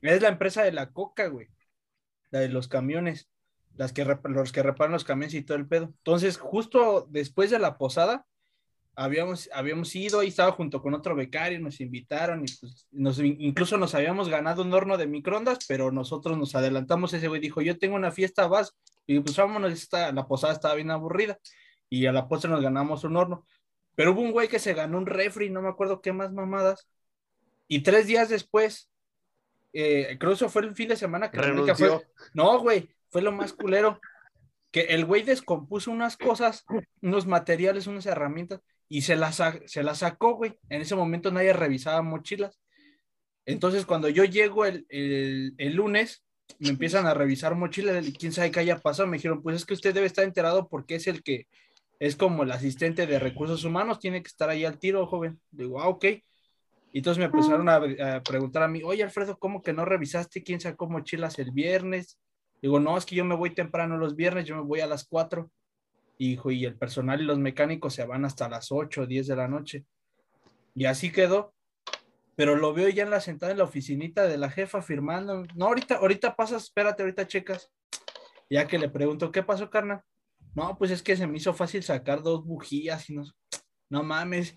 Es 0.02 0.22
la 0.22 0.28
empresa 0.30 0.64
de 0.64 0.74
la 0.74 0.92
coca, 0.92 1.28
güey. 1.28 1.48
La 2.30 2.40
de 2.40 2.50
los 2.50 2.68
camiones. 2.68 3.30
Las 3.78 3.94
que, 3.94 4.06
los 4.26 4.52
que 4.52 4.64
reparan 4.64 4.92
los 4.94 5.06
camiones 5.06 5.34
y 5.34 5.42
todo 5.44 5.58
el 5.58 5.68
pedo. 5.68 5.86
Entonces, 5.86 6.38
justo 6.38 7.08
después 7.10 7.50
de 7.50 7.60
la 7.60 7.78
posada, 7.78 8.26
habíamos, 8.96 9.50
habíamos 9.54 9.96
ido 9.96 10.24
y 10.24 10.28
estaba 10.28 10.52
junto 10.52 10.82
con 10.82 10.94
otro 10.94 11.16
becario, 11.16 11.60
nos 11.60 11.82
invitaron 11.82 12.44
y 12.44 12.46
pues, 12.60 12.88
nos, 12.92 13.20
incluso 13.20 13.78
nos 13.78 13.94
habíamos 13.96 14.30
ganado 14.30 14.62
un 14.62 14.74
horno 14.74 14.98
de 14.98 15.08
microondas, 15.08 15.60
pero 15.68 15.92
nosotros 15.92 16.38
nos 16.38 16.56
adelantamos. 16.56 17.14
Ese 17.14 17.28
güey 17.28 17.42
dijo: 17.42 17.62
Yo 17.62 17.78
tengo 17.78 17.96
una 17.96 18.12
fiesta, 18.12 18.48
vas. 18.48 18.76
Y 19.06 19.20
pues 19.20 19.36
vámonos, 19.36 19.72
esta, 19.72 20.12
la 20.12 20.28
posada 20.28 20.54
estaba 20.54 20.76
bien 20.76 20.92
aburrida. 20.92 21.38
Y 21.90 22.06
a 22.08 22.12
la 22.12 22.28
postre 22.28 22.50
nos 22.50 22.62
ganamos 22.62 23.04
un 23.04 23.18
horno. 23.18 23.46
Pero 23.96 24.12
hubo 24.12 24.22
un 24.22 24.32
güey 24.32 24.48
que 24.48 24.60
se 24.60 24.74
ganó 24.74 24.98
un 24.98 25.06
refri, 25.06 25.50
no 25.50 25.62
me 25.62 25.70
acuerdo 25.70 26.02
qué 26.02 26.12
más 26.12 26.34
mamadas. 26.34 26.88
Y 27.68 27.82
tres 27.82 28.08
días 28.08 28.30
después, 28.30 28.90
eh, 29.74 30.18
creo 30.20 30.32
que 30.32 30.36
eso 30.36 30.50
fue 30.50 30.64
el 30.64 30.76
fin 30.76 30.90
de 30.90 30.96
semana 30.96 31.32
que 31.32 31.42
renunció. 31.42 31.76
fue. 31.76 32.08
No, 32.34 32.60
güey, 32.60 32.90
fue 33.10 33.22
lo 33.22 33.32
más 33.32 33.54
culero. 33.54 34.00
Que 34.72 34.82
el 34.82 35.06
güey 35.06 35.24
descompuso 35.24 35.92
unas 35.92 36.18
cosas, 36.18 36.66
unos 37.02 37.26
materiales, 37.26 37.88
unas 37.88 38.06
herramientas, 38.06 38.60
y 38.90 39.02
se 39.02 39.18
sa- 39.32 39.60
se 39.66 39.84
las 39.84 40.00
sacó, 40.00 40.36
güey. 40.36 40.58
En 40.70 40.82
ese 40.82 40.96
momento 40.96 41.32
nadie 41.32 41.54
revisaba 41.54 42.02
mochilas. 42.02 42.60
Entonces, 43.46 43.86
cuando 43.86 44.10
yo 44.10 44.24
llego 44.24 44.66
el, 44.66 44.86
el- 44.90 45.74
lunes, 45.76 46.24
me 46.60 46.70
empiezan 46.70 47.06
a 47.08 47.14
revisar 47.14 47.56
mochilas 47.56 48.06
y 48.08 48.14
quién 48.14 48.32
sabe 48.32 48.52
qué 48.52 48.60
haya 48.60 48.78
pasado. 48.80 49.08
Me 49.08 49.18
dijeron, 49.18 49.42
pues 49.42 49.56
es 49.58 49.66
que 49.66 49.74
usted 49.74 49.94
debe 49.94 50.08
estar 50.08 50.24
enterado 50.24 50.68
porque 50.70 50.96
es 50.96 51.08
el 51.08 51.24
que 51.24 51.48
es 52.00 52.16
como 52.16 52.44
el 52.44 52.52
asistente 52.52 53.08
de 53.08 53.20
recursos 53.20 53.64
humanos, 53.64 54.00
tiene 54.00 54.22
que 54.22 54.28
estar 54.28 54.50
ahí 54.50 54.66
al 54.66 54.78
tiro, 54.80 55.06
joven. 55.08 55.40
Digo, 55.52 55.80
ah, 55.82 55.88
ok. 55.88 56.06
Y 56.92 57.00
entonces 57.00 57.20
me 57.20 57.26
empezaron 57.26 57.68
a, 57.70 57.76
a 58.16 58.24
preguntar 58.24 58.64
a 58.64 58.68
mí, 58.68 58.82
oye, 58.84 59.04
Alfredo, 59.04 59.38
¿cómo 59.38 59.62
que 59.62 59.74
no 59.74 59.86
revisaste 59.86 60.44
quién 60.44 60.60
sacó 60.60 60.88
mochilas 60.90 61.40
el 61.40 61.52
viernes? 61.52 62.20
Digo, 62.62 62.80
no, 62.80 62.98
es 62.98 63.06
que 63.06 63.16
yo 63.16 63.26
me 63.26 63.36
voy 63.36 63.50
temprano 63.54 63.98
los 63.98 64.16
viernes, 64.16 64.46
yo 64.46 64.56
me 64.56 64.62
voy 64.62 64.80
a 64.80 64.88
las 64.88 65.06
4. 65.06 65.52
Dijo, 66.18 66.52
y 66.52 66.66
el 66.66 66.78
personal 66.78 67.22
y 67.22 67.26
los 67.26 67.40
mecánicos 67.40 67.94
se 67.94 68.06
van 68.06 68.26
hasta 68.26 68.50
las 68.50 68.72
8 68.72 69.02
o 69.02 69.06
10 69.06 69.28
de 69.28 69.36
la 69.36 69.48
noche. 69.48 69.86
Y 70.74 70.86
así 70.86 71.12
quedó. 71.12 71.54
Pero 72.36 72.56
lo 72.56 72.74
veo 72.74 72.90
ya 72.90 73.04
en 73.04 73.10
la 73.10 73.22
sentada 73.22 73.54
en 73.54 73.60
la 73.60 73.64
oficinita 73.64 74.28
de 74.28 74.38
la 74.38 74.50
jefa 74.50 74.82
firmando. 74.82 75.46
No, 75.56 75.68
ahorita, 75.68 75.96
ahorita 75.96 76.36
pasas, 76.36 76.64
espérate, 76.64 77.04
ahorita 77.04 77.28
checas. 77.28 77.72
Ya 78.50 78.68
que 78.68 78.78
le 78.78 78.90
pregunto, 78.90 79.32
¿qué 79.32 79.42
pasó, 79.42 79.70
carnal? 79.70 80.02
No, 80.54 80.78
pues 80.78 80.92
es 80.92 81.02
que 81.02 81.16
se 81.16 81.28
me 81.28 81.38
hizo 81.38 81.54
fácil 81.54 81.84
sacar 81.84 82.22
dos 82.22 82.46
bujías 82.46 83.10
y 83.10 83.16
no, 83.16 83.24
no 83.90 84.04
mames. 84.04 84.56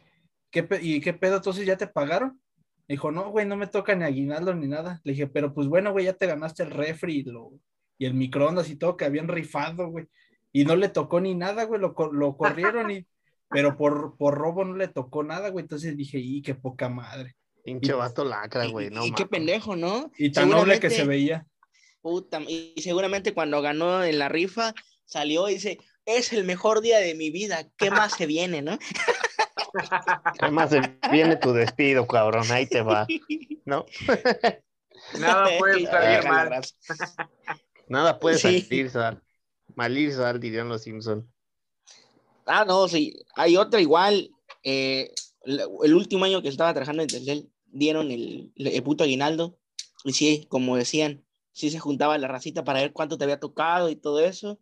¿Qué 0.50 0.66
¿Y 0.80 1.00
qué 1.00 1.12
pedo? 1.12 1.36
Entonces 1.36 1.66
ya 1.66 1.76
te 1.76 1.86
pagaron? 1.86 2.40
Dijo, 2.88 3.12
no, 3.12 3.30
güey, 3.30 3.46
no 3.46 3.56
me 3.56 3.66
toca 3.66 3.94
ni 3.94 4.04
aguinaldo 4.04 4.54
ni 4.54 4.66
nada. 4.66 5.00
Le 5.04 5.12
dije, 5.12 5.26
pero 5.26 5.52
pues 5.52 5.68
bueno, 5.68 5.92
güey, 5.92 6.06
ya 6.06 6.14
te 6.14 6.26
ganaste 6.26 6.62
el 6.62 6.70
refri 6.70 7.22
lo, 7.22 7.52
y 7.98 8.06
el 8.06 8.14
microondas 8.14 8.70
y 8.70 8.76
todo 8.76 8.96
que 8.96 9.04
habían 9.04 9.28
rifado, 9.28 9.88
güey. 9.88 10.06
Y 10.52 10.64
no 10.64 10.76
le 10.76 10.88
tocó 10.88 11.20
ni 11.20 11.34
nada, 11.34 11.64
güey, 11.64 11.80
lo, 11.80 11.94
lo 12.12 12.36
corrieron 12.36 12.90
y, 12.90 13.06
pero 13.50 13.76
por, 13.76 14.16
por 14.16 14.34
robo 14.34 14.64
no 14.64 14.76
le 14.76 14.88
tocó 14.88 15.22
nada, 15.22 15.50
güey. 15.50 15.62
Entonces 15.62 15.96
dije, 15.96 16.18
y 16.18 16.42
qué 16.42 16.54
poca 16.54 16.88
madre. 16.88 17.36
Pinche 17.64 17.92
vato 17.92 18.24
lacra, 18.24 18.66
Y, 18.66 18.72
güey. 18.72 18.90
No, 18.90 19.04
y 19.04 19.12
qué 19.12 19.26
pendejo, 19.26 19.76
¿no? 19.76 20.10
Y 20.16 20.30
tan 20.30 20.48
noble 20.48 20.80
que 20.80 20.90
se 20.90 21.04
veía. 21.04 21.46
Puta, 22.00 22.40
y 22.40 22.74
seguramente 22.78 23.34
cuando 23.34 23.60
ganó 23.60 24.04
en 24.04 24.18
la 24.18 24.28
rifa 24.28 24.72
salió 25.04 25.48
y 25.48 25.54
dice, 25.54 25.78
es 26.06 26.32
el 26.32 26.44
mejor 26.44 26.80
día 26.80 26.98
de 26.98 27.14
mi 27.14 27.30
vida, 27.30 27.68
¿qué 27.76 27.90
más 27.90 28.12
se 28.14 28.26
viene, 28.26 28.62
no? 28.62 28.78
Además, 30.40 30.70
se 30.70 30.80
viene 31.10 31.36
tu 31.36 31.52
despido, 31.52 32.06
cabrón. 32.06 32.50
Ahí 32.50 32.66
te 32.66 32.80
va. 32.82 33.06
¿No? 33.66 33.84
Nada 35.18 35.48
puede 35.58 35.86
salir 35.86 36.28
mal. 36.28 36.60
Nada 37.88 38.18
puede 38.18 38.38
Sí. 38.38 38.62
salir 38.62 38.90
sal. 38.90 39.22
Malir 39.78 40.12
sal, 40.12 40.40
dirían 40.40 40.68
los 40.68 40.82
Simpson. 40.82 41.32
Ah, 42.46 42.64
no, 42.64 42.88
sí. 42.88 43.14
Hay 43.36 43.56
otra 43.56 43.80
igual. 43.80 44.30
eh, 44.64 45.12
el 45.44 45.94
último 45.94 46.24
año 46.24 46.42
que 46.42 46.48
estaba 46.48 46.74
trabajando 46.74 47.02
en 47.02 47.08
Telcel, 47.08 47.52
dieron 47.66 48.10
el, 48.10 48.52
el 48.56 48.82
puto 48.82 49.04
aguinaldo. 49.04 49.56
Y 50.04 50.14
sí, 50.14 50.46
como 50.48 50.76
decían, 50.76 51.24
sí 51.52 51.70
se 51.70 51.78
juntaba 51.78 52.18
la 52.18 52.26
racita 52.26 52.64
para 52.64 52.80
ver 52.80 52.92
cuánto 52.92 53.16
te 53.16 53.22
había 53.22 53.38
tocado 53.38 53.88
y 53.88 53.94
todo 53.94 54.18
eso. 54.18 54.58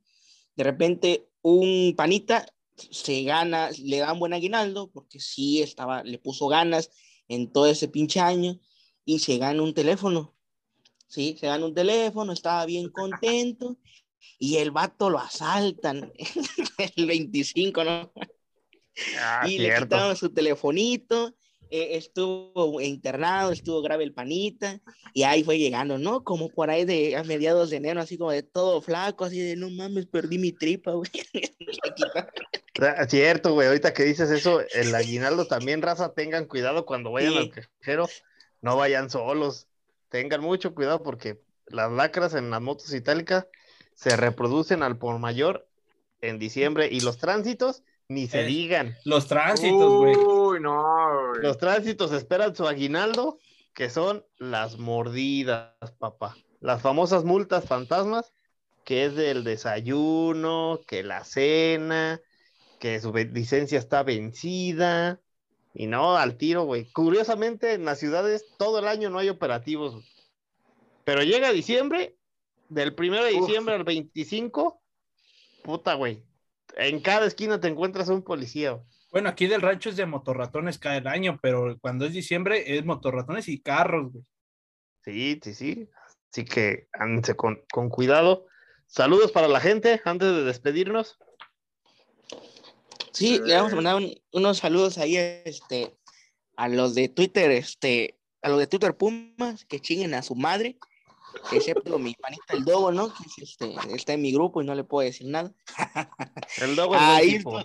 De 0.55 0.65
repente, 0.65 1.31
un 1.41 1.95
panita 1.97 2.47
se 2.77 3.23
gana, 3.23 3.71
le 3.83 3.99
dan 3.99 4.19
buen 4.19 4.35
aguinaldo, 4.35 4.91
porque 4.93 5.19
sí 5.19 5.63
estaba, 5.63 6.05
le 6.05 6.19
puso 6.19 6.47
ganas 6.49 6.91
en 7.27 7.51
todo 7.51 7.67
ese 7.69 7.89
pinche 7.89 8.21
año, 8.21 8.61
y 9.07 9.21
se 9.21 9.39
gana 9.39 9.63
un 9.63 9.73
teléfono. 9.73 10.37
Sí, 11.09 11.37
se 11.41 11.47
gana 11.47 11.65
un 11.65 11.75
teléfono, 11.75 12.33
estaba 12.33 12.67
bien 12.67 12.91
contento, 12.91 13.79
y 14.39 14.57
el 14.59 14.71
vato 14.71 15.11
lo 15.11 15.19
asaltan 15.19 16.13
el 16.97 17.07
25, 17.07 17.85
¿no? 17.85 18.13
Ah, 19.21 19.45
y 19.49 19.59
le 19.59 19.65
cierto. 19.67 19.85
quitaron 19.87 20.17
su 20.17 20.31
telefonito, 20.31 21.35
eh, 21.71 21.97
estuvo 21.97 22.81
internado, 22.81 23.53
estuvo 23.53 23.83
grave 23.83 24.05
el 24.05 24.15
panita, 24.15 24.81
y 25.13 25.25
ahí 25.25 25.43
fue 25.45 25.59
llegando, 25.59 25.99
¿no? 25.99 26.25
Como 26.25 26.49
por 26.49 26.71
ahí 26.71 26.85
de 26.85 27.17
a 27.17 27.25
mediados 27.25 27.71
de 27.71 27.77
enero, 27.77 28.01
así 28.01 28.17
como 28.17 28.31
de 28.31 28.43
todo 28.43 28.81
flaco, 28.81 29.25
así 29.25 29.39
de 29.39 29.57
no 29.57 29.69
mames, 29.71 30.07
perdí 30.07 30.39
mi 30.39 30.53
tripa, 30.53 30.93
güey. 30.93 31.11
Le 32.79 33.09
Cierto, 33.09 33.53
güey. 33.55 33.69
Ahorita 33.69 33.93
que 33.95 34.05
dices 34.05 34.31
eso, 34.31 34.61
el 34.75 34.95
aguinaldo 34.95 35.47
también, 35.47 35.83
raza, 35.83 36.13
tengan 36.13 36.45
cuidado 36.47 36.85
cuando 36.85 37.11
vayan 37.11 37.33
Sí. 37.33 37.39
al 37.39 37.51
cajero. 37.51 38.09
No 38.61 38.77
vayan 38.77 39.09
solos. 39.11 39.67
Tengan 40.09 40.41
mucho 40.43 40.75
cuidado 40.75 41.03
porque 41.03 41.41
las 41.67 41.91
lacras 41.91 42.35
en 42.35 42.51
las 42.51 42.61
motos 42.61 42.93
itálicas 42.93 43.47
se 43.97 44.17
reproducen 44.17 44.85
al 44.85 44.99
por 44.99 45.19
mayor 45.19 45.69
en 46.21 46.39
diciembre 46.39 46.89
y 46.91 47.01
los 47.01 47.19
tránsitos 47.19 47.83
ni 48.09 48.29
se 48.29 48.43
Eh, 48.43 48.45
digan. 48.45 48.97
Los 49.05 49.27
tránsitos, 49.27 49.93
güey. 49.95 50.15
Uy, 50.15 50.61
no, 50.61 51.31
güey. 51.31 51.43
Los 51.43 51.59
tránsitos 51.59 52.13
esperan 52.13 52.55
su 52.55 52.69
aguinaldo, 52.69 53.39
que 53.75 53.91
son 53.91 54.25
las 54.39 54.79
mordidas, 54.79 55.73
papá. 55.99 56.37
Las 56.61 56.83
famosas 56.83 57.25
multas 57.25 57.65
fantasmas, 57.65 58.33
que 58.85 59.07
es 59.07 59.17
del 59.17 59.43
desayuno, 59.43 60.81
que 60.87 61.03
la 61.03 61.25
cena, 61.25 62.21
que 62.79 63.01
su 63.01 63.13
licencia 63.13 63.79
está 63.79 64.03
vencida. 64.05 65.21
Y 65.75 65.87
no, 65.87 66.17
al 66.17 66.37
tiro, 66.37 66.65
güey. 66.65 66.91
Curiosamente, 66.93 67.73
en 67.73 67.85
las 67.85 67.99
ciudades 67.99 68.45
todo 68.57 68.79
el 68.79 68.89
año 68.89 69.11
no 69.11 69.19
hay 69.19 69.31
operativos. 69.31 70.05
Pero 71.05 71.23
llega 71.23 71.53
diciembre, 71.53 72.16
del 72.69 72.95
1 72.99 73.25
de 73.25 73.35
Uf. 73.35 73.47
diciembre 73.47 73.75
al 73.75 73.85
25, 73.85 74.83
puta, 75.63 75.95
güey. 75.95 76.23
En 76.77 77.01
cada 77.01 77.27
esquina 77.27 77.61
te 77.61 77.69
encuentras 77.69 78.09
un 78.09 78.23
policía. 78.23 78.81
Bueno, 79.13 79.29
aquí 79.29 79.47
del 79.47 79.63
rancho 79.63 79.89
es 79.89 79.97
de 79.97 80.05
motorratones 80.07 80.79
cada 80.79 80.97
el 80.97 81.07
año, 81.07 81.39
pero 81.41 81.79
cuando 81.81 82.05
es 82.05 82.13
diciembre 82.13 82.77
es 82.77 82.85
motorratones 82.85 83.49
y 83.49 83.61
carros, 83.61 84.13
güey. 84.13 84.25
Sí, 85.05 85.41
sí, 85.43 85.55
sí. 85.55 85.89
Así 86.33 86.45
que 86.45 86.89
ándense 86.93 87.35
con, 87.37 87.63
con 87.73 87.89
cuidado. 87.89 88.47
Saludos 88.87 89.33
para 89.33 89.49
la 89.49 89.61
gente 89.61 90.01
antes 90.05 90.29
de 90.29 90.43
despedirnos. 90.45 91.19
Sí, 93.13 93.41
le 93.43 93.55
vamos 93.55 93.73
a 93.73 93.77
mandar 93.77 93.97
un- 93.97 94.15
unos 94.33 94.59
saludos 94.59 94.99
ahí 94.99 95.17
este, 95.17 95.97
a 96.57 96.69
los 96.69 96.95
de 96.95 97.09
Twitter, 97.09 97.51
este, 97.51 98.19
a 98.43 98.49
los 98.51 98.59
de 98.59 98.67
Twitter 98.67 98.97
Pumas, 98.97 99.65
que 99.65 99.81
chinguen 99.81 100.13
a 100.15 100.23
su 100.23 100.35
madre, 100.35 100.77
excepto 101.53 101.99
mi 101.99 102.15
panita 102.15 102.55
el 102.55 102.65
Dogo, 102.65 102.93
¿no? 102.93 103.09
Que 103.09 103.25
es, 103.43 103.51
este, 103.51 103.75
está 103.95 104.15
en 104.15 104.23
mi 104.23 104.33
grupo 104.33 104.63
y 104.63 104.67
no 104.67 104.75
le 104.75 104.85
puedo 104.85 105.05
decir 105.05 105.27
nada. 105.29 105.53
El 106.63 106.77
dogo 106.77 106.95
es 106.97 107.03
buen 107.03 107.39
tipo. 107.39 107.61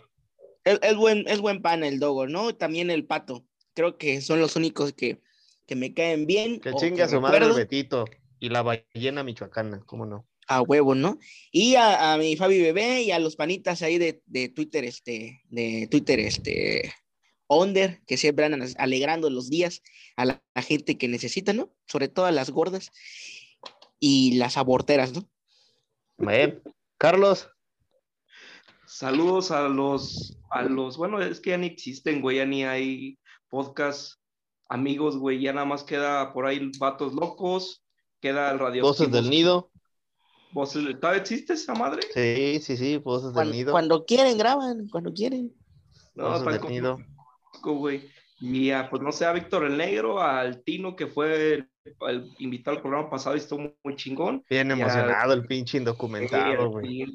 Es, 0.64 0.80
es 0.82 0.96
buen, 0.96 1.28
es 1.28 1.40
buen 1.40 1.62
pan 1.62 1.84
el 1.84 2.00
Dogo, 2.00 2.28
¿no? 2.28 2.54
También 2.56 2.92
el 2.92 3.06
Pato. 3.06 3.46
Creo 3.74 3.98
que 3.98 4.22
son 4.22 4.40
los 4.40 4.56
únicos 4.56 4.94
que, 4.94 5.22
que 5.66 5.76
me 5.76 5.94
caen 5.94 6.28
bien. 6.28 6.60
Que 6.60 6.74
chinga 6.74 7.08
su 7.08 7.20
madre 7.20 7.46
el. 7.46 7.54
Betito 7.54 8.06
y 8.40 8.50
la 8.50 8.62
ballena 8.62 9.24
michoacana, 9.24 9.82
¿cómo 9.86 10.06
no? 10.06 10.28
A 10.48 10.62
huevo, 10.62 10.96
¿no? 10.96 11.18
Y 11.52 11.76
a, 11.76 12.14
a 12.14 12.18
mi 12.18 12.36
Fabi 12.36 12.62
Bebé 12.62 13.04
y 13.04 13.12
a 13.12 13.20
los 13.20 13.36
panitas 13.36 13.82
ahí 13.82 13.98
de, 13.98 14.22
de 14.26 14.50
Twitter, 14.50 14.84
este, 14.84 15.42
de 15.50 15.88
Twitter, 15.90 16.20
este, 16.20 16.94
Onder, 17.48 18.02
que 18.06 18.18
siempre 18.18 18.46
andan 18.46 18.68
alegrando 18.78 19.30
los 19.30 19.50
días 19.50 19.82
a 20.16 20.26
la, 20.26 20.44
la 20.54 20.62
gente 20.62 20.98
que 20.98 21.08
necesita, 21.08 21.54
¿no? 21.54 21.74
Sobre 21.88 22.08
todo 22.08 22.26
a 22.26 22.32
las 22.32 22.50
gordas 22.50 22.92
y 24.02 24.34
las 24.38 24.58
aborteras, 24.58 25.14
¿no? 25.14 25.22
Carlos, 26.98 27.48
Saludos 28.86 29.52
a 29.52 29.70
los, 29.70 30.38
a 30.50 30.64
los, 30.64 30.98
bueno, 30.98 31.22
es 31.22 31.40
que 31.40 31.52
ya 31.52 31.58
ni 31.58 31.68
existen, 31.68 32.22
güey, 32.22 32.38
ya 32.38 32.46
ni 32.46 32.66
hay 32.66 33.18
podcast 33.48 34.16
amigos, 34.68 35.18
güey, 35.18 35.40
ya 35.42 35.54
nada 35.54 35.66
más 35.66 35.84
queda 35.84 36.34
por 36.34 36.46
ahí 36.46 36.70
Vatos 36.78 37.14
Locos, 37.14 37.84
queda 38.20 38.52
el 38.52 38.60
Radio. 38.60 38.84
voces 38.84 39.10
del 39.10 39.30
nido. 39.30 39.72
Voces 40.52 40.84
del- 40.84 41.00
¿Todavía 41.00 41.22
existe 41.22 41.54
esa 41.54 41.74
madre? 41.74 42.02
Sí, 42.14 42.60
sí, 42.62 42.76
sí, 42.76 42.98
voces 42.98 43.34
del 43.34 43.52
nido. 43.52 43.72
cuando 43.72 44.04
quieren, 44.06 44.38
graban, 44.38 44.90
cuando 44.90 45.14
quieren. 45.14 45.54
No, 46.14 46.26
Voces 46.32 46.46
del 46.48 46.58
como- 46.60 46.70
nido. 46.72 47.00
güey. 47.64 48.10
Y 48.42 48.72
a, 48.72 48.90
pues 48.90 49.02
no 49.02 49.12
sé, 49.14 49.26
a 49.26 49.32
Víctor 49.32 49.64
el 49.66 49.78
Negro, 49.78 50.22
al 50.22 50.64
Tino, 50.64 50.96
que 50.98 51.08
fue 51.08 51.54
el, 51.54 51.71
el 52.08 52.32
invitado 52.40 52.78
al 52.78 52.82
programa 52.82 53.10
pasado 53.10 53.36
y 53.36 53.40
estuvo 53.40 53.60
muy, 53.60 53.76
muy 53.84 53.96
chingón. 53.96 54.44
Bien 54.50 54.70
emocionado 54.72 55.34
el 55.34 55.46
pinche 55.46 55.78
indocumentado, 55.78 56.70
güey. 56.70 57.06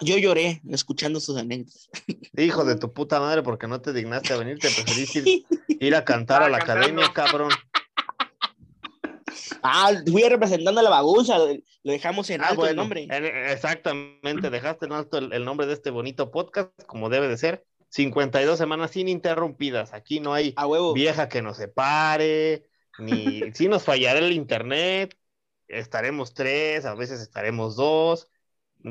Yo 0.00 0.18
lloré 0.18 0.60
escuchando 0.68 1.20
sus 1.20 1.36
anécdotas. 1.36 1.88
Hijo 2.36 2.64
de 2.64 2.76
tu 2.76 2.92
puta 2.92 3.20
madre, 3.20 3.42
porque 3.42 3.68
no 3.68 3.80
te 3.80 3.92
dignaste 3.92 4.32
a 4.32 4.38
venir, 4.38 4.58
te 4.58 4.68
preferiste 4.70 5.18
ir, 5.20 5.44
ir 5.80 5.94
a 5.94 6.04
cantar 6.04 6.42
a 6.42 6.48
la 6.48 6.56
academia, 6.58 7.06
cabrón. 7.12 7.50
Ah, 9.62 9.92
fui 10.10 10.22
representando 10.28 10.80
a 10.80 10.84
la 10.84 10.90
bagunza, 10.90 11.38
lo, 11.38 11.46
dejamos 11.84 12.28
en 12.30 12.42
Ah, 12.42 12.48
alto 12.48 12.66
el 12.66 12.76
nombre. 12.76 13.06
en- 13.08 13.24
exactamente, 13.50 14.50
dejaste 14.50 14.86
en 14.86 14.92
alto 14.92 15.18
el, 15.18 15.32
el 15.32 15.44
nombre 15.44 15.66
de 15.66 15.72
este 15.74 15.90
bonito 15.90 16.30
podcast, 16.30 16.70
como 16.86 17.08
debe 17.08 17.28
de 17.28 17.36
ser. 17.36 17.64
52 17.90 18.58
semanas 18.58 18.96
ininterrumpidas. 18.96 19.92
Aquí 19.94 20.18
no 20.18 20.34
hay 20.34 20.52
A 20.56 20.66
huevo. 20.66 20.92
vieja 20.94 21.28
que 21.28 21.40
nos 21.42 21.56
separe, 21.58 22.64
ni 22.96 23.52
si 23.54 23.68
nos 23.68 23.84
fallará 23.84 24.18
el 24.20 24.32
internet, 24.32 25.16
estaremos 25.68 26.34
tres, 26.34 26.84
a 26.84 26.94
veces 26.94 27.20
estaremos 27.20 27.76
dos. 27.76 28.30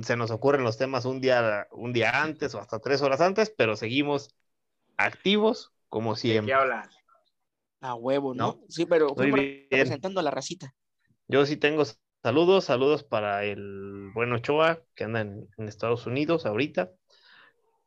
Se 0.03 0.17
nos 0.17 0.31
ocurren 0.31 0.63
los 0.63 0.77
temas 0.77 1.05
un 1.05 1.21
día, 1.21 1.67
un 1.71 1.93
día 1.93 2.23
antes 2.23 2.55
o 2.55 2.59
hasta 2.59 2.79
tres 2.79 3.01
horas 3.01 3.21
antes, 3.21 3.49
pero 3.55 3.75
seguimos 3.75 4.35
activos 4.97 5.73
como 5.89 6.15
¿De 6.21 6.21
siempre. 6.21 6.45
qué 6.45 6.53
hablas? 6.53 6.89
A 7.81 7.93
huevo, 7.93 8.33
¿no? 8.33 8.57
No. 8.57 8.65
Sí, 8.67 8.85
pero 8.87 9.15
representando 9.15 10.19
a 10.19 10.23
la 10.23 10.31
racita. 10.31 10.73
Yo 11.27 11.45
sí 11.45 11.57
tengo 11.57 11.83
saludos, 12.23 12.65
saludos 12.65 13.03
para 13.03 13.43
el 13.43 14.11
buen 14.13 14.31
Ochoa, 14.33 14.81
que 14.95 15.03
anda 15.03 15.21
en, 15.21 15.49
en 15.57 15.67
Estados 15.67 16.05
Unidos 16.07 16.45
ahorita, 16.45 16.91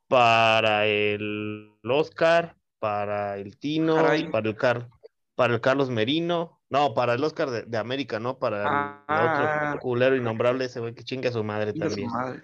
para 0.07 0.85
el 0.87 1.73
Oscar, 1.83 2.57
para 2.79 3.37
el 3.37 3.57
Tino, 3.57 4.15
Caray. 4.15 4.29
para 4.31 4.49
el, 4.49 4.55
Car- 4.57 4.89
para 5.37 5.53
el 5.53 5.61
Carlos 5.61 5.89
Merino, 5.91 6.59
no, 6.69 6.95
para 6.95 7.13
el 7.13 7.23
Oscar 7.23 7.51
de, 7.51 7.61
de 7.61 7.77
América, 7.77 8.19
no, 8.19 8.39
para 8.39 8.61
el, 8.63 8.67
Ah. 8.67 9.69
otro 9.69 9.79
culero 9.81 10.15
innombrable, 10.15 10.65
ese 10.65 10.79
güey 10.79 10.95
que 10.95 11.03
chingue 11.03 11.27
a 11.29 11.31
su 11.31 11.43
madre 11.43 11.73
Chinga 11.73 11.85
su 11.85 11.89
también. 11.91 12.09
madre. 12.11 12.43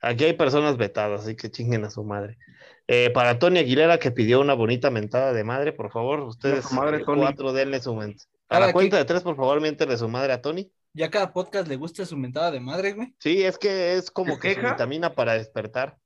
Aquí 0.00 0.24
hay 0.24 0.32
personas 0.32 0.76
vetadas, 0.78 1.22
así 1.22 1.36
que 1.36 1.50
chinguen 1.50 1.84
a 1.84 1.90
su 1.90 2.02
madre. 2.04 2.38
Eh, 2.86 3.10
para 3.10 3.38
Tony 3.38 3.58
Aguilera, 3.58 3.98
que 3.98 4.10
pidió 4.10 4.40
una 4.40 4.54
bonita 4.54 4.90
mentada 4.90 5.32
de 5.34 5.44
madre, 5.44 5.72
por 5.72 5.90
favor, 5.92 6.20
ustedes 6.20 6.72
madre, 6.72 7.04
cuatro 7.04 7.52
denle 7.52 7.80
su 7.80 7.92
ment- 7.94 8.24
A 8.48 8.58
la 8.60 8.72
cuenta 8.72 8.96
de 8.96 9.04
tres, 9.04 9.22
por 9.22 9.36
favor, 9.36 9.60
miéntele 9.60 9.98
su 9.98 10.08
madre 10.08 10.32
a 10.32 10.40
Tony. 10.40 10.72
Ya 10.94 11.10
cada 11.10 11.32
podcast 11.34 11.68
le 11.68 11.76
gusta 11.76 12.06
su 12.06 12.16
mentada 12.16 12.50
de 12.50 12.60
madre, 12.60 12.94
güey. 12.94 13.14
Sí, 13.18 13.42
es 13.44 13.58
que 13.58 13.94
es 13.94 14.10
como 14.10 14.34
¿Se 14.36 14.40
que 14.40 14.54
su 14.54 14.60
vitamina 14.62 15.14
para 15.14 15.34
despertar. 15.34 15.98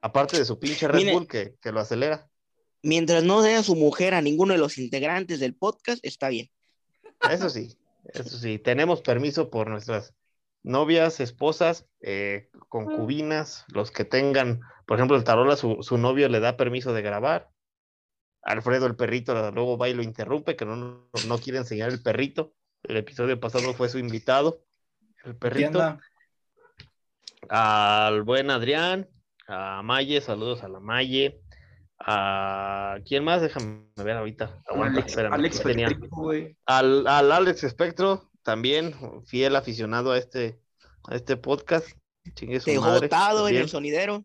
Aparte 0.00 0.38
de 0.38 0.44
su 0.44 0.58
pinche 0.60 0.86
Red 0.86 0.98
Mire. 1.00 1.12
Bull 1.14 1.26
que, 1.26 1.54
que 1.60 1.72
lo 1.72 1.80
acelera. 1.80 2.27
Mientras 2.82 3.24
no 3.24 3.42
dé 3.42 3.56
a 3.56 3.62
su 3.62 3.74
mujer 3.74 4.14
a 4.14 4.22
ninguno 4.22 4.52
de 4.52 4.58
los 4.58 4.78
integrantes 4.78 5.40
del 5.40 5.54
podcast, 5.54 6.04
está 6.04 6.28
bien. 6.28 6.48
Eso 7.28 7.50
sí, 7.50 7.76
eso 8.12 8.38
sí. 8.38 8.58
Tenemos 8.58 9.02
permiso 9.02 9.50
por 9.50 9.68
nuestras 9.68 10.14
novias, 10.62 11.20
esposas, 11.20 11.86
eh, 12.00 12.50
concubinas, 12.68 13.64
los 13.68 13.90
que 13.90 14.04
tengan, 14.04 14.60
por 14.86 14.98
ejemplo, 14.98 15.16
el 15.16 15.24
Tarola, 15.24 15.56
su, 15.56 15.78
su 15.82 15.98
novio 15.98 16.28
le 16.28 16.40
da 16.40 16.56
permiso 16.56 16.92
de 16.92 17.02
grabar. 17.02 17.50
Alfredo, 18.42 18.86
el 18.86 18.96
perrito, 18.96 19.50
luego 19.50 19.76
va 19.76 19.88
y 19.88 19.94
lo 19.94 20.02
interrumpe, 20.02 20.56
que 20.56 20.64
no, 20.64 20.76
no, 20.76 21.10
no 21.26 21.38
quiere 21.38 21.58
enseñar 21.58 21.90
el 21.90 22.02
perrito. 22.02 22.54
El 22.82 22.96
episodio 22.96 23.38
pasado 23.40 23.74
fue 23.74 23.88
su 23.88 23.98
invitado, 23.98 24.64
el 25.24 25.36
perrito. 25.36 25.98
al 27.48 28.22
buen 28.22 28.50
Adrián, 28.50 29.08
a 29.48 29.82
Maye, 29.82 30.20
saludos 30.20 30.62
a 30.62 30.68
la 30.68 30.80
Maye, 30.80 31.40
a 32.00 32.98
quién 33.04 33.24
más, 33.24 33.42
déjame 33.42 33.84
ver 33.96 34.16
ahorita, 34.16 34.62
aguanta, 34.66 34.98
Alex, 35.00 35.10
espérame, 35.10 35.32
Alex 35.34 35.58
ya 35.58 35.64
tenía. 35.64 35.88
Petrico, 35.88 36.22
güey. 36.22 36.56
al, 36.66 37.06
al 37.06 37.32
Alex 37.32 37.64
Espectro, 37.64 38.30
también 38.42 38.94
fiel 39.26 39.56
aficionado 39.56 40.12
a 40.12 40.18
este, 40.18 40.60
a 41.08 41.16
este 41.16 41.36
podcast, 41.36 41.88
chingue 42.34 42.60
su 42.60 42.72
madre, 42.80 43.06
votado 43.06 43.48
en 43.48 43.56
el 43.56 43.68
sonidero. 43.68 44.24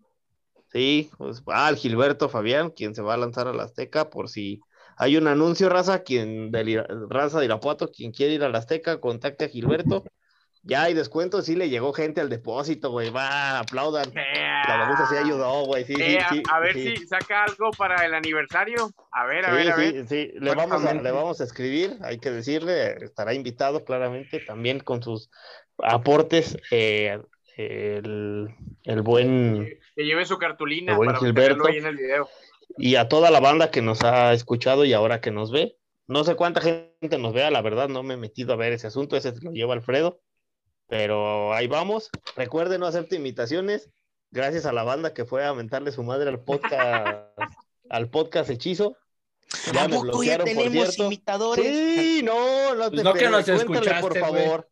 Sí, 0.71 1.11
pues 1.17 1.43
ah, 1.47 1.67
al 1.67 1.77
Gilberto 1.77 2.29
Fabián, 2.29 2.71
quien 2.71 2.95
se 2.95 3.01
va 3.01 3.13
a 3.13 3.17
lanzar 3.17 3.47
a 3.47 3.53
la 3.53 3.63
Azteca 3.63 4.09
por 4.09 4.29
si 4.29 4.61
hay 4.97 5.17
un 5.17 5.27
anuncio, 5.27 5.69
raza, 5.69 6.03
quien 6.03 6.51
del 6.51 6.83
raza 7.09 7.39
de 7.39 7.45
Irapuato, 7.45 7.91
quien 7.91 8.11
quiere 8.11 8.33
ir 8.33 8.43
a 8.43 8.49
la 8.49 8.59
Azteca, 8.59 8.99
contacte 8.99 9.45
a 9.45 9.49
Gilberto. 9.49 10.03
Ya 10.65 10.83
hay 10.83 10.93
descuento, 10.93 11.41
sí 11.41 11.55
le 11.57 11.69
llegó 11.69 11.91
gente 11.91 12.21
al 12.21 12.29
depósito, 12.29 12.89
güey, 12.91 13.09
va, 13.09 13.59
aplaudan. 13.59 14.13
La 14.13 14.77
bagunza 14.77 15.05
sí 15.07 15.17
ayudó, 15.17 15.65
güey, 15.65 15.83
sí, 15.83 15.93
sí, 15.93 16.17
a- 16.17 16.29
sí. 16.29 16.41
a, 16.49 16.59
ver 16.61 16.73
sí. 16.73 16.95
si 16.95 17.07
saca 17.07 17.43
algo 17.43 17.69
para 17.77 18.05
el 18.05 18.13
aniversario. 18.13 18.89
A 19.11 19.25
ver, 19.25 19.45
a 19.45 19.49
Sí, 19.49 19.55
ver, 19.55 19.71
a 19.71 19.75
ver. 19.75 20.07
sí, 20.07 20.31
le 20.39 20.55
vamos, 20.55 20.85
a, 20.85 20.93
le 20.93 21.11
vamos 21.11 21.41
a 21.41 21.43
escribir, 21.43 21.97
hay 22.01 22.17
que 22.17 22.31
decirle, 22.31 22.93
estará 23.03 23.33
invitado 23.33 23.83
claramente 23.83 24.39
también 24.39 24.79
con 24.79 25.03
sus 25.03 25.29
aportes, 25.79 26.57
eh, 26.71 27.19
el, 27.57 28.47
el 28.85 29.01
buen, 29.01 29.67
Que 29.97 30.03
lleve 30.05 30.25
su 30.25 30.37
cartulina 30.37 30.97
para 30.97 31.17
Gilberto. 31.19 31.67
ahí 31.67 31.77
en 31.77 31.87
el 31.87 31.97
video. 31.97 32.29
y 32.77 32.95
a 32.95 33.09
toda 33.09 33.31
la 33.31 33.41
banda 33.41 33.69
que 33.69 33.81
nos 33.81 34.01
ha 34.03 34.31
escuchado 34.33 34.85
y 34.85 34.93
ahora 34.93 35.19
que 35.19 35.31
nos 35.31 35.51
ve. 35.51 35.75
No 36.07 36.23
sé 36.23 36.35
cuánta 36.35 36.61
gente 36.61 37.17
nos 37.19 37.33
vea, 37.33 37.51
la 37.51 37.61
verdad, 37.61 37.89
no 37.89 38.01
me 38.03 38.15
he 38.15 38.17
metido 38.17 38.53
a 38.53 38.55
ver 38.57 38.73
ese 38.73 38.87
asunto, 38.87 39.15
ese 39.17 39.33
lo 39.41 39.51
lleva 39.51 39.73
Alfredo, 39.73 40.21
pero 40.87 41.53
ahí 41.53 41.67
vamos. 41.67 42.09
Recuerden, 42.35 42.79
no 42.81 42.87
acepte 42.87 43.15
invitaciones, 43.15 43.89
gracias 44.31 44.65
a 44.65 44.73
la 44.73 44.83
banda 44.83 45.13
que 45.13 45.25
fue 45.25 45.45
a 45.45 45.53
mentarle 45.53 45.91
su 45.91 46.03
madre 46.03 46.29
al 46.29 46.43
podcast, 46.43 47.27
al 47.89 48.09
podcast 48.09 48.49
hechizo. 48.49 48.97
Ya 49.73 49.83
¿A 49.83 49.87
me 49.87 49.95
poco 49.97 50.23
ya 50.23 50.37
bloquearon, 50.37 50.45
por 50.47 50.63
tenemos 50.63 50.87
cierto. 50.87 51.05
imitadores? 51.05 51.65
Sí, 51.65 52.21
no, 52.23 52.73
no 52.75 52.89
te 52.91 53.03
no 53.03 53.13
que 53.13 53.29
nos 53.29 53.45
por 53.45 53.55
escuchaste, 53.55 54.19
güey. 54.21 54.45
favor. 54.45 54.69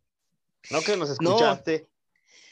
No 0.72 0.82
que 0.82 0.98
nos 0.98 1.22
No. 1.22 1.32
escuchaste. 1.32 1.88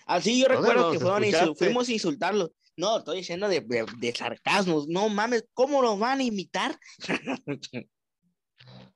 Así 0.05 0.39
yo 0.41 0.47
¿Dónde 0.47 0.61
recuerdo 0.69 0.91
que 0.91 0.99
fueron 0.99 1.23
a 1.23 1.27
insu- 1.27 1.55
fuimos 1.57 1.87
a 1.87 1.91
insultarlos. 1.93 2.51
No, 2.75 2.97
estoy 2.99 3.17
diciendo 3.17 3.47
de, 3.49 3.61
de, 3.61 3.85
de 3.97 4.15
sarcasmos. 4.15 4.87
No 4.87 5.09
mames, 5.09 5.45
¿cómo 5.53 5.81
nos 5.81 5.99
van 5.99 6.19
a 6.19 6.23
imitar? 6.23 6.77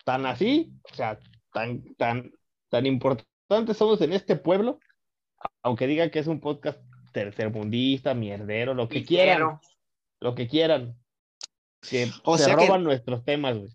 Tan 0.05 0.25
así, 0.25 0.73
o 0.91 0.95
sea, 0.95 1.17
tan, 1.53 1.95
tan, 1.95 2.31
tan 2.69 2.85
importantes 3.53 3.77
somos 3.77 4.01
en 4.01 4.13
este 4.13 4.35
pueblo, 4.35 4.79
aunque 5.61 5.87
digan 5.87 6.09
que 6.09 6.19
es 6.19 6.27
un 6.27 6.39
podcast 6.39 6.79
tercermundista, 7.11 8.13
mierdero, 8.13 8.73
lo 8.73 8.89
que 8.89 8.99
Y 8.99 9.05
quieran, 9.05 9.35
quiero. 9.37 9.61
lo 10.19 10.35
que 10.35 10.47
quieran. 10.47 10.97
Que 11.87 12.09
O 12.23 12.37
se 12.37 12.45
sea 12.45 12.55
que- 12.55 12.65
roban 12.65 12.83
nuestros 12.83 13.23
temas, 13.23 13.57
güey. 13.57 13.69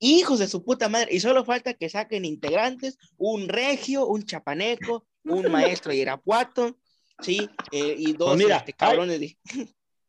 Hijos 0.00 0.38
de 0.38 0.48
su 0.48 0.64
puta 0.64 0.88
madre. 0.88 1.08
Y 1.14 1.20
solo 1.20 1.44
falta 1.44 1.74
que 1.74 1.88
saquen 1.90 2.24
integrantes, 2.24 2.96
un 3.18 3.48
regio, 3.48 4.06
un 4.06 4.24
chapaneco, 4.24 5.06
un 5.24 5.42
maestro 5.82 5.92
de 5.92 5.98
Irapuato, 5.98 6.76
sí, 7.20 7.48
eh, 7.70 7.94
y 7.98 8.14
dos 8.14 8.30
Pues 8.30 8.38
mira, 8.38 8.56
este, 8.56 8.72
cabrones 8.72 9.20
de... 9.20 9.36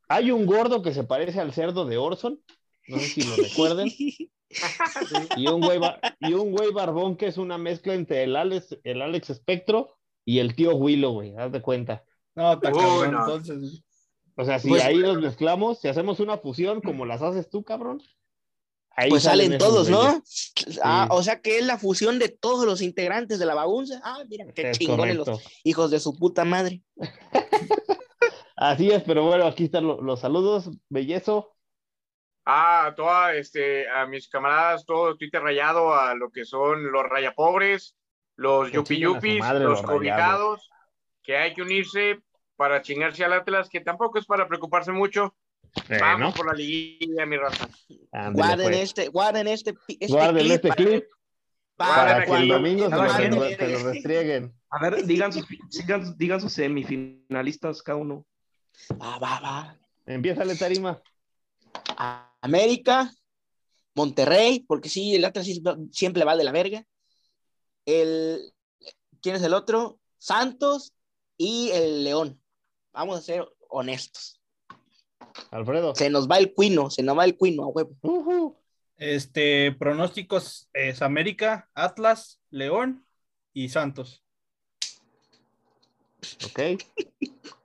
Hay 0.07 0.31
un 0.31 0.45
gordo 0.45 0.81
que 0.81 0.93
se 0.93 1.03
parece 1.03 1.39
al 1.39 1.53
cerdo 1.53 1.85
de 1.85 1.97
Orson, 1.97 2.41
no 2.87 2.99
sé 2.99 3.05
si 3.07 3.21
lo 3.23 3.35
recuerden, 3.35 3.87
y 5.37 5.47
un 5.47 5.61
güey, 5.61 5.79
y 6.19 6.33
un 6.33 6.51
güey 6.51 6.71
barbón 6.71 7.15
que 7.15 7.27
es 7.27 7.37
una 7.37 7.57
mezcla 7.57 7.93
entre 7.93 8.23
el 8.23 8.35
Alex, 8.35 8.77
el 8.83 9.01
Alex 9.01 9.29
Espectro 9.29 9.97
y 10.25 10.39
el 10.39 10.55
tío 10.55 10.75
Willow, 10.75 11.13
güey, 11.13 11.35
haz 11.37 11.51
de 11.51 11.61
cuenta. 11.61 12.03
No, 12.35 12.53
está 12.53 12.69
Uy, 12.71 12.79
cabrón, 12.79 13.11
no. 13.11 13.19
entonces. 13.35 13.83
O 14.35 14.45
sea, 14.45 14.59
si 14.59 14.69
Pues- 14.69 14.83
ahí 14.83 14.97
los 14.97 15.19
mezclamos, 15.21 15.79
si 15.79 15.87
hacemos 15.87 16.19
una 16.19 16.37
fusión 16.37 16.81
como 16.81 17.05
las 17.05 17.21
haces 17.21 17.49
tú, 17.49 17.63
cabrón. 17.63 18.01
ahí 18.95 19.09
Pues 19.09 19.23
salen 19.23 19.57
todos. 19.57 19.89
¿no? 19.89 20.21
Ah, 20.83 21.07
o 21.11 21.23
sea 21.23 21.41
que 21.41 21.59
es 21.59 21.65
la 21.65 21.77
fusión 21.77 22.19
de 22.19 22.29
todos 22.29 22.65
los 22.65 22.81
integrantes 22.81 23.39
de 23.39 23.45
la 23.45 23.55
bagunza. 23.55 24.01
Ah, 24.03 24.23
mira, 24.29 24.45
qué 24.53 24.69
Es 24.71 24.77
chingones 24.79 25.15
los 25.15 25.41
hijos 25.63 25.91
de 25.91 25.99
su 25.99 26.13
puta 26.17 26.43
madre. 26.45 26.81
Así 28.55 28.91
es, 28.91 29.01
pero 29.03 29.25
bueno, 29.25 29.45
aquí 29.45 29.65
están 29.65 29.87
lo- 29.87 30.01
los 30.01 30.19
saludos, 30.19 30.69
bellezo. 30.89 31.51
Ah, 32.45 32.87
a 32.87 32.95
toda, 32.95 33.35
este, 33.35 33.87
a 33.89 34.05
mis 34.07 34.27
camaradas, 34.27 34.85
todo 34.85 35.15
Twitter 35.15 35.41
rayado, 35.41 35.93
a 35.93 36.15
lo 36.15 36.31
que 36.31 36.43
son 36.43 36.91
los 36.91 37.03
rayapobres, 37.03 37.95
los 38.35 38.71
yupi 38.71 38.95
a 38.95 38.99
yupis, 38.99 39.39
madre 39.39 39.63
los 39.65 39.81
los 39.81 39.81
cobijados, 39.83 40.69
que 41.21 41.37
hay 41.37 41.53
que 41.53 41.61
unirse 41.61 42.19
para 42.55 42.81
chingarse 42.81 43.23
al 43.23 43.33
Atlas, 43.33 43.69
que 43.69 43.81
tampoco 43.81 44.17
es 44.17 44.25
para 44.25 44.47
preocuparse 44.47 44.91
mucho. 44.91 45.35
Vamos 45.99 46.33
por 46.35 46.47
la 46.47 46.53
liguilla, 46.53 47.25
mi 47.25 47.37
raza. 47.37 47.69
Guarden 48.33 48.67
pues. 48.71 48.77
este, 48.81 49.07
guarden 49.07 49.47
este, 49.47 49.73
pi- 49.73 49.97
este 49.99 50.07
Guarden 50.13 50.43
clip 50.43 50.51
este 50.55 50.67
para- 50.69 50.75
clip 50.83 51.05
para, 51.77 51.95
para 51.95 52.13
que 52.15 52.21
el 52.23 52.27
cuando- 52.27 52.53
domingo 52.55 52.89
se 52.89 52.95
lo, 53.29 53.43
se 53.49 53.67
lo 53.69 53.91
restrieguen. 53.91 54.53
A 54.71 54.79
ver, 54.81 55.05
digan 55.05 55.31
sus, 55.31 55.45
digan, 55.69 56.17
digan 56.17 56.41
sus 56.41 56.53
semifinalistas 56.53 57.81
cada 57.83 57.97
uno. 57.99 58.25
Va, 58.99 59.17
va, 59.19 59.39
va. 59.39 59.77
Empieza 60.07 60.43
tarima. 60.57 60.99
A- 61.97 62.30
América, 62.41 63.13
Monterrey, 63.95 64.65
porque 64.67 64.89
sí, 64.89 65.15
el 65.15 65.25
Atlas 65.25 65.47
siempre 65.91 66.25
va 66.25 66.35
de 66.35 66.43
la 66.43 66.51
verga. 66.51 66.85
El, 67.85 68.53
¿Quién 69.21 69.35
es 69.35 69.43
el 69.43 69.53
otro? 69.53 69.99
Santos 70.17 70.93
y 71.37 71.69
el 71.71 72.03
León. 72.03 72.41
Vamos 72.93 73.19
a 73.19 73.21
ser 73.21 73.47
honestos. 73.69 74.39
Alfredo. 75.51 75.95
Se 75.95 76.09
nos 76.09 76.29
va 76.29 76.37
el 76.37 76.53
cuino, 76.53 76.89
se 76.89 77.03
nos 77.03 77.17
va 77.17 77.25
el 77.25 77.37
cuino 77.37 77.63
a 77.63 77.67
huevo. 77.67 78.61
Este, 78.97 79.71
pronósticos 79.71 80.69
es 80.73 81.01
América, 81.01 81.69
Atlas, 81.73 82.39
León 82.49 83.05
y 83.53 83.69
Santos. 83.69 84.23
Ok. 86.45 86.59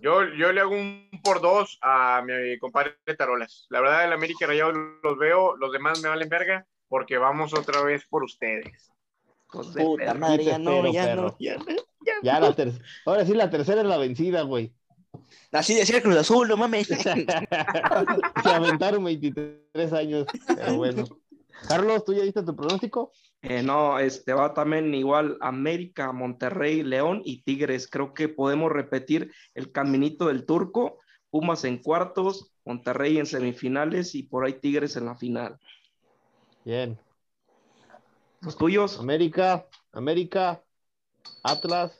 Yo, 0.00 0.24
yo 0.34 0.52
le 0.52 0.60
hago 0.60 0.74
un 0.74 1.08
por 1.22 1.40
dos 1.40 1.78
a 1.82 2.22
mi 2.22 2.58
compadre 2.58 2.94
Tarolas. 3.18 3.66
La 3.70 3.80
verdad, 3.80 4.04
el 4.06 4.12
América 4.12 4.46
Rayado 4.46 4.72
los 4.72 5.18
veo, 5.18 5.56
los 5.56 5.72
demás 5.72 6.00
me 6.02 6.08
valen 6.08 6.28
verga, 6.28 6.66
porque 6.88 7.18
vamos 7.18 7.52
otra 7.54 7.82
vez 7.82 8.06
por 8.08 8.24
ustedes. 8.24 8.90
De 9.74 9.84
Puta 9.84 10.14
madre, 10.14 10.44
ya 10.44 10.58
no, 10.58 10.90
ya 10.92 11.04
perro. 11.04 11.22
no, 11.22 11.36
ya 11.38 11.56
no. 11.58 11.64
Ya 12.22 12.40
la 12.40 12.54
ter- 12.54 12.72
Ahora 13.04 13.26
sí, 13.26 13.34
la 13.34 13.50
tercera 13.50 13.80
es 13.82 13.86
la 13.86 13.98
vencida, 13.98 14.42
güey. 14.42 14.72
Así 15.52 15.74
decía 15.74 15.96
el 15.96 16.02
Cruz 16.02 16.16
Azul, 16.16 16.48
no 16.48 16.56
mames. 16.56 16.86
Se 18.42 18.48
aventaron 18.48 19.04
23 19.04 19.92
años, 19.92 20.26
pero 20.46 20.76
bueno. 20.76 21.04
Carlos, 21.68 22.04
¿tú 22.04 22.14
ya 22.14 22.22
diste 22.22 22.42
tu 22.42 22.56
pronóstico? 22.56 23.12
Eh, 23.42 23.62
no, 23.62 23.98
este 23.98 24.34
va 24.34 24.52
también 24.52 24.94
igual 24.94 25.38
América, 25.40 26.12
Monterrey, 26.12 26.82
León 26.82 27.22
y 27.24 27.42
Tigres. 27.42 27.88
Creo 27.88 28.12
que 28.12 28.28
podemos 28.28 28.70
repetir 28.70 29.32
el 29.54 29.72
caminito 29.72 30.26
del 30.26 30.44
turco, 30.44 30.98
Pumas 31.30 31.64
en 31.64 31.78
cuartos, 31.78 32.52
Monterrey 32.64 33.18
en 33.18 33.24
semifinales 33.26 34.14
y 34.14 34.24
por 34.24 34.44
ahí 34.44 34.54
Tigres 34.54 34.96
en 34.96 35.06
la 35.06 35.16
final. 35.16 35.58
Bien. 36.64 36.98
¿Los 38.42 38.58
tuyos? 38.58 38.98
América, 38.98 39.66
América, 39.92 40.62
Atlas, 41.42 41.96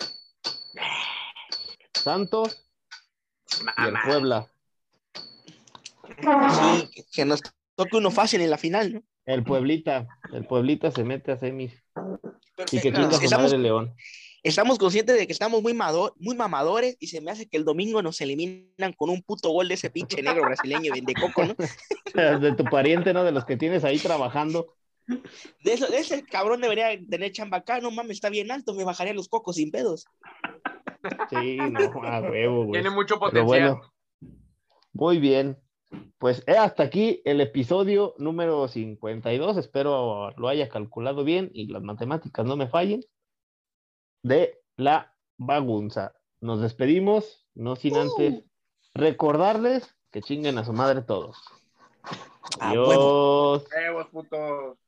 Santos 1.95 2.67
y 3.79 3.87
el. 3.89 3.95
Puebla. 4.05 4.47
Sí, 6.21 6.91
que- 6.95 7.05
que 7.13 7.25
nos 7.25 7.41
toque 7.77 7.97
uno 7.97 8.11
fácil 8.11 8.41
en 8.41 8.51
la 8.51 8.59
final, 8.59 8.93
¿no? 8.95 9.03
El 9.33 9.45
Pueblita. 9.45 10.09
El 10.33 10.47
Pueblita 10.47 10.91
se 10.91 11.05
mete 11.05 11.33
a 11.33 11.37
semis. 11.39 11.73
Y 11.73 11.77
que 11.77 12.91
Perfecto. 12.91 13.01
chinga 13.01 13.13
su 13.13 13.25
estamos, 13.25 13.45
madre 13.53 13.59
León. 13.59 13.95
estamos 14.43 14.79
conscientes 14.79 15.17
de 15.19 15.27
que 15.27 15.33
estamos 15.33 15.63
muy, 15.63 15.73
mado- 15.75 16.15
muy 16.19 16.37
mamadores 16.37 16.97
y 17.01 17.07
se 17.09 17.21
me 17.21 17.31
hace 17.31 17.49
que 17.49 17.57
el 17.57 17.65
domingo 17.65 18.03
nos 18.03 18.21
eliminan 18.21 18.93
con 18.97 19.11
un 19.11 19.23
puto 19.23 19.51
gol 19.51 19.69
de 19.69 19.75
ese 19.75 19.91
pinche 19.91 20.23
negro 20.23 20.43
brasileño 20.43 20.93
de, 20.93 21.01
de 21.01 21.15
Coco, 21.15 21.45
¿no? 21.47 21.55
De 22.41 22.53
tu 22.55 22.65
pariente, 22.65 23.13
¿no? 23.13 23.25
De 23.25 23.33
los 23.33 23.45
que 23.45 23.57
tienes 23.57 23.85
ahí 23.85 23.99
trabajando. 23.99 24.75
De, 25.07 25.73
eso, 25.73 25.87
de 25.89 25.99
ese 25.99 26.25
cabrón 26.25 26.61
debería 26.61 26.89
tener 27.09 27.33
chamba 27.33 27.59
acá, 27.59 27.81
no 27.81 27.91
mames, 27.91 28.13
está 28.19 28.29
bien 28.31 28.51
alto, 28.51 28.75
me 28.75 28.85
bajaría 28.85 29.15
los 29.15 29.29
cocos 29.29 29.57
sin 29.57 29.71
pedos. 29.71 30.07
Sí, 31.31 31.57
no, 31.57 31.81
a 32.05 32.21
huevo, 32.21 32.67
güey. 32.67 32.81
Tiene 32.83 32.95
mucho 32.95 33.15
Pero 33.19 33.45
potencial. 33.45 33.47
bueno, 33.47 33.93
muy 34.93 35.19
bien. 35.19 35.57
Pues 36.19 36.43
he 36.47 36.57
hasta 36.57 36.83
aquí 36.83 37.23
el 37.25 37.41
episodio 37.41 38.15
número 38.19 38.69
52. 38.69 39.57
Espero 39.57 40.31
lo 40.37 40.49
haya 40.49 40.69
calculado 40.69 41.25
bien 41.25 41.51
y 41.55 41.67
las 41.67 41.83
matemáticas 41.83 42.45
no 42.45 42.57
me 42.57 42.69
fallen. 42.69 43.03
De 44.23 44.61
la 44.77 45.15
bagunza. 45.39 46.13
Nos 46.41 46.61
despedimos, 46.61 47.47
no 47.55 47.77
sin 47.77 47.97
antes 47.97 48.45
recordarles 48.95 49.97
que 50.11 50.23
chinguen 50.23 50.59
a 50.59 50.65
su 50.65 50.73
madre 50.73 51.03
todos. 51.03 51.39
Ah. 52.61 52.71
Adiós. 52.71 53.65
Putos. 54.11 54.79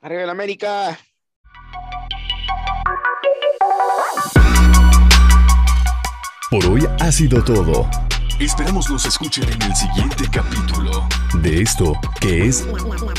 Arriba 0.00 0.22
el 0.22 0.30
América. 0.30 0.98
Por 6.50 6.66
hoy 6.66 6.82
ha 6.98 7.12
sido 7.12 7.44
todo. 7.44 7.88
Esperamos 8.40 8.88
nos 8.90 9.04
escuchen 9.04 9.44
en 9.44 9.62
el 9.62 9.76
siguiente 9.76 10.24
capítulo 10.32 11.06
de 11.42 11.60
esto 11.60 11.92
que 12.22 12.46
es 12.46 12.66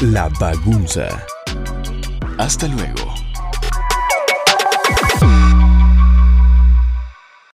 La 0.02 0.30
Bagunza. 0.40 1.08
Hasta 2.40 2.68
luego. 2.68 3.14